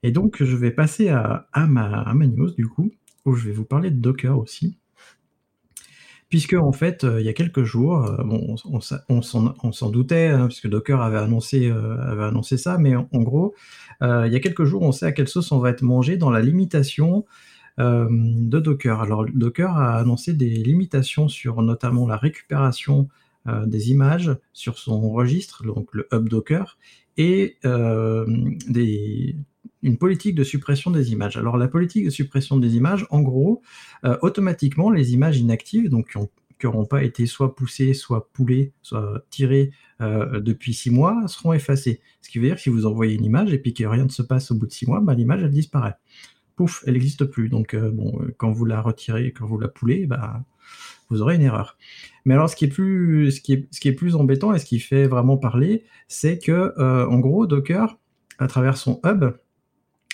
Et 0.03 0.11
donc, 0.11 0.43
je 0.43 0.55
vais 0.55 0.71
passer 0.71 1.09
à, 1.09 1.47
ma 1.67 2.13
news, 2.13 2.51
du 2.51 2.67
coup, 2.67 2.91
où 3.25 3.35
je 3.35 3.45
vais 3.45 3.53
vous 3.53 3.65
parler 3.65 3.91
de 3.91 3.99
Docker 3.99 4.37
aussi 4.37 4.77
puisque 6.31 6.53
en 6.53 6.71
fait, 6.71 7.03
euh, 7.03 7.19
il 7.19 7.25
y 7.25 7.29
a 7.29 7.33
quelques 7.33 7.65
jours, 7.65 8.05
euh, 8.05 8.23
bon, 8.23 8.55
on, 9.09 9.21
s'en 9.21 9.89
doutait, 9.89 10.27
hein, 10.27 10.47
puisque 10.47 10.69
Docker 10.69 11.01
avait 11.01 11.17
annoncé, 11.17 11.69
euh, 11.69 11.97
avait 11.99 12.23
annoncé 12.23 12.55
ça, 12.55 12.77
mais 12.77 12.95
en, 12.95 13.05
gros, 13.21 13.53
il 14.01 14.31
y 14.31 14.35
a 14.35 14.39
quelques 14.39 14.63
jours, 14.63 14.81
on 14.81 14.93
sait 14.93 15.05
à 15.05 15.11
quelle 15.11 15.27
sauce 15.27 15.51
on 15.51 15.59
va 15.59 15.69
être 15.69 15.83
mangé 15.83 16.15
dans 16.17 16.31
la 16.31 16.41
limitation 16.41 17.25
de 17.77 18.59
Docker. 18.59 19.01
Alors, 19.01 19.25
Docker 19.33 19.75
a 19.75 19.97
annoncé 19.97 20.33
des 20.33 20.49
limitations 20.49 21.27
sur 21.27 21.61
notamment 21.61 22.07
la 22.07 22.15
récupération 22.15 23.09
des 23.65 23.91
images 23.91 24.31
sur 24.53 24.77
son 24.77 25.09
registre, 25.11 25.63
donc 25.65 25.89
le 25.93 26.07
hub 26.13 26.29
Docker, 26.29 26.77
et 27.17 27.57
des, 27.63 29.35
une 29.83 29.97
politique 29.97 30.35
de 30.35 30.43
suppression 30.43 30.91
des 30.91 31.11
images. 31.11 31.37
Alors 31.37 31.57
la 31.57 31.67
politique 31.67 32.05
de 32.05 32.09
suppression 32.09 32.57
des 32.57 32.75
images, 32.75 33.05
en 33.09 33.21
gros, 33.21 33.61
euh, 34.05 34.17
automatiquement, 34.21 34.91
les 34.91 35.13
images 35.13 35.39
inactives, 35.39 35.89
donc 35.89 36.17
qui 36.59 36.67
n'auront 36.67 36.85
pas 36.85 37.03
été 37.03 37.25
soit 37.25 37.55
poussées, 37.55 37.93
soit 37.93 38.29
poulées, 38.31 38.73
soit 38.81 39.25
tirées 39.29 39.71
euh, 40.01 40.39
depuis 40.39 40.73
six 40.73 40.91
mois, 40.91 41.27
seront 41.27 41.53
effacées. 41.53 42.01
Ce 42.21 42.29
qui 42.29 42.39
veut 42.39 42.45
dire 42.45 42.55
que 42.55 42.61
si 42.61 42.69
vous 42.69 42.85
envoyez 42.85 43.15
une 43.15 43.25
image 43.25 43.53
et 43.53 43.57
puis 43.57 43.73
que 43.73 43.83
rien 43.83 44.05
ne 44.05 44.09
se 44.09 44.21
passe 44.21 44.51
au 44.51 44.55
bout 44.55 44.67
de 44.67 44.71
six 44.71 44.87
mois, 44.87 44.99
bah, 44.99 45.13
l'image, 45.13 45.41
elle 45.43 45.51
disparaît. 45.51 45.95
Pouf, 46.55 46.83
elle 46.85 46.93
n'existe 46.93 47.25
plus. 47.25 47.49
Donc, 47.49 47.73
euh, 47.73 47.89
bon, 47.91 48.19
quand 48.37 48.51
vous 48.51 48.65
la 48.65 48.81
retirez, 48.81 49.31
quand 49.31 49.47
vous 49.47 49.57
la 49.57 49.67
poulez, 49.67 50.05
bah, 50.05 50.43
vous 51.09 51.21
aurez 51.21 51.35
une 51.35 51.41
erreur. 51.41 51.77
Mais 52.25 52.35
alors, 52.35 52.49
ce 52.49 52.55
qui 52.55 52.65
est 52.65 52.69
plus, 52.69 53.31
ce 53.31 53.41
qui 53.41 53.53
est, 53.53 53.67
ce 53.71 53.79
qui 53.79 53.87
est 53.87 53.93
plus 53.93 54.15
embêtant 54.15 54.53
et 54.53 54.59
ce 54.59 54.65
qui 54.65 54.79
fait 54.79 55.07
vraiment 55.07 55.37
parler, 55.37 55.83
c'est 56.07 56.37
que, 56.37 56.73
en 56.79 57.19
gros, 57.19 57.47
Docker, 57.47 57.97
à 58.37 58.47
travers 58.47 58.77
son 58.77 58.99
hub, 59.03 59.33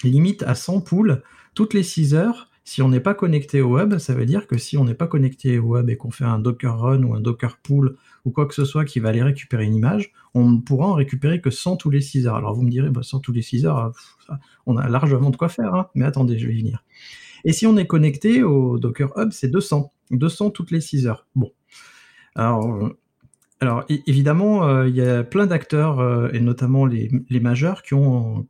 limite 0.04 0.44
à 0.44 0.56
100 0.56 0.82
poules 0.82 1.22
toutes 1.54 1.74
les 1.74 1.84
6 1.84 2.14
heures. 2.14 2.50
Si 2.64 2.82
on 2.82 2.90
n'est 2.90 3.00
pas 3.00 3.14
connecté 3.14 3.62
au 3.62 3.76
web, 3.76 3.98
ça 3.98 4.14
veut 4.14 4.26
dire 4.26 4.46
que 4.46 4.58
si 4.58 4.78
on 4.78 4.84
n'est 4.84 4.94
pas 4.94 5.08
connecté 5.08 5.58
au 5.58 5.68
web 5.68 5.90
et 5.90 5.96
qu'on 5.96 6.12
fait 6.12 6.26
un 6.26 6.38
Docker 6.38 6.78
Run 6.78 7.04
ou 7.04 7.16
un 7.16 7.22
Docker 7.22 7.58
Pool 7.64 7.96
ou 8.26 8.32
quoi 8.32 8.46
que 8.46 8.54
ce 8.54 8.66
soit 8.66 8.84
qui 8.84 9.00
va 9.00 9.10
aller 9.10 9.24
récupérer 9.24 9.64
une 9.64 9.74
image, 9.74 10.12
on 10.34 10.50
ne 10.50 10.60
pourra 10.60 10.88
en 10.88 10.94
récupérer 10.94 11.40
que 11.40 11.50
100 11.50 11.78
tous 11.78 11.90
les 11.90 12.02
6 12.02 12.28
heures. 12.28 12.36
Alors 12.36 12.54
vous 12.54 12.64
me 12.64 12.70
direz, 12.70 12.90
bah, 12.90 13.04
100 13.04 13.22
tous 13.22 13.32
les 13.32 13.42
6 13.42 13.66
heures, 13.66 13.94
on 14.66 14.76
a 14.76 14.90
largement 14.90 15.30
de 15.30 15.38
quoi 15.38 15.48
faire, 15.48 15.74
hein. 15.74 15.88
mais 15.96 16.04
attendez, 16.04 16.38
je 16.38 16.48
vais 16.48 16.56
y 16.56 16.60
venir. 16.60 16.84
Et 17.46 17.54
si 17.54 17.66
on 17.66 17.78
est 17.78 17.88
connecté 17.88 18.44
au 18.44 18.78
Docker 18.78 19.14
Hub, 19.18 19.32
c'est 19.32 19.48
200. 19.48 19.94
200 20.12 20.50
toutes 20.52 20.72
les 20.72 20.82
6 20.82 21.08
heures. 21.08 21.26
Bon. 21.36 21.52
Alors, 22.36 22.92
alors 23.60 23.86
évidemment, 23.90 24.68
euh, 24.68 24.88
il 24.88 24.96
y 24.96 25.02
a 25.02 25.24
plein 25.24 25.48
d'acteurs, 25.48 26.00
euh, 26.00 26.30
et 26.32 26.40
notamment 26.40 26.86
les, 26.86 27.10
majeurs, 27.40 27.82
qui 27.82 27.96
ont, 27.96 28.48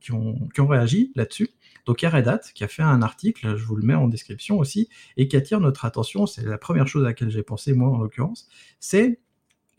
réagi 0.58 1.14
là-dessus. 1.16 1.50
Donc 1.86 2.02
il 2.02 2.06
y 2.06 2.08
a 2.08 2.12
Red 2.12 2.28
Hat 2.28 2.42
qui 2.54 2.66
a 2.66 2.68
fait 2.68 2.84
un 2.84 3.02
article, 3.02 3.56
je 3.56 3.64
vous 3.64 3.78
le 3.78 3.84
mets 3.86 3.94
en 3.94 4.10
description 4.10 4.60
aussi, 4.60 4.90
et 5.16 5.30
qui 5.30 5.38
attire 5.38 5.62
notre 5.62 5.86
attention, 5.86 6.26
c'est 6.26 6.44
la 6.44 6.58
première 6.58 6.88
chose 6.88 7.06
à 7.06 7.08
laquelle 7.08 7.30
j'ai 7.30 7.44
pensé 7.44 7.74
moi 7.74 7.90
en 7.90 8.00
l'occurrence, 8.00 8.50
c'est 8.82 9.22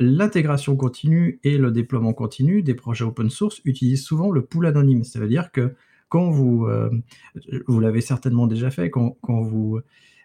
l'intégration 0.00 0.76
continue 0.76 1.40
et 1.44 1.58
le 1.58 1.72
déploiement 1.72 2.14
continu 2.14 2.62
des 2.62 2.74
projets 2.74 3.04
open 3.04 3.28
source 3.28 3.60
utilisent 3.66 4.04
souvent 4.04 4.30
le 4.30 4.46
pool 4.46 4.64
anonyme. 4.64 5.04
Ça 5.04 5.18
veut 5.18 5.28
dire 5.28 5.52
que 5.52 5.74
quand 6.08 6.30
vous, 6.30 6.64
euh, 6.66 6.88
vous 7.66 7.80
l'avez 7.80 8.00
certainement 8.00 8.46
déjà 8.46 8.70
fait, 8.70 8.90
quand, 8.90 9.18
quand 9.20 9.42
vous 9.42 9.80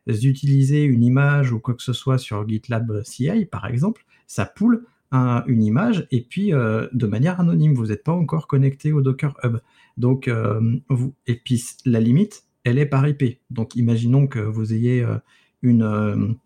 utilisez 0.07 0.83
une 0.83 1.03
image 1.03 1.51
ou 1.51 1.59
quoi 1.59 1.73
que 1.73 1.83
ce 1.83 1.91
soit 1.91 2.17
sur 2.17 2.47
GitLab 2.47 3.03
CI 3.03 3.45
par 3.45 3.65
exemple, 3.65 4.05
ça 4.27 4.45
poule 4.45 4.85
une 5.13 5.63
image 5.63 6.07
et 6.11 6.21
puis 6.21 6.53
euh, 6.53 6.87
de 6.93 7.07
manière 7.07 7.39
anonyme. 7.39 7.73
Vous 7.73 7.87
n'êtes 7.87 8.03
pas 8.03 8.13
encore 8.13 8.47
connecté 8.47 8.91
au 8.91 9.01
Docker 9.01 9.35
Hub. 9.43 9.59
Donc, 9.97 10.27
euh, 10.27 10.59
vous, 10.89 11.13
et 11.27 11.35
puis 11.35 11.63
la 11.85 11.99
limite, 11.99 12.45
elle 12.63 12.79
est 12.79 12.85
par 12.85 13.07
IP. 13.07 13.39
Donc, 13.51 13.75
imaginons 13.75 14.27
que 14.27 14.39
vous 14.39 14.73
ayez 14.73 15.03
euh, 15.03 15.17
une, 15.61 16.37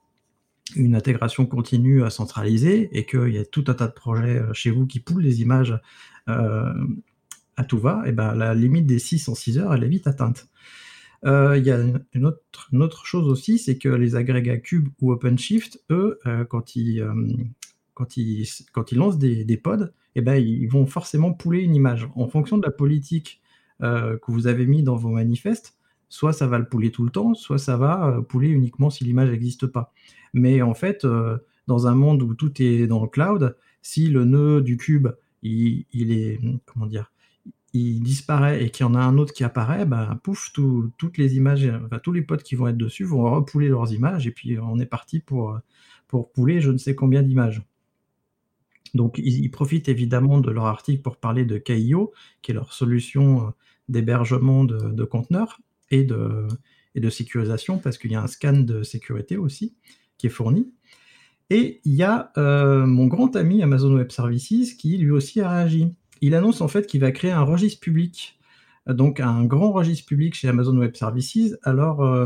une 0.75 0.95
intégration 0.95 1.45
continue 1.45 2.03
à 2.03 2.10
centraliser 2.10 2.89
et 2.91 3.06
qu'il 3.06 3.30
y 3.30 3.38
a 3.38 3.45
tout 3.45 3.63
un 3.67 3.73
tas 3.73 3.88
de 3.88 3.93
projets 3.93 4.41
chez 4.53 4.69
vous 4.69 4.86
qui 4.86 4.99
poulent 4.99 5.23
les 5.23 5.41
images 5.41 5.80
à 6.27 7.63
tout 7.67 7.80
va. 7.80 8.03
Et 8.06 8.12
ben, 8.12 8.36
la 8.36 8.53
limite 8.53 8.86
des 8.86 8.99
6 8.99 9.30
en 9.30 9.36
6 9.36 9.60
heures, 9.60 9.73
elle 9.73 9.84
est 9.84 9.89
vite 9.89 10.08
atteinte. 10.08 10.49
Il 11.23 11.63
y 11.63 11.71
a 11.71 11.80
une 12.13 12.25
autre, 12.25 12.69
autre 12.73 13.06
chose 13.06 13.27
aussi, 13.27 13.58
c'est 13.58 13.77
que 13.77 13.89
les 13.89 14.15
agrégats 14.15 14.58
Cube 14.58 14.89
ou 15.01 15.12
OpenShift, 15.13 15.82
eux, 15.89 16.19
quand 16.49 16.75
ils 16.75 17.03
quand 17.98 18.16
ils, 18.16 18.46
lancent 18.92 19.18
des, 19.18 19.58
pods, 19.58 19.90
eh 20.14 20.22
ben, 20.22 20.36
ils 20.36 20.68
vont 20.68 20.86
forcément 20.86 21.34
pouler 21.34 21.62
une 21.62 21.74
image. 21.74 22.08
En 22.16 22.28
fonction 22.28 22.60
de 22.60 22.64
la 22.64 22.72
politique 22.72 23.42
euh, 23.82 24.20
que 24.20 24.32
vous 24.32 24.46
avez 24.46 24.68
mis 24.68 24.84
dans 24.84 24.96
vos 24.96 25.10
manifestes, 25.10 25.76
soit 26.08 26.32
ça 26.32 26.46
va 26.46 26.60
le 26.60 26.70
pouler 26.70 26.92
tout 26.92 27.04
le 27.04 27.10
temps, 27.10 27.34
soit 27.34 27.58
ça 27.58 27.76
va 27.76 28.08
euh, 28.08 28.22
pouler 28.22 28.50
uniquement 28.50 28.92
si 28.92 29.04
l'image 29.04 29.32
n'existe 29.32 29.66
pas. 29.66 29.94
Mais 30.34 30.62
en 30.62 30.76
fait, 30.76 31.06
euh, 31.06 31.40
dans 31.66 31.88
un 31.88 31.96
monde 31.96 32.22
où 32.22 32.36
tout 32.36 32.62
est 32.62 32.86
dans 32.86 33.02
le 33.02 33.08
cloud, 33.08 33.58
si 33.82 34.10
le 34.10 34.26
nœud 34.26 34.62
du 34.62 34.78
cube, 34.78 35.08
il, 35.42 35.86
est, 36.12 36.40
comment 36.68 36.86
dire, 36.86 37.12
il 37.74 38.02
disparaît 38.02 38.64
et 38.64 38.70
qu'il 38.70 38.86
y 38.86 38.90
en 38.90 38.94
a 38.94 39.00
un 39.00 39.18
autre 39.18 39.34
qui 39.34 39.44
apparaît, 39.44 39.88
ben, 39.88 40.20
pouf, 40.24 40.52
toutes 40.54 41.18
les 41.18 41.36
images, 41.36 41.68
enfin, 41.86 41.98
tous 41.98 42.12
les 42.12 42.22
pods 42.22 42.38
qui 42.38 42.54
vont 42.54 42.68
être 42.68 42.78
dessus 42.78 43.06
vont 43.06 43.24
repouler 43.24 43.70
leurs 43.70 43.92
images 43.92 44.28
et 44.28 44.32
puis 44.32 44.60
on 44.60 44.78
est 44.78 44.86
parti 44.86 45.20
pour, 45.20 45.60
pour 46.08 46.32
pouler 46.32 46.62
je 46.62 46.70
ne 46.70 46.78
sais 46.78 46.94
combien 46.94 47.24
d'images. 47.24 47.64
Donc, 48.95 49.17
ils, 49.17 49.50
profitent 49.52 49.89
évidemment 49.89 50.39
de 50.39 50.52
leur 50.52 50.65
article 50.65 51.02
pour 51.02 51.17
parler 51.17 51.45
de 51.45 51.58
KIO, 51.58 52.13
qui 52.41 52.52
est 52.52 52.54
leur 52.54 52.73
solution 52.73 53.47
euh, 53.47 53.50
d'hébergement 53.89 54.63
de, 54.63 55.04
conteneurs 55.04 55.60
et 55.91 56.04
de, 56.04 57.10
sécurisation, 57.10 57.78
parce 57.78 57.97
qu'il 57.97 58.12
y 58.12 58.15
a 58.15 58.21
un 58.21 58.28
scan 58.28 58.60
de 58.60 58.84
sécurité 58.84 59.38
aussi 59.38 59.76
qui 60.17 60.28
est 60.28 60.32
fourni. 60.32 60.71
Et 61.50 61.80
il 61.86 61.93
y 61.93 62.04
a 62.04 62.32
euh, 62.38 62.86
mon 62.86 63.08
grand 63.08 63.36
ami 63.36 63.63
Amazon 63.63 63.93
Web 63.93 64.12
Services 64.12 64.73
qui 64.73 64.97
lui 64.97 65.12
aussi 65.12 65.39
a 65.39 65.50
réagi. 65.50 65.93
Il 66.19 66.36
annonce 66.36 66.62
en 66.62 66.67
fait 66.67 66.88
qu'il 66.88 67.00
va 67.00 67.12
créer 67.12 67.32
un 67.32 67.43
registre 67.43 67.80
public, 67.80 68.38
donc 68.88 69.19
un 69.19 69.45
grand 69.45 69.71
registre 69.71 70.06
public 70.06 70.34
chez 70.34 70.50
Amazon 70.50 70.76
Web 70.78 70.95
Services. 70.95 71.56
Alors, 71.63 72.04
euh, 72.04 72.26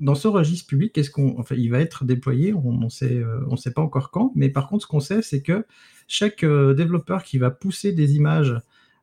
dans 0.00 0.14
ce 0.14 0.28
registre 0.28 0.66
public, 0.66 0.92
qu'est-ce 0.92 1.10
qu'on, 1.10 1.38
enfin, 1.38 1.54
il 1.56 1.70
va 1.70 1.80
être 1.80 2.04
déployé, 2.04 2.54
on 2.54 2.72
ne 2.72 2.88
sait, 2.88 3.22
on 3.48 3.56
sait 3.56 3.72
pas 3.72 3.82
encore 3.82 4.10
quand, 4.10 4.32
mais 4.34 4.48
par 4.48 4.68
contre, 4.68 4.82
ce 4.84 4.86
qu'on 4.86 5.00
sait, 5.00 5.22
c'est 5.22 5.42
que 5.42 5.66
chaque 6.06 6.44
développeur 6.44 7.24
qui 7.24 7.38
va 7.38 7.50
pousser 7.50 7.92
des 7.92 8.14
images 8.14 8.56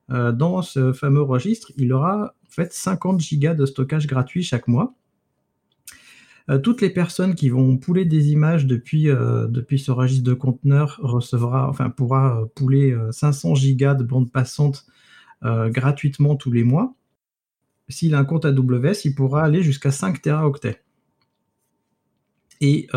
dans 0.10 0.62
ce 0.62 0.94
fameux 0.94 1.22
registre, 1.22 1.72
il 1.78 1.92
aura 1.92 2.36
en 2.46 2.50
fait 2.50 2.72
50 2.72 3.20
gigas 3.20 3.56
de 3.56 3.66
stockage 3.66 4.08
gratuit 4.08 4.44
chaque 4.44 4.68
mois. 4.68 4.96
Euh, 6.50 6.60
toutes 6.60 6.82
les 6.82 6.92
personnes 6.92 7.34
qui 7.34 7.50
vont 7.50 7.78
pouler 7.78 8.06
des 8.06 8.30
images 8.32 8.68
depuis, 8.68 9.10
euh, 9.10 9.48
depuis 9.48 9.80
ce 9.80 9.92
registre 9.92 10.24
de 10.24 10.34
conteneurs 10.34 11.00
recevra, 11.02 11.68
enfin, 11.70 11.90
pourra 11.90 12.42
euh, 12.42 12.46
pouler 12.54 12.96
500 13.12 13.56
gigas 13.56 13.96
de 13.96 14.04
bande 14.04 14.32
passante 14.32 14.86
gratuitement 15.44 16.36
tous 16.36 16.52
les 16.52 16.64
mois. 16.64 16.96
S'il 17.88 18.16
a 18.16 18.20
un 18.20 18.26
compte 18.26 18.46
AWS, 18.46 19.06
il 19.06 19.14
pourra 19.14 19.44
aller 19.44 19.62
jusqu'à 19.62 19.92
5 19.92 20.20
teraoctets. 20.24 20.82
Et 22.66 22.88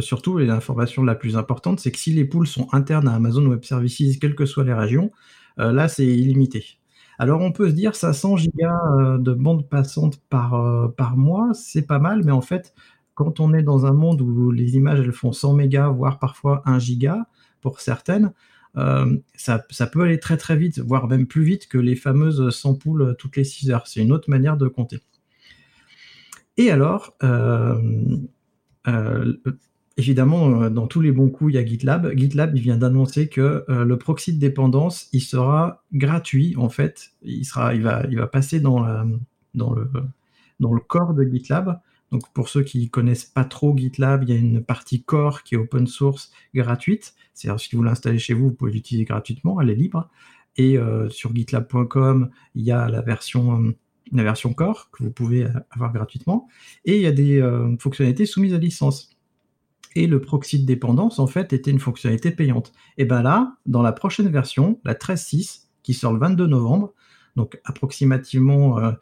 surtout, 0.00 0.38
l'information 0.38 1.02
la 1.02 1.14
plus 1.14 1.36
importante, 1.36 1.80
c'est 1.80 1.90
que 1.90 1.98
si 1.98 2.12
les 2.12 2.24
poules 2.24 2.46
sont 2.46 2.68
internes 2.72 3.08
à 3.08 3.14
Amazon 3.14 3.44
Web 3.46 3.64
Services, 3.64 4.18
quelles 4.18 4.34
que 4.34 4.46
soient 4.46 4.64
les 4.64 4.74
régions, 4.74 5.10
là, 5.56 5.88
c'est 5.88 6.06
illimité. 6.06 6.78
Alors 7.18 7.40
on 7.40 7.50
peut 7.50 7.68
se 7.68 7.74
dire 7.74 7.96
500 7.96 8.36
gigas 8.36 8.80
euh, 8.96 9.18
de 9.18 9.32
bande 9.32 9.68
passante 9.68 10.20
par, 10.30 10.54
euh, 10.54 10.88
mois, 11.16 11.50
c'est 11.52 11.82
pas 11.82 11.98
mal, 11.98 12.22
mais 12.24 12.30
en 12.30 12.40
fait, 12.40 12.74
quand 13.14 13.40
on 13.40 13.52
est 13.52 13.64
dans 13.64 13.86
un 13.86 13.92
monde 13.92 14.20
où 14.22 14.52
les 14.52 14.76
images 14.76 15.00
elles 15.00 15.12
font 15.12 15.32
100 15.32 15.54
mégas, 15.54 15.88
voire 15.88 16.20
parfois 16.20 16.62
1 16.64 16.78
giga 16.78 17.26
pour 17.60 17.80
certaines, 17.80 18.32
euh, 18.76 19.16
ça, 19.34 19.58
peut 19.90 20.02
aller 20.02 20.20
très 20.20 20.36
très 20.36 20.56
vite, 20.56 20.78
voire 20.78 21.08
même 21.08 21.26
plus 21.26 21.42
vite 21.42 21.66
que 21.66 21.78
les 21.78 21.96
fameuses 21.96 22.50
100 22.50 22.74
poules 22.76 23.16
toutes 23.18 23.36
les 23.36 23.42
6 23.42 23.72
heures. 23.72 23.88
C'est 23.88 24.00
une 24.00 24.12
autre 24.12 24.30
manière 24.30 24.56
de 24.56 24.68
compter. 24.68 25.00
Et 26.56 26.70
alors, 26.70 27.16
Évidemment, 29.98 30.62
euh, 30.62 30.70
dans 30.70 30.86
tous 30.86 31.00
les 31.00 31.10
bons 31.10 31.28
coups, 31.28 31.52
il 31.52 31.56
y 31.56 31.58
a 31.58 31.66
GitLab. 31.66 32.16
GitLab, 32.16 32.54
il 32.54 32.62
vient 32.62 32.76
d'annoncer 32.76 33.28
que 33.28 33.64
euh, 33.68 33.84
le 33.84 33.98
proxy 33.98 34.32
de 34.32 34.38
dépendance, 34.38 35.08
il 35.12 35.20
sera 35.20 35.82
gratuit, 35.92 36.54
en 36.56 36.68
fait. 36.68 37.10
Il, 37.22 37.44
sera, 37.44 37.74
il, 37.74 37.82
va, 37.82 38.04
il 38.08 38.16
va 38.16 38.28
passer 38.28 38.60
dans, 38.60 38.86
dans, 39.54 39.74
le, 39.74 39.90
dans 40.60 40.72
le 40.72 40.80
core 40.80 41.14
de 41.14 41.24
GitLab. 41.24 41.80
Donc, 42.12 42.32
pour 42.32 42.48
ceux 42.48 42.62
qui 42.62 42.88
connaissent 42.90 43.24
pas 43.24 43.44
trop 43.44 43.76
GitLab, 43.76 44.22
il 44.22 44.28
y 44.30 44.32
a 44.32 44.36
une 44.36 44.62
partie 44.62 45.02
core 45.02 45.42
qui 45.42 45.56
est 45.56 45.58
open 45.58 45.88
source 45.88 46.30
gratuite. 46.54 47.14
C'est-à-dire, 47.34 47.58
si 47.58 47.74
vous 47.74 47.82
l'installez 47.82 48.20
chez 48.20 48.34
vous, 48.34 48.50
vous 48.50 48.54
pouvez 48.54 48.70
l'utiliser 48.70 49.04
gratuitement, 49.04 49.60
elle 49.60 49.68
est 49.68 49.74
libre. 49.74 50.08
Et 50.56 50.78
euh, 50.78 51.08
sur 51.08 51.34
gitlab.com, 51.34 52.30
il 52.54 52.64
y 52.64 52.70
a 52.70 52.88
la 52.88 53.00
version, 53.00 53.74
la 54.12 54.22
version 54.22 54.52
core 54.52 54.90
que 54.90 55.04
vous 55.04 55.10
pouvez 55.10 55.46
avoir 55.70 55.92
gratuitement. 55.92 56.48
Et 56.84 56.96
il 56.96 57.02
y 57.02 57.06
a 57.06 57.12
des 57.12 57.40
fonctionnalités 57.78 58.26
soumises 58.26 58.54
à 58.54 58.58
licence 58.58 59.18
et 59.94 60.06
le 60.06 60.20
proxy 60.20 60.60
de 60.60 60.66
dépendance, 60.66 61.18
en 61.18 61.26
fait, 61.26 61.52
était 61.52 61.70
une 61.70 61.80
fonctionnalité 61.80 62.30
payante. 62.30 62.72
Et 62.98 63.04
bien 63.04 63.22
là, 63.22 63.56
dans 63.66 63.82
la 63.82 63.92
prochaine 63.92 64.28
version, 64.28 64.78
la 64.84 64.94
13.6, 64.94 65.62
qui 65.82 65.94
sort 65.94 66.12
le 66.12 66.20
22 66.20 66.46
novembre, 66.46 66.92
donc 67.36 67.60
approximativement 67.64 68.78
euh, 68.78 68.92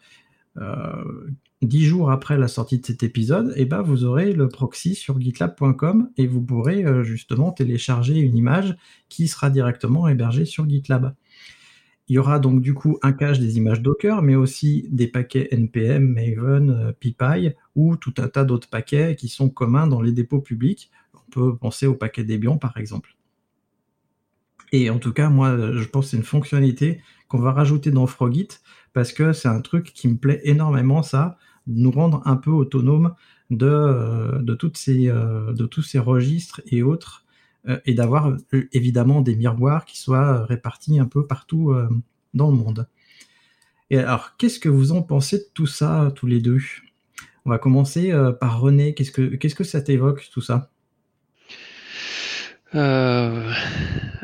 euh, 0.58 1.26
10 1.62 1.84
jours 1.84 2.10
après 2.10 2.38
la 2.38 2.48
sortie 2.48 2.78
de 2.78 2.86
cet 2.86 3.02
épisode, 3.02 3.52
et 3.56 3.64
ben 3.64 3.82
vous 3.82 4.04
aurez 4.04 4.32
le 4.32 4.48
proxy 4.48 4.94
sur 4.94 5.20
gitlab.com 5.20 6.10
et 6.16 6.26
vous 6.26 6.42
pourrez 6.42 6.84
euh, 6.84 7.02
justement 7.02 7.50
télécharger 7.52 8.18
une 8.18 8.36
image 8.36 8.76
qui 9.08 9.28
sera 9.28 9.50
directement 9.50 10.08
hébergée 10.08 10.44
sur 10.44 10.68
GitLab. 10.68 11.14
Il 12.08 12.14
y 12.14 12.18
aura 12.18 12.38
donc 12.38 12.60
du 12.60 12.72
coup 12.72 12.98
un 13.02 13.12
cache 13.12 13.40
des 13.40 13.56
images 13.56 13.82
Docker, 13.82 14.22
mais 14.22 14.36
aussi 14.36 14.86
des 14.90 15.08
paquets 15.08 15.48
NPM, 15.50 16.06
Maven, 16.06 16.70
euh, 16.70 16.92
PyPy 16.92 17.50
ou 17.74 17.96
tout 17.96 18.14
un 18.18 18.28
tas 18.28 18.44
d'autres 18.44 18.68
paquets 18.68 19.16
qui 19.16 19.28
sont 19.28 19.48
communs 19.48 19.86
dans 19.86 20.00
les 20.00 20.12
dépôts 20.12 20.40
publics. 20.40 20.90
On 21.14 21.30
peut 21.30 21.56
penser 21.56 21.86
au 21.86 21.94
paquet 21.94 22.24
Debian 22.24 22.58
par 22.58 22.76
exemple. 22.76 23.16
Et 24.72 24.90
en 24.90 24.98
tout 24.98 25.12
cas, 25.12 25.28
moi, 25.28 25.72
je 25.72 25.84
pense 25.84 26.06
que 26.06 26.10
c'est 26.12 26.16
une 26.16 26.22
fonctionnalité 26.24 27.00
qu'on 27.28 27.38
va 27.38 27.52
rajouter 27.52 27.90
dans 27.90 28.06
Frogit 28.06 28.48
parce 28.92 29.12
que 29.12 29.32
c'est 29.32 29.48
un 29.48 29.60
truc 29.60 29.92
qui 29.92 30.08
me 30.08 30.16
plaît 30.16 30.40
énormément, 30.44 31.02
ça, 31.02 31.38
nous 31.66 31.90
rendre 31.90 32.22
un 32.24 32.36
peu 32.36 32.50
autonome 32.50 33.14
de, 33.50 33.66
euh, 33.66 34.38
de, 34.42 34.52
euh, 34.52 35.66
tous 35.66 35.82
ces 35.82 35.98
registres 35.98 36.62
et 36.66 36.82
autres 36.82 37.24
euh, 37.24 37.25
et 37.84 37.94
d'avoir 37.94 38.28
euh, 38.28 38.68
évidemment 38.72 39.20
des 39.20 39.36
miroirs 39.36 39.84
qui 39.84 39.98
soient 39.98 40.44
répartis 40.44 40.98
un 40.98 41.06
peu 41.06 41.26
partout 41.26 41.72
euh, 41.72 41.88
dans 42.34 42.50
le 42.50 42.56
monde. 42.56 42.88
Et 43.90 43.98
alors, 43.98 44.36
qu'est-ce 44.36 44.58
que 44.58 44.68
vous 44.68 44.92
en 44.92 45.02
pensez 45.02 45.38
de 45.38 45.46
tout 45.54 45.66
ça, 45.66 46.12
tous 46.14 46.26
les 46.26 46.40
deux? 46.40 46.58
On 47.44 47.50
va 47.50 47.58
commencer 47.58 48.12
par 48.40 48.60
René. 48.60 48.94
Qu'est-ce 48.94 49.12
que, 49.12 49.36
qu'est-ce 49.36 49.54
que 49.54 49.62
ça 49.62 49.80
t'évoque, 49.80 50.28
tout 50.32 50.40
ça? 50.40 50.72
Euh, 52.74 53.52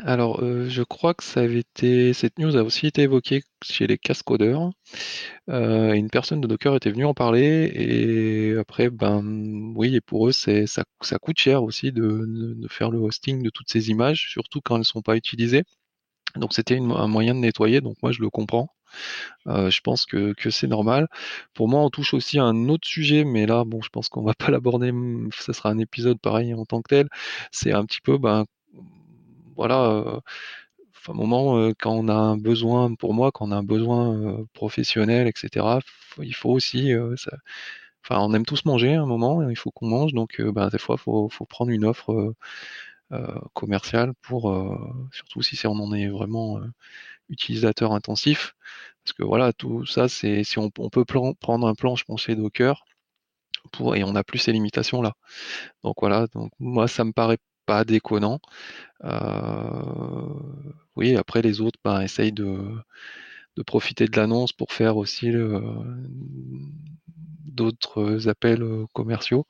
alors, 0.03 0.43
euh, 0.43 0.67
je 0.69 0.83
crois 0.83 1.13
que 1.13 1.23
ça 1.23 1.41
avait 1.41 1.59
été 1.59 2.13
cette 2.13 2.37
news 2.39 2.57
a 2.57 2.63
aussi 2.63 2.87
été 2.87 3.03
évoquée 3.03 3.41
chez 3.63 3.87
les 3.87 3.97
cascodeurs. 3.97 4.71
Euh, 5.49 5.93
une 5.93 6.09
personne 6.09 6.41
de 6.41 6.47
Docker 6.47 6.75
était 6.75 6.91
venue 6.91 7.05
en 7.05 7.13
parler 7.13 7.71
et 7.73 8.57
après, 8.59 8.89
ben, 8.89 9.23
oui 9.75 9.95
et 9.95 10.01
pour 10.01 10.27
eux, 10.27 10.31
c'est 10.33 10.67
ça 10.67 10.83
ça 11.01 11.19
coûte 11.19 11.39
cher 11.39 11.63
aussi 11.63 11.91
de 11.91 12.25
de 12.27 12.67
faire 12.67 12.91
le 12.91 12.99
hosting 12.99 13.43
de 13.43 13.49
toutes 13.49 13.69
ces 13.69 13.89
images, 13.89 14.27
surtout 14.29 14.61
quand 14.61 14.75
elles 14.75 14.79
ne 14.79 14.83
sont 14.85 15.01
pas 15.01 15.15
utilisées. 15.15 15.63
Donc 16.35 16.53
c'était 16.53 16.77
un 16.79 17.07
moyen 17.07 17.35
de 17.35 17.39
nettoyer, 17.39 17.81
donc 17.81 17.97
moi 18.03 18.11
je 18.11 18.21
le 18.21 18.29
comprends. 18.29 18.69
Je 19.45 19.81
pense 19.81 20.05
que, 20.05 20.33
c'est 20.49 20.67
normal. 20.67 21.07
Pour 21.53 21.67
moi, 21.67 21.81
on 21.81 21.89
touche 21.89 22.13
aussi 22.13 22.39
à 22.39 22.43
un 22.43 22.69
autre 22.69 22.87
sujet, 22.87 23.23
mais 23.25 23.45
là, 23.45 23.63
bon, 23.65 23.81
je 23.81 23.89
pense 23.89 24.09
qu'on 24.09 24.23
va 24.23 24.33
pas 24.33 24.49
l'aborder. 24.51 24.91
Ce 25.37 25.53
sera 25.53 25.69
un 25.69 25.79
épisode 25.79 26.19
pareil 26.19 26.53
en 26.53 26.65
tant 26.65 26.81
que 26.81 26.89
tel. 26.89 27.07
C'est 27.51 27.71
un 27.73 27.85
petit 27.85 28.01
peu, 28.01 28.17
ben, 28.17 28.45
voilà, 29.55 30.21
un 31.09 31.13
moment 31.13 31.71
quand 31.79 31.91
on 31.93 32.07
a 32.07 32.13
un 32.13 32.37
besoin, 32.37 32.95
pour 32.95 33.13
moi, 33.13 33.31
quand 33.31 33.47
on 33.47 33.51
a 33.51 33.57
un 33.57 33.63
besoin 33.63 34.45
professionnel, 34.53 35.27
etc. 35.27 35.79
Il 36.21 36.35
faut 36.35 36.51
aussi, 36.51 36.91
ça, 37.17 37.31
enfin, 38.03 38.21
on 38.21 38.33
aime 38.33 38.45
tous 38.45 38.65
manger 38.65 38.95
à 38.95 39.01
un 39.01 39.05
moment, 39.05 39.47
il 39.49 39.57
faut 39.57 39.71
qu'on 39.71 39.87
mange, 39.87 40.13
donc 40.13 40.41
ben, 40.41 40.69
des 40.69 40.77
fois, 40.79 40.97
faut, 40.97 41.29
faut 41.29 41.45
prendre 41.45 41.71
une 41.71 41.85
offre 41.85 42.33
commerciale 43.53 44.13
pour, 44.21 44.53
surtout 45.11 45.41
si 45.41 45.67
on 45.67 45.73
en 45.73 45.93
est 45.93 46.07
vraiment 46.07 46.59
utilisateur 47.29 47.93
intensif. 47.93 48.55
Parce 49.03 49.13
que 49.13 49.23
voilà, 49.23 49.53
tout 49.53 49.85
ça, 49.85 50.07
c'est 50.07 50.43
si 50.43 50.59
on, 50.59 50.69
peut 50.69 51.05
prendre 51.05 51.67
un 51.67 51.75
plan, 51.75 51.95
je 51.95 52.05
pensais 52.05 52.35
Docker, 52.35 52.85
pour, 53.71 53.95
et 53.95 54.03
on 54.03 54.13
n'a 54.13 54.23
plus 54.23 54.39
ces 54.39 54.51
limitations 54.53 55.01
là. 55.01 55.13
Donc 55.83 55.95
voilà, 55.99 56.27
donc 56.33 56.51
moi 56.59 56.87
ça 56.87 57.03
me 57.03 57.11
paraît 57.13 57.39
pas 57.65 57.83
déconnant. 57.85 58.39
Euh, 59.03 60.33
oui, 60.95 61.15
après 61.15 61.41
les 61.41 61.61
autres 61.61 61.79
ben, 61.83 62.01
essayent 62.01 62.31
de, 62.33 62.57
de 63.57 63.63
profiter 63.63 64.07
de 64.07 64.17
l'annonce 64.17 64.53
pour 64.53 64.71
faire 64.73 64.97
aussi 64.97 65.31
d'autres 67.45 68.27
appels 68.29 68.63
commerciaux, 68.93 69.45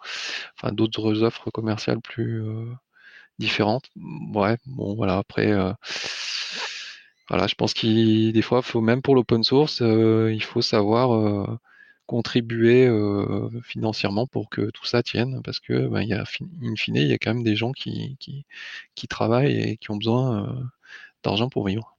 enfin 0.57 0.73
d'autres 0.73 1.23
offres 1.23 1.51
commerciales 1.51 2.01
plus 2.01 2.43
euh, 2.43 2.65
différentes. 3.39 3.89
Ouais, 4.33 4.57
bon 4.65 4.95
voilà, 4.95 5.17
après 5.17 5.51
euh, 5.51 5.73
voilà, 7.29 7.47
je 7.47 7.55
pense 7.55 7.73
qu'il 7.73 8.33
des 8.33 8.41
fois, 8.41 8.61
faut 8.61 8.81
même 8.81 9.01
pour 9.01 9.15
l'open 9.15 9.43
source, 9.43 9.81
euh, 9.81 10.31
il 10.33 10.43
faut 10.43 10.61
savoir 10.61 11.13
euh, 11.13 11.57
contribuer 12.05 12.85
euh, 12.85 13.49
financièrement 13.61 14.27
pour 14.27 14.49
que 14.49 14.69
tout 14.71 14.85
ça 14.85 15.03
tienne, 15.03 15.41
parce 15.43 15.59
que 15.59 15.87
ben, 15.87 16.01
il 16.01 16.09
y 16.09 16.13
a, 16.13 16.23
in 16.61 16.75
fine, 16.75 16.95
il 16.95 17.07
y 17.07 17.13
a 17.13 17.17
quand 17.17 17.33
même 17.33 17.43
des 17.43 17.55
gens 17.55 17.71
qui, 17.71 18.17
qui, 18.19 19.07
travaillent 19.07 19.57
et 19.57 19.77
qui 19.77 19.91
ont 19.91 19.97
besoin 19.97 20.69
d'argent 21.23 21.49
pour 21.49 21.67
vivre. 21.67 21.95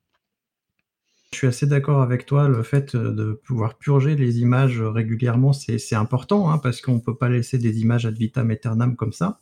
Je 1.32 1.38
suis 1.38 1.46
assez 1.46 1.66
d'accord 1.66 2.00
avec 2.02 2.26
toi, 2.26 2.48
le 2.48 2.62
fait 2.62 2.94
de 2.94 3.40
pouvoir 3.44 3.76
purger 3.76 4.16
les 4.16 4.40
images 4.40 4.80
régulièrement, 4.80 5.52
c'est 5.52 5.94
important, 5.94 6.50
hein, 6.50 6.58
parce 6.58 6.80
qu'on 6.80 6.94
ne 6.96 7.00
peut 7.00 7.16
pas 7.16 7.28
laisser 7.28 7.58
des 7.58 7.80
images 7.80 8.06
ad 8.06 8.16
vitam 8.16 8.50
aeternam 8.50 8.94
comme 8.94 9.12
ça. 9.12 9.40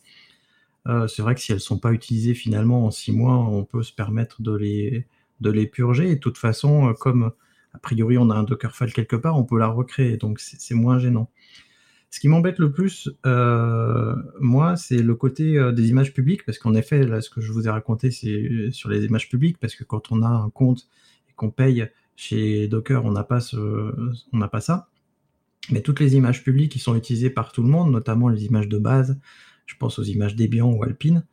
c'est 0.86 1.22
vrai 1.22 1.34
que 1.34 1.40
si 1.40 1.52
elles 1.52 1.56
ne 1.56 1.60
sont 1.60 1.78
pas 1.78 1.92
utilisées 1.92 2.34
finalement 2.34 2.86
en 2.86 2.90
six 2.90 3.12
mois, 3.12 3.36
on 3.36 3.64
peut 3.64 3.82
se 3.82 3.92
permettre 3.92 4.42
de 4.42 4.54
les, 4.54 5.06
de 5.42 5.50
les 5.50 5.66
purger. 5.66 6.10
Et 6.10 6.14
de 6.14 6.20
toute 6.20 6.38
façon, 6.38 6.88
euh, 6.88 6.92
comme 6.94 7.32
a 7.74 7.78
priori 7.78 8.18
on 8.18 8.30
a 8.30 8.34
un 8.34 8.44
Dockerfile 8.44 8.92
quelque 8.92 9.16
part, 9.16 9.38
on 9.38 9.44
peut 9.44 9.58
la 9.58 9.68
recréer, 9.68 10.16
donc 10.16 10.40
c'est 10.40 10.74
moins 10.74 10.98
gênant. 10.98 11.30
Ce 12.10 12.20
qui 12.20 12.28
m'embête 12.28 12.58
le 12.58 12.70
plus, 12.70 13.08
euh, 13.24 14.14
moi, 14.38 14.76
c'est 14.76 14.98
le 14.98 15.14
côté 15.14 15.56
euh, 15.56 15.72
des 15.72 15.88
images 15.88 16.12
publiques, 16.12 16.44
parce 16.44 16.58
qu'en 16.58 16.74
effet, 16.74 17.06
là, 17.06 17.22
ce 17.22 17.30
que 17.30 17.40
je 17.40 17.50
vous 17.52 17.66
ai 17.66 17.70
raconté, 17.70 18.10
c'est 18.10 18.70
sur 18.70 18.90
les 18.90 19.04
images 19.06 19.30
publiques, 19.30 19.56
parce 19.58 19.74
que 19.74 19.84
quand 19.84 20.12
on 20.12 20.22
a 20.22 20.28
un 20.28 20.50
compte 20.50 20.88
et 21.30 21.32
qu'on 21.32 21.50
paye 21.50 21.88
chez 22.14 22.68
Docker, 22.68 23.06
on 23.06 23.12
n'a 23.12 23.24
pas, 23.24 23.40
on 23.54 24.36
n'a 24.36 24.48
pas 24.48 24.60
ça. 24.60 24.90
Mais 25.70 25.80
toutes 25.80 26.00
les 26.00 26.14
images 26.14 26.44
publiques 26.44 26.72
qui 26.72 26.80
sont 26.80 26.94
utilisées 26.96 27.30
par 27.30 27.50
tout 27.50 27.62
le 27.62 27.68
monde, 27.68 27.90
notamment 27.90 28.28
les 28.28 28.44
images 28.44 28.68
de 28.68 28.78
base, 28.78 29.18
je 29.64 29.76
pense 29.76 29.98
aux 29.98 30.02
images 30.02 30.36
Debian 30.36 30.70
ou 30.70 30.82
Alpine, 30.82 31.24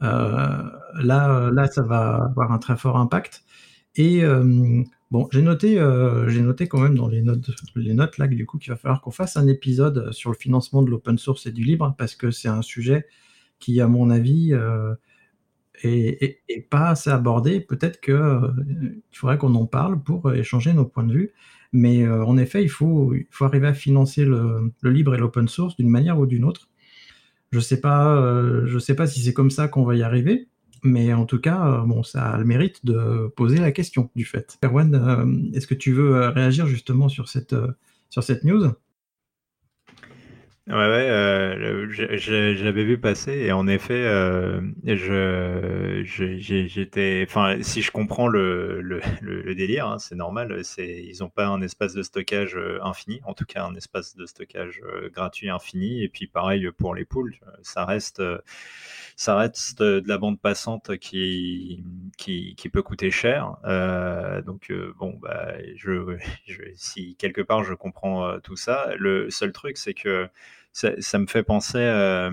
là, 0.00 1.50
là, 1.52 1.66
ça 1.68 1.82
va 1.82 2.26
avoir 2.30 2.52
un 2.52 2.58
très 2.58 2.76
fort 2.76 2.96
impact. 2.96 3.44
Et 3.96 4.22
Bon, 5.12 5.28
j'ai 5.30 5.42
noté, 5.42 5.78
euh, 5.78 6.28
j'ai 6.28 6.42
noté 6.42 6.66
quand 6.66 6.80
même 6.80 6.96
dans 6.96 7.06
les 7.06 7.22
notes, 7.22 7.50
les 7.76 7.94
notes 7.94 8.18
là, 8.18 8.26
du 8.26 8.44
coup, 8.44 8.58
qu'il 8.58 8.72
va 8.72 8.76
falloir 8.76 9.00
qu'on 9.00 9.12
fasse 9.12 9.36
un 9.36 9.46
épisode 9.46 10.12
sur 10.12 10.30
le 10.30 10.36
financement 10.36 10.82
de 10.82 10.90
l'open 10.90 11.16
source 11.16 11.46
et 11.46 11.52
du 11.52 11.62
libre, 11.62 11.94
parce 11.96 12.16
que 12.16 12.32
c'est 12.32 12.48
un 12.48 12.62
sujet 12.62 13.06
qui, 13.60 13.80
à 13.80 13.86
mon 13.86 14.10
avis, 14.10 14.52
euh, 14.52 14.94
est, 15.84 16.40
pas 16.70 16.88
assez 16.90 17.10
abordé. 17.10 17.60
Peut-être 17.60 18.00
qu'il 18.00 18.14
euh, 18.14 19.04
faudrait 19.12 19.38
qu'on 19.38 19.54
en 19.54 19.66
parle 19.66 20.02
pour 20.02 20.32
échanger 20.34 20.72
nos 20.72 20.86
points 20.86 21.04
de 21.04 21.12
vue. 21.12 21.32
Mais 21.72 22.08
en 22.08 22.38
effet, 22.38 22.62
il 22.62 22.70
faut, 22.70 23.12
il 23.14 23.26
faut 23.30 23.44
arriver 23.44 23.66
à 23.66 23.74
financer 23.74 24.24
le 24.24 24.72
libre 24.82 25.14
et 25.14 25.18
l'open 25.18 25.46
source 25.48 25.76
d'une 25.76 25.90
manière 25.90 26.18
ou 26.18 26.24
d'une 26.26 26.44
autre. 26.44 26.68
Je 27.52 27.60
sais 27.60 27.80
pas, 27.80 28.42
je 28.66 28.78
sais 28.78 28.94
pas 28.94 29.06
si 29.06 29.20
c'est 29.20 29.32
comme 29.32 29.50
ça 29.50 29.68
qu'on 29.68 29.84
va 29.84 29.94
y 29.94 30.02
arriver. 30.02 30.48
Mais 30.86 31.12
en 31.12 31.26
tout 31.26 31.40
cas, 31.40 31.66
euh, 31.66 31.82
bon, 31.82 32.02
ça 32.02 32.30
a 32.30 32.38
le 32.38 32.44
mérite 32.44 32.84
de 32.84 33.32
poser 33.36 33.58
la 33.58 33.72
question 33.72 34.10
du 34.14 34.24
fait. 34.24 34.56
Erwan, 34.62 34.94
euh, 34.94 35.56
est-ce 35.56 35.66
que 35.66 35.74
tu 35.74 35.92
veux 35.92 36.16
euh, 36.16 36.30
réagir 36.30 36.66
justement 36.66 37.08
sur 37.08 37.28
cette 37.28 37.54
news? 38.44 38.72
Ouais, 40.68 40.74
ouais, 40.74 41.08
euh, 41.08 41.86
j'avais 42.18 42.82
vu 42.82 42.98
passer 42.98 43.30
et 43.34 43.52
en 43.52 43.68
effet, 43.68 43.94
euh, 44.04 44.60
je, 44.84 46.02
j'étais, 46.66 47.24
enfin, 47.28 47.62
si 47.62 47.82
je 47.82 47.92
comprends 47.92 48.26
le, 48.26 48.80
le, 48.80 49.00
le, 49.20 49.54
délire, 49.54 49.86
hein, 49.86 50.00
c'est 50.00 50.16
normal. 50.16 50.64
C'est, 50.64 51.04
ils 51.04 51.18
n'ont 51.20 51.28
pas 51.28 51.46
un 51.46 51.62
espace 51.62 51.94
de 51.94 52.02
stockage 52.02 52.58
infini, 52.82 53.20
en 53.26 53.32
tout 53.34 53.44
cas 53.44 53.64
un 53.64 53.76
espace 53.76 54.16
de 54.16 54.26
stockage 54.26 54.82
gratuit 55.14 55.50
infini. 55.50 56.02
Et 56.02 56.08
puis 56.08 56.26
pareil 56.26 56.68
pour 56.76 56.96
les 56.96 57.04
poules, 57.04 57.36
ça 57.62 57.84
reste, 57.84 58.20
ça 59.16 59.36
reste 59.36 59.82
de 59.82 60.02
la 60.06 60.18
bande 60.18 60.40
passante 60.40 60.96
qui, 60.98 61.84
qui, 62.18 62.54
qui 62.56 62.68
peut 62.68 62.82
coûter 62.82 63.10
cher. 63.10 63.56
Euh, 63.64 64.42
donc 64.42 64.72
bon, 64.98 65.16
bah, 65.22 65.52
je, 65.76 66.16
je, 66.46 66.62
si 66.74 67.14
quelque 67.16 67.40
part 67.40 67.64
je 67.64 67.74
comprends 67.74 68.38
tout 68.40 68.56
ça, 68.56 68.90
le 68.98 69.30
seul 69.30 69.52
truc 69.52 69.76
c'est 69.76 69.94
que 69.94 70.28
ça, 70.76 71.18
me 71.18 71.26
fait 71.26 71.42
penser. 71.42 71.78
Euh, 71.78 72.30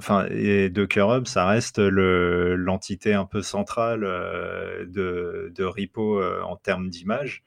enfin, 0.00 0.26
Docker 0.70 1.16
Hub, 1.16 1.26
ça 1.26 1.46
reste 1.46 1.78
l'entité 1.78 3.14
un 3.14 3.24
peu 3.24 3.42
centrale 3.42 4.04
euh, 4.04 4.84
de, 4.86 5.52
de, 5.54 5.64
repo 5.64 6.20
euh, 6.20 6.42
en 6.42 6.56
termes 6.56 6.90
d'image. 6.90 7.42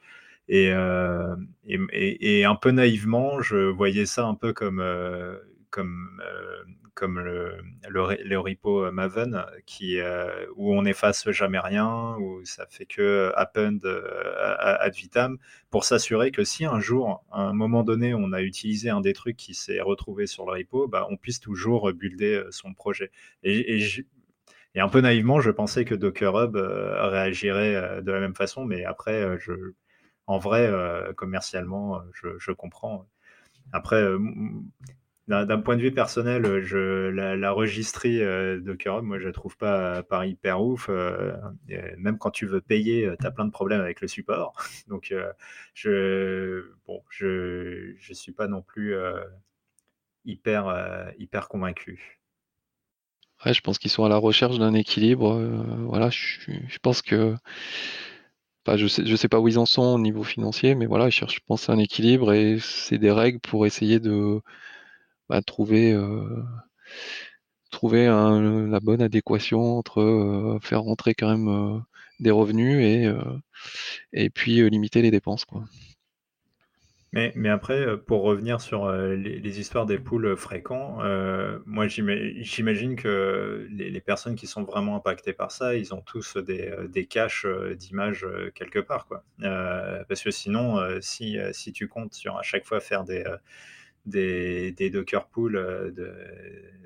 Et, 0.48 0.72
et, 1.68 2.46
un 2.46 2.56
peu 2.56 2.72
naïvement, 2.72 3.40
je 3.40 3.70
voyais 3.70 4.08
ça 4.08 4.26
un 4.26 4.34
peu 4.34 4.52
comme, 4.52 4.84
comme 5.70 6.20
comme 7.00 7.20
le, 7.22 7.58
le, 7.88 8.40
repo 8.40 8.84
euh, 8.84 8.92
Maven, 8.92 9.46
qui, 9.66 10.02
euh, 10.02 10.46
où 10.58 10.74
on 10.76 10.82
n'efface 10.82 11.32
jamais 11.32 11.58
rien, 11.58 12.18
où 12.20 12.44
ça 12.44 12.66
fait 12.70 12.86
que 12.86 13.32
append 13.38 13.80
euh, 13.86 14.56
ad 14.58 14.94
vitam, 14.94 15.38
pour 15.70 15.86
s'assurer 15.86 16.32
que 16.32 16.44
si 16.44 16.66
un 16.66 16.82
jour, 16.82 17.24
à 17.32 17.44
un 17.44 17.54
moment 17.54 17.84
donné, 17.84 18.14
on 18.14 18.34
a 18.34 18.42
utilisé 18.42 18.90
un 18.90 19.00
des 19.00 19.14
trucs 19.14 19.38
qui 19.38 19.54
s'est 19.54 19.80
retrouvé 19.80 20.28
sur 20.28 20.46
le 20.46 20.52
repo, 20.52 20.90
bah, 20.90 21.08
on 21.10 21.16
puisse 21.16 21.40
toujours 21.40 21.94
builder 21.94 22.44
son 22.52 22.74
projet. 22.74 23.12
Et, 23.44 23.80
un 24.76 24.90
peu 24.90 25.02
naïvement, 25.02 25.40
je 25.40 25.52
pensais 25.52 25.86
que 25.86 25.96
Docker 25.96 26.38
Hub 26.38 26.56
réagirait 26.56 28.02
de 28.02 28.12
la 28.12 28.20
même 28.20 28.36
façon, 28.36 28.66
mais 28.66 28.84
après, 28.86 29.26
en 30.28 30.38
vrai, 30.38 30.72
commercialement, 31.16 32.02
je, 32.14 32.30
je 32.38 32.52
comprends. 32.52 33.06
Après, 33.72 34.04
d'un 35.30 35.60
point 35.60 35.78
de 35.78 35.82
vue 35.82 35.92
personnel, 35.92 36.44
euh, 36.46 36.62
je, 36.64 37.10
la, 37.10 37.36
la 37.36 37.52
registrie 37.52 38.22
euh, 38.22 38.60
Docker 38.60 39.04
moi, 39.04 39.20
je 39.20 39.28
la 39.28 39.32
trouve 39.32 39.56
pas, 39.58 40.02
pas 40.02 40.26
hyper 40.26 40.62
ouf. 40.62 40.88
Euh, 40.90 41.34
même 41.98 42.18
quand 42.18 42.32
tu 42.32 42.48
veux 42.48 42.62
payer, 42.62 43.14
tu 43.20 43.28
as 43.28 43.32
plein 43.32 43.46
de 43.46 43.52
problèmes 43.52 43.82
avec 43.82 44.02
le 44.02 44.08
support. 44.08 44.54
Donc, 44.88 45.14
je 45.74 46.66
bon, 46.88 47.04
je 47.10 47.94
je 47.98 48.14
suis 48.14 48.32
pas 48.32 48.48
non 48.48 48.64
plus 48.64 48.96
hyper 50.26 51.14
hyper 51.20 51.48
convaincu. 51.48 52.20
Ouais, 53.46 53.54
je 53.54 53.62
pense 53.62 53.78
qu'ils 53.78 53.92
sont 53.92 54.04
à 54.04 54.10
la 54.10 54.18
recherche 54.18 54.58
d'un 54.58 54.74
équilibre. 54.74 55.40
voilà, 55.86 56.10
je, 56.10 56.80
pense 56.82 57.04
que. 57.04 57.36
je 58.68 58.88
sais, 58.88 59.06
je 59.06 59.16
sais 59.16 59.30
pas 59.30 59.40
où 59.40 59.48
ils 59.48 59.60
en 59.60 59.68
sont 59.68 59.94
au 59.94 60.00
niveau 60.00 60.24
financier, 60.24 60.74
mais 60.74 60.88
voilà, 60.88 61.06
ils 61.08 61.12
cherchent, 61.12 61.36
je 61.36 61.46
pense, 61.46 61.70
un 61.70 61.78
équilibre 61.78 62.34
et 62.34 62.58
c'est 62.60 62.98
des 62.98 63.12
règles 63.12 63.40
pour 63.40 63.66
essayer 63.66 64.00
de, 64.00 64.42
bah, 65.30 65.42
trouver, 65.44 65.94
euh, 65.94 66.44
trouver 67.70 68.08
la 68.08 68.80
bonne 68.80 69.02
adéquation 69.02 69.78
entre 69.78 70.02
euh, 70.02 70.60
faire 70.60 70.82
rentrer 70.82 71.14
quand 71.14 71.30
même 71.30 71.48
euh, 71.48 71.80
des 72.20 72.32
revenus 72.32 72.84
et, 72.84 73.08
et 74.12 74.30
puis 74.30 74.68
limiter 74.70 75.02
les 75.02 75.12
dépenses. 75.12 75.46
Quoi. 75.46 75.64
Mais, 77.14 77.32
mais, 77.36 77.50
après, 77.50 77.98
pour 77.98 78.22
revenir 78.22 78.62
sur 78.62 78.92
les, 78.92 79.60
histoires 79.60 79.86
des 79.86 79.98
poules 79.98 80.36
fréquents, 80.36 80.98
moi 81.66 81.88
j'imagine 81.88 82.96
que 82.98 83.68
les, 83.72 84.02
personnes 84.02 84.36
qui 84.36 84.48
sont 84.48 84.64
vraiment 84.64 84.98
impactées 84.98 85.34
par 85.34 85.52
ça, 85.52 85.76
ils 85.76 85.94
ont 85.94 86.02
tous 86.02 86.38
des, 86.38 86.72
des 86.90 87.06
caches 87.06 87.48
d'images 87.78 88.28
quelque 88.54 88.80
part. 88.80 89.08
Quoi. 89.08 89.24
parce 89.40 90.22
que 90.22 90.30
sinon, 90.30 90.78
si, 91.00 91.38
si 91.54 91.72
tu 91.72 91.88
comptes 91.88 92.14
sur 92.14 92.38
à 92.38 92.44
chaque 92.44 92.66
fois 92.66 92.82
faire 92.82 93.06
des, 93.06 93.24
des, 94.10 94.90
Docker 94.90 95.28
pools 95.28 95.56
euh, 95.56 95.92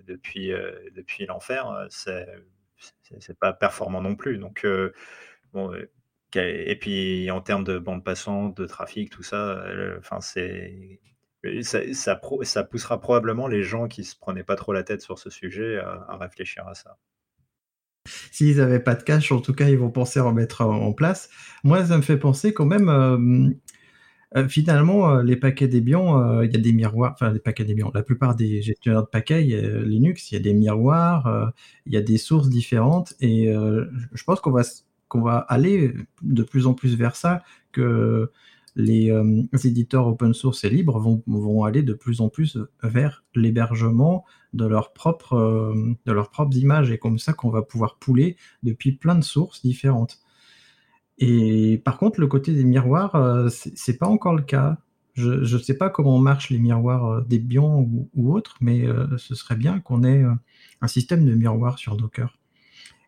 depuis, 0.07 0.51
euh, 0.51 0.71
depuis 0.95 1.25
l'enfer, 1.25 1.69
euh, 1.69 1.85
c'est 1.89 2.27
c'est 3.19 3.39
pas 3.39 3.53
performant 3.53 4.01
non 4.01 4.15
plus. 4.15 4.37
Donc, 4.37 4.67
bon, 5.53 5.73
et 6.35 6.77
puis 6.77 7.31
en 7.31 7.39
termes 7.39 7.63
de 7.63 7.79
bande 7.79 8.03
passante, 8.03 8.57
de 8.57 8.65
trafic, 8.65 9.09
tout 9.09 9.23
ça, 9.23 9.63
ça, 11.61 11.79
ça, 12.43 12.63
poussera 12.65 12.99
probablement 12.99 13.47
les 13.47 13.63
gens 13.63 13.87
qui 13.87 14.03
se 14.03 14.17
prenaient 14.17 14.43
pas 14.43 14.57
trop 14.57 14.73
la 14.73 14.83
tête 14.83 15.01
sur 15.01 15.17
ce 15.17 15.29
sujet 15.29 15.77
à, 15.77 16.17
réfléchir 16.17 16.67
à 16.67 16.73
ça. 16.73 16.97
S'ils 18.33 18.57
n'avaient 18.57 18.81
pas 18.81 18.95
de 18.95 19.03
cache, 19.03 19.31
en 19.31 19.39
tout 19.39 19.53
cas, 19.53 19.69
ils 19.69 19.77
vont 19.77 19.91
penser 19.91 20.19
à 20.19 20.23
remettre 20.23 20.59
en 20.59 20.91
place. 20.91 21.29
Moi, 21.63 21.85
ça 21.85 21.95
me 21.95 22.01
fait 22.01 22.17
penser 22.17 22.53
quand 22.53 22.65
même 22.65 23.55
finalement, 24.49 25.09
euh, 25.09 25.23
les 25.23 25.35
paquets 25.35 25.67
Debian, 25.67 26.19
euh, 26.19 26.45
il 26.45 26.51
y 26.51 26.55
a 26.55 26.59
des 26.59 26.73
miroirs, 26.73 27.11
enfin 27.13 27.31
les 27.31 27.39
paquets 27.39 27.65
Debian, 27.65 27.91
la 27.93 28.03
plupart 28.03 28.35
des 28.35 28.61
gestionnaires 28.61 29.03
de 29.03 29.07
paquets 29.07 29.41
Linux, 29.41 30.31
il 30.31 30.35
y 30.35 30.37
a 30.37 30.41
des 30.41 30.53
miroirs, 30.53 31.53
il 31.85 31.93
y 31.93 31.97
a 31.97 32.01
des 32.01 32.17
sources 32.17 32.49
différentes, 32.49 33.13
et 33.21 33.45
je 33.45 34.23
pense 34.23 34.39
qu'on 34.39 34.51
va, 34.51 34.63
va 35.13 35.37
aller 35.37 35.93
de 36.21 36.43
plus 36.43 36.65
en 36.67 36.73
plus 36.73 36.95
vers 36.95 37.15
ça, 37.15 37.43
que 37.71 38.31
les 38.75 39.11
éditeurs 39.65 40.07
open 40.07 40.33
source 40.33 40.63
et 40.63 40.69
libres 40.69 40.99
vont, 40.99 41.21
vont, 41.27 41.63
aller 41.63 41.83
de 41.83 41.93
plus 41.93 42.21
en 42.21 42.29
plus 42.29 42.57
vers 42.81 43.23
l'hébergement 43.35 44.25
de 44.53 44.67
propres, 44.95 45.75
de 46.05 46.11
leurs 46.11 46.31
propres 46.31 46.57
images, 46.57 46.89
et 46.91 46.97
comme 46.97 47.19
ça 47.19 47.33
qu'on 47.33 47.49
va 47.49 47.61
pouvoir 47.61 47.97
pouler 47.97 48.35
depuis 48.63 48.93
plein 48.93 49.15
de 49.15 49.23
sources 49.23 49.61
différentes. 49.61 50.22
Et 51.19 51.81
par 51.85 51.97
contre, 51.97 52.19
le 52.19 52.27
côté 52.27 52.53
des 52.53 52.63
miroirs, 52.63 53.15
euh, 53.15 53.49
c'est 53.49 53.97
pas 53.97 54.07
encore 54.07 54.35
le 54.35 54.43
cas. 54.43 54.77
Je 55.13 55.29
ne 55.55 55.61
sais 55.61 55.77
pas 55.77 55.89
comment 55.89 56.17
marchent 56.17 56.49
les 56.49 56.59
miroirs 56.59 57.05
euh, 57.05 57.21
Debian 57.21 57.81
ou, 57.81 58.09
ou 58.15 58.33
autres, 58.33 58.57
mais 58.61 58.87
euh, 58.87 59.17
ce 59.17 59.35
serait 59.35 59.55
bien 59.55 59.79
qu'on 59.79 60.03
ait 60.03 60.23
un 60.81 60.87
système 60.87 61.25
de 61.25 61.33
miroirs 61.35 61.77
sur 61.77 61.97
Docker. 61.97 62.37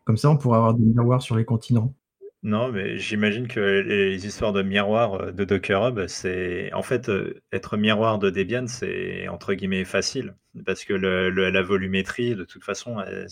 Comme 0.04 0.16
ça, 0.16 0.30
on 0.30 0.36
pourrait 0.36 0.58
avoir 0.58 0.74
des 0.74 0.84
miroirs 0.84 1.22
sur 1.22 1.36
les 1.36 1.44
continents. 1.44 1.94
Non, 2.42 2.70
mais 2.70 2.96
j'imagine 2.98 3.48
que 3.48 3.60
les 3.60 4.26
histoires 4.26 4.52
de 4.52 4.62
miroir 4.62 5.14
euh, 5.14 5.32
de 5.32 5.44
Docker 5.44 5.88
Hub, 5.88 6.06
c'est 6.06 6.72
en 6.74 6.82
fait 6.82 7.08
euh, 7.08 7.42
être 7.52 7.76
miroir 7.76 8.18
de 8.18 8.30
Debian, 8.30 8.66
c'est 8.68 9.26
entre 9.28 9.54
guillemets 9.54 9.84
facile 9.84 10.34
parce 10.64 10.84
que 10.84 10.94
le, 10.94 11.28
la 11.30 11.62
volumétrie, 11.62 12.34
de 12.34 12.44
toute 12.44 12.64
façon, 12.64 13.00
elle, 13.00 13.26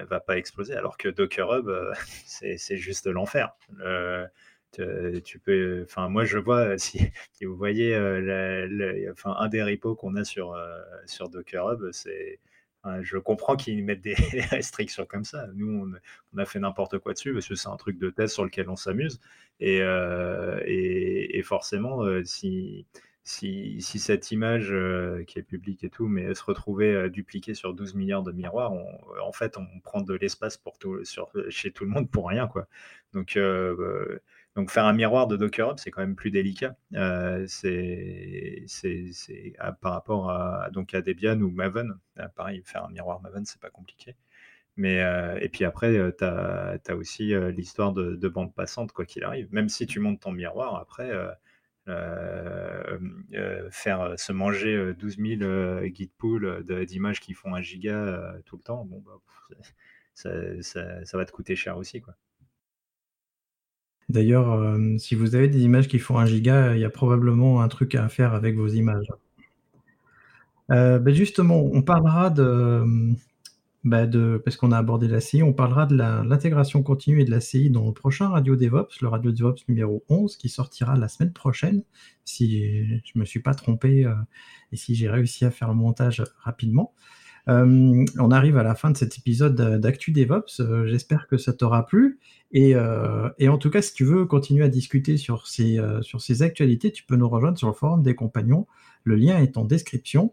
ne 0.00 0.04
va 0.06 0.20
pas 0.20 0.36
exploser, 0.36 0.74
alors 0.74 0.98
que 0.98 1.08
Docker 1.08 1.50
Hub, 1.52 1.68
euh, 1.68 1.92
c'est 2.26 2.76
juste 2.76 3.06
l'enfer. 3.06 3.54
tu, 5.24 5.38
peux, 5.38 5.82
enfin, 5.84 6.08
moi 6.08 6.24
je 6.24 6.38
vois 6.38 6.76
si, 6.78 6.98
vous 7.42 7.56
voyez, 7.56 7.94
enfin, 9.12 9.36
un 9.38 9.48
des 9.48 9.62
repos 9.62 9.94
qu'on 9.94 10.16
a 10.16 10.24
sur 10.24 10.56
sur 11.06 11.28
Docker 11.28 11.72
Hub, 11.72 11.90
c'est 11.92 12.40
je 13.02 13.18
comprends 13.18 13.56
qu'ils 13.56 13.84
mettent 13.84 14.02
des 14.02 14.14
restrictions 14.50 15.06
comme 15.06 15.24
ça. 15.24 15.46
Nous, 15.54 15.90
on, 16.34 16.38
a 16.38 16.44
fait 16.44 16.58
n'importe 16.58 16.98
quoi 16.98 17.12
dessus 17.12 17.32
parce 17.32 17.48
que 17.48 17.54
c'est 17.54 17.68
un 17.68 17.76
truc 17.76 17.98
de 17.98 18.10
test 18.10 18.34
sur 18.34 18.44
lequel 18.44 18.68
on 18.68 18.76
s'amuse. 18.76 19.20
Et, 19.60 19.80
euh, 19.80 21.42
forcément, 21.42 22.04
euh, 22.04 22.22
si, 22.24 22.86
cette 23.24 24.30
image 24.30 24.68
euh, 24.72 25.24
qui 25.24 25.38
est 25.38 25.42
publique 25.42 25.84
et 25.84 25.90
tout, 25.90 26.08
mais 26.08 26.34
se 26.34 26.44
retrouvait 26.44 27.08
dupliquée 27.10 27.54
sur 27.54 27.74
12 27.74 27.94
milliards 27.94 28.22
de 28.22 28.32
miroirs, 28.32 28.72
en 28.72 29.32
fait, 29.32 29.56
on 29.56 29.66
prend 29.80 30.02
de 30.02 30.14
l'espace 30.14 30.60
chez 31.48 31.72
tout 31.72 31.84
le 31.84 31.90
monde 31.90 32.10
pour 32.10 32.28
rien. 32.28 32.46
Quoi. 32.46 32.66
Donc, 33.12 33.38
donc 34.56 34.70
faire 34.70 34.86
un 34.86 34.94
miroir 34.94 35.26
de 35.26 35.36
Docker 35.36 35.70
Hub, 35.70 35.78
c'est 35.78 35.90
quand 35.90 36.00
même 36.00 36.16
plus 36.16 36.30
délicat. 36.30 36.76
Euh, 36.94 37.44
c'est 37.46 38.64
par 39.82 39.92
rapport 39.92 40.30
à, 40.30 40.70
donc 40.70 40.94
à 40.94 41.02
Debian 41.02 41.38
ou 41.42 41.50
Maven. 41.50 41.98
Euh, 42.18 42.28
pareil, 42.34 42.62
faire 42.64 42.86
un 42.86 42.90
miroir 42.90 43.20
Maven, 43.20 43.44
c'est 43.44 43.60
pas 43.60 43.68
compliqué. 43.70 44.16
Mais, 44.76 44.98
et 45.40 45.48
puis 45.48 45.64
après, 45.64 46.12
tu 46.18 46.24
as, 46.24 46.96
aussi 46.96 47.32
l'histoire 47.52 47.92
de, 47.92 48.16
de, 48.16 48.28
bande 48.28 48.54
passante, 48.54 48.92
quoi 48.92 49.06
qu'il 49.06 49.24
arrive. 49.24 49.48
Même 49.50 49.70
si 49.70 49.86
tu 49.86 50.00
montes 50.00 50.20
ton 50.20 50.32
miroir, 50.32 50.76
après, 50.76 51.10
faire 53.70 54.14
se 54.18 54.32
manger 54.32 54.94
12 54.98 55.16
000 55.40 55.86
guide 55.88 56.12
pool 56.18 56.64
d'images 56.86 57.20
qui 57.20 57.32
font 57.32 57.54
un 57.54 57.62
giga 57.62 58.34
tout 58.44 58.56
le 58.56 58.62
temps, 58.62 58.84
bon, 58.84 59.02
bah, 59.06 59.18
ça, 60.14 60.30
ça, 61.04 61.16
va 61.18 61.24
te 61.24 61.32
coûter 61.32 61.56
cher 61.56 61.78
aussi. 61.78 62.02
Quoi. 62.02 62.14
D'ailleurs, 64.08 64.76
si 64.98 65.14
vous 65.14 65.34
avez 65.34 65.48
des 65.48 65.62
images 65.64 65.88
qui 65.88 65.98
font 65.98 66.18
un 66.18 66.26
giga, 66.26 66.74
il 66.76 66.80
y 66.80 66.84
a 66.84 66.90
probablement 66.90 67.62
un 67.62 67.68
truc 67.68 67.94
à 67.94 68.08
faire 68.08 68.34
avec 68.34 68.56
vos 68.56 68.68
images. 68.68 69.08
Euh, 70.70 70.98
ben 70.98 71.14
justement, 71.14 71.60
on 71.60 71.82
parlera 71.82 72.30
de, 72.30 72.84
bah 73.84 74.06
de 74.06 74.40
parce 74.44 74.56
qu'on 74.56 74.72
a 74.72 74.78
abordé 74.78 75.06
la 75.08 75.20
CI, 75.20 75.42
on 75.42 75.52
parlera 75.52 75.86
de 75.86 75.96
l'intégration 75.96 76.82
continue 76.82 77.20
et 77.22 77.24
de 77.24 77.30
la 77.30 77.40
CI 77.40 77.70
dans 77.70 77.86
le 77.86 77.92
prochain 77.92 78.28
Radio 78.28 78.56
DevOps, 78.56 79.00
le 79.00 79.08
Radio 79.08 79.30
DevOps 79.32 79.68
numéro 79.68 80.04
11, 80.08 80.36
qui 80.36 80.48
sortira 80.48 80.96
la 80.96 81.08
semaine 81.08 81.32
prochaine, 81.32 81.82
si 82.24 83.00
je 83.04 83.18
me 83.18 83.24
suis 83.24 83.40
pas 83.40 83.54
trompé 83.54 84.04
euh, 84.04 84.14
et 84.72 84.76
si 84.76 84.94
j'ai 84.96 85.08
réussi 85.08 85.44
à 85.44 85.50
faire 85.50 85.68
le 85.68 85.74
montage 85.74 86.24
rapidement. 86.38 86.94
Euh, 87.48 88.04
on 88.18 88.30
arrive 88.30 88.56
à 88.58 88.62
la 88.62 88.74
fin 88.74 88.90
de 88.90 88.96
cet 88.96 89.18
épisode 89.18 89.54
d'Actu 89.80 90.10
DevOps. 90.10 90.86
J'espère 90.86 91.26
que 91.28 91.36
ça 91.36 91.52
t'aura 91.52 91.86
plu. 91.86 92.18
Et, 92.52 92.74
et, 93.38 93.48
en 93.48 93.58
tout 93.58 93.70
cas, 93.70 93.82
si 93.82 93.92
tu 93.92 94.04
veux 94.04 94.24
continuer 94.24 94.64
à 94.64 94.68
discuter 94.68 95.16
sur 95.16 95.46
ces, 95.46 95.78
actualités, 96.42 96.92
tu 96.92 97.04
peux 97.04 97.16
nous 97.16 97.28
rejoindre 97.28 97.58
sur 97.58 97.68
le 97.68 97.74
forum 97.74 98.02
des 98.02 98.14
compagnons. 98.14 98.66
Le 99.04 99.14
lien 99.14 99.38
est 99.38 99.56
en 99.56 99.64
description. 99.64 100.32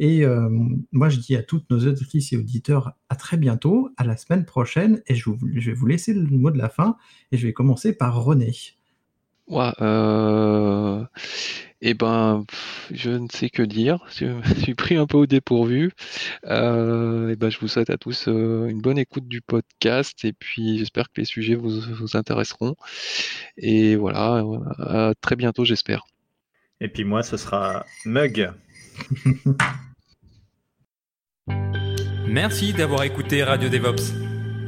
Et 0.00 0.24
euh, 0.24 0.48
moi, 0.92 1.10
je 1.10 1.18
dis 1.18 1.36
à 1.36 1.42
toutes 1.42 1.68
nos 1.68 1.86
auditrices 1.86 2.32
et 2.32 2.38
auditeurs 2.38 2.94
à 3.10 3.16
très 3.16 3.36
bientôt, 3.36 3.90
à 3.98 4.04
la 4.04 4.16
semaine 4.16 4.46
prochaine. 4.46 5.02
Et 5.06 5.14
je, 5.14 5.28
vais 5.30 5.74
vous 5.74 5.86
laisser 5.86 6.14
le 6.14 6.38
mot 6.38 6.50
de 6.50 6.56
la 6.56 6.70
fin. 6.70 6.96
Et 7.32 7.36
je 7.36 7.46
vais 7.46 7.52
commencer 7.52 7.92
par 7.92 8.24
René. 8.24 8.50
Ouais, 9.46 9.72
euh, 9.82 11.04
eh 11.82 11.92
ben, 11.92 12.46
je 12.92 13.10
ne 13.10 13.28
sais 13.30 13.50
que 13.50 13.62
dire. 13.62 13.98
Je 14.16 14.26
me 14.26 14.42
suis 14.60 14.74
pris 14.74 14.96
un 14.96 15.06
peu 15.06 15.18
au 15.18 15.26
dépourvu. 15.26 15.92
Euh, 16.46 17.30
et 17.30 17.36
ben, 17.36 17.50
je 17.50 17.58
vous 17.58 17.68
souhaite 17.68 17.90
à 17.90 17.96
tous 17.96 18.26
une 18.26 18.80
bonne 18.80 18.98
écoute 18.98 19.28
du 19.28 19.40
podcast. 19.40 20.24
Et 20.24 20.32
puis, 20.32 20.78
j'espère 20.78 21.06
que 21.06 21.20
les 21.20 21.24
sujets 21.24 21.54
vous, 21.54 21.80
vous 21.80 22.16
intéresseront. 22.16 22.76
Et 23.56 23.96
voilà, 23.96 24.42
à 24.78 25.12
très 25.20 25.36
bientôt, 25.36 25.64
j'espère. 25.64 26.04
Et 26.80 26.88
puis 26.88 27.04
moi, 27.04 27.22
ce 27.22 27.36
sera 27.36 27.84
Mug. 28.04 28.50
Merci 32.26 32.72
d'avoir 32.72 33.02
écouté 33.02 33.42
Radio 33.42 33.68
DevOps. 33.68 34.14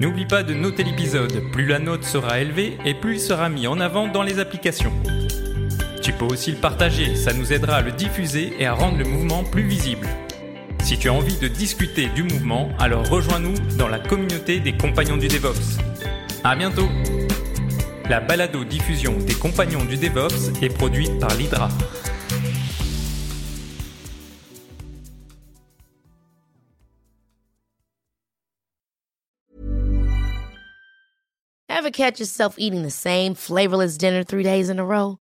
N'oublie 0.00 0.26
pas 0.26 0.42
de 0.42 0.52
noter 0.52 0.82
l'épisode, 0.82 1.50
plus 1.52 1.66
la 1.66 1.78
note 1.78 2.02
sera 2.02 2.40
élevée 2.40 2.76
et 2.84 2.92
plus 2.94 3.14
il 3.14 3.20
sera 3.20 3.48
mis 3.48 3.66
en 3.68 3.78
avant 3.78 4.08
dans 4.08 4.22
les 4.22 4.40
applications. 4.40 4.92
Tu 6.02 6.12
peux 6.12 6.24
aussi 6.24 6.50
le 6.50 6.56
partager, 6.56 7.14
ça 7.14 7.32
nous 7.32 7.52
aidera 7.52 7.76
à 7.76 7.80
le 7.80 7.92
diffuser 7.92 8.54
et 8.58 8.66
à 8.66 8.74
rendre 8.74 8.98
le 8.98 9.04
mouvement 9.04 9.44
plus 9.44 9.62
visible. 9.62 10.08
Si 10.82 10.98
tu 10.98 11.08
as 11.08 11.12
envie 11.12 11.36
de 11.36 11.46
discuter 11.46 12.08
du 12.08 12.24
mouvement, 12.24 12.70
alors 12.80 13.08
rejoins-nous 13.08 13.54
dans 13.78 13.86
la 13.86 14.00
communauté 14.00 14.58
des 14.58 14.76
compagnons 14.76 15.16
du 15.16 15.28
DevOps. 15.28 15.78
À 16.42 16.56
bientôt 16.56 16.88
La 18.10 18.20
balado-diffusion 18.20 19.16
des 19.18 19.34
compagnons 19.34 19.84
du 19.84 19.96
DevOps 19.96 20.60
est 20.60 20.70
produite 20.70 21.20
par 21.20 21.32
l'Hydra. 21.36 21.68
Ever 31.68 31.92
catch 31.92 32.18
yourself 32.18 32.56
eating 32.58 32.82
the 32.82 32.90
same 32.90 33.34
flavorless 33.34 33.96
dinner 33.96 34.24
three 34.24 34.42
days 34.42 34.68
in 34.68 34.80
a 34.80 34.84
row? 34.84 35.18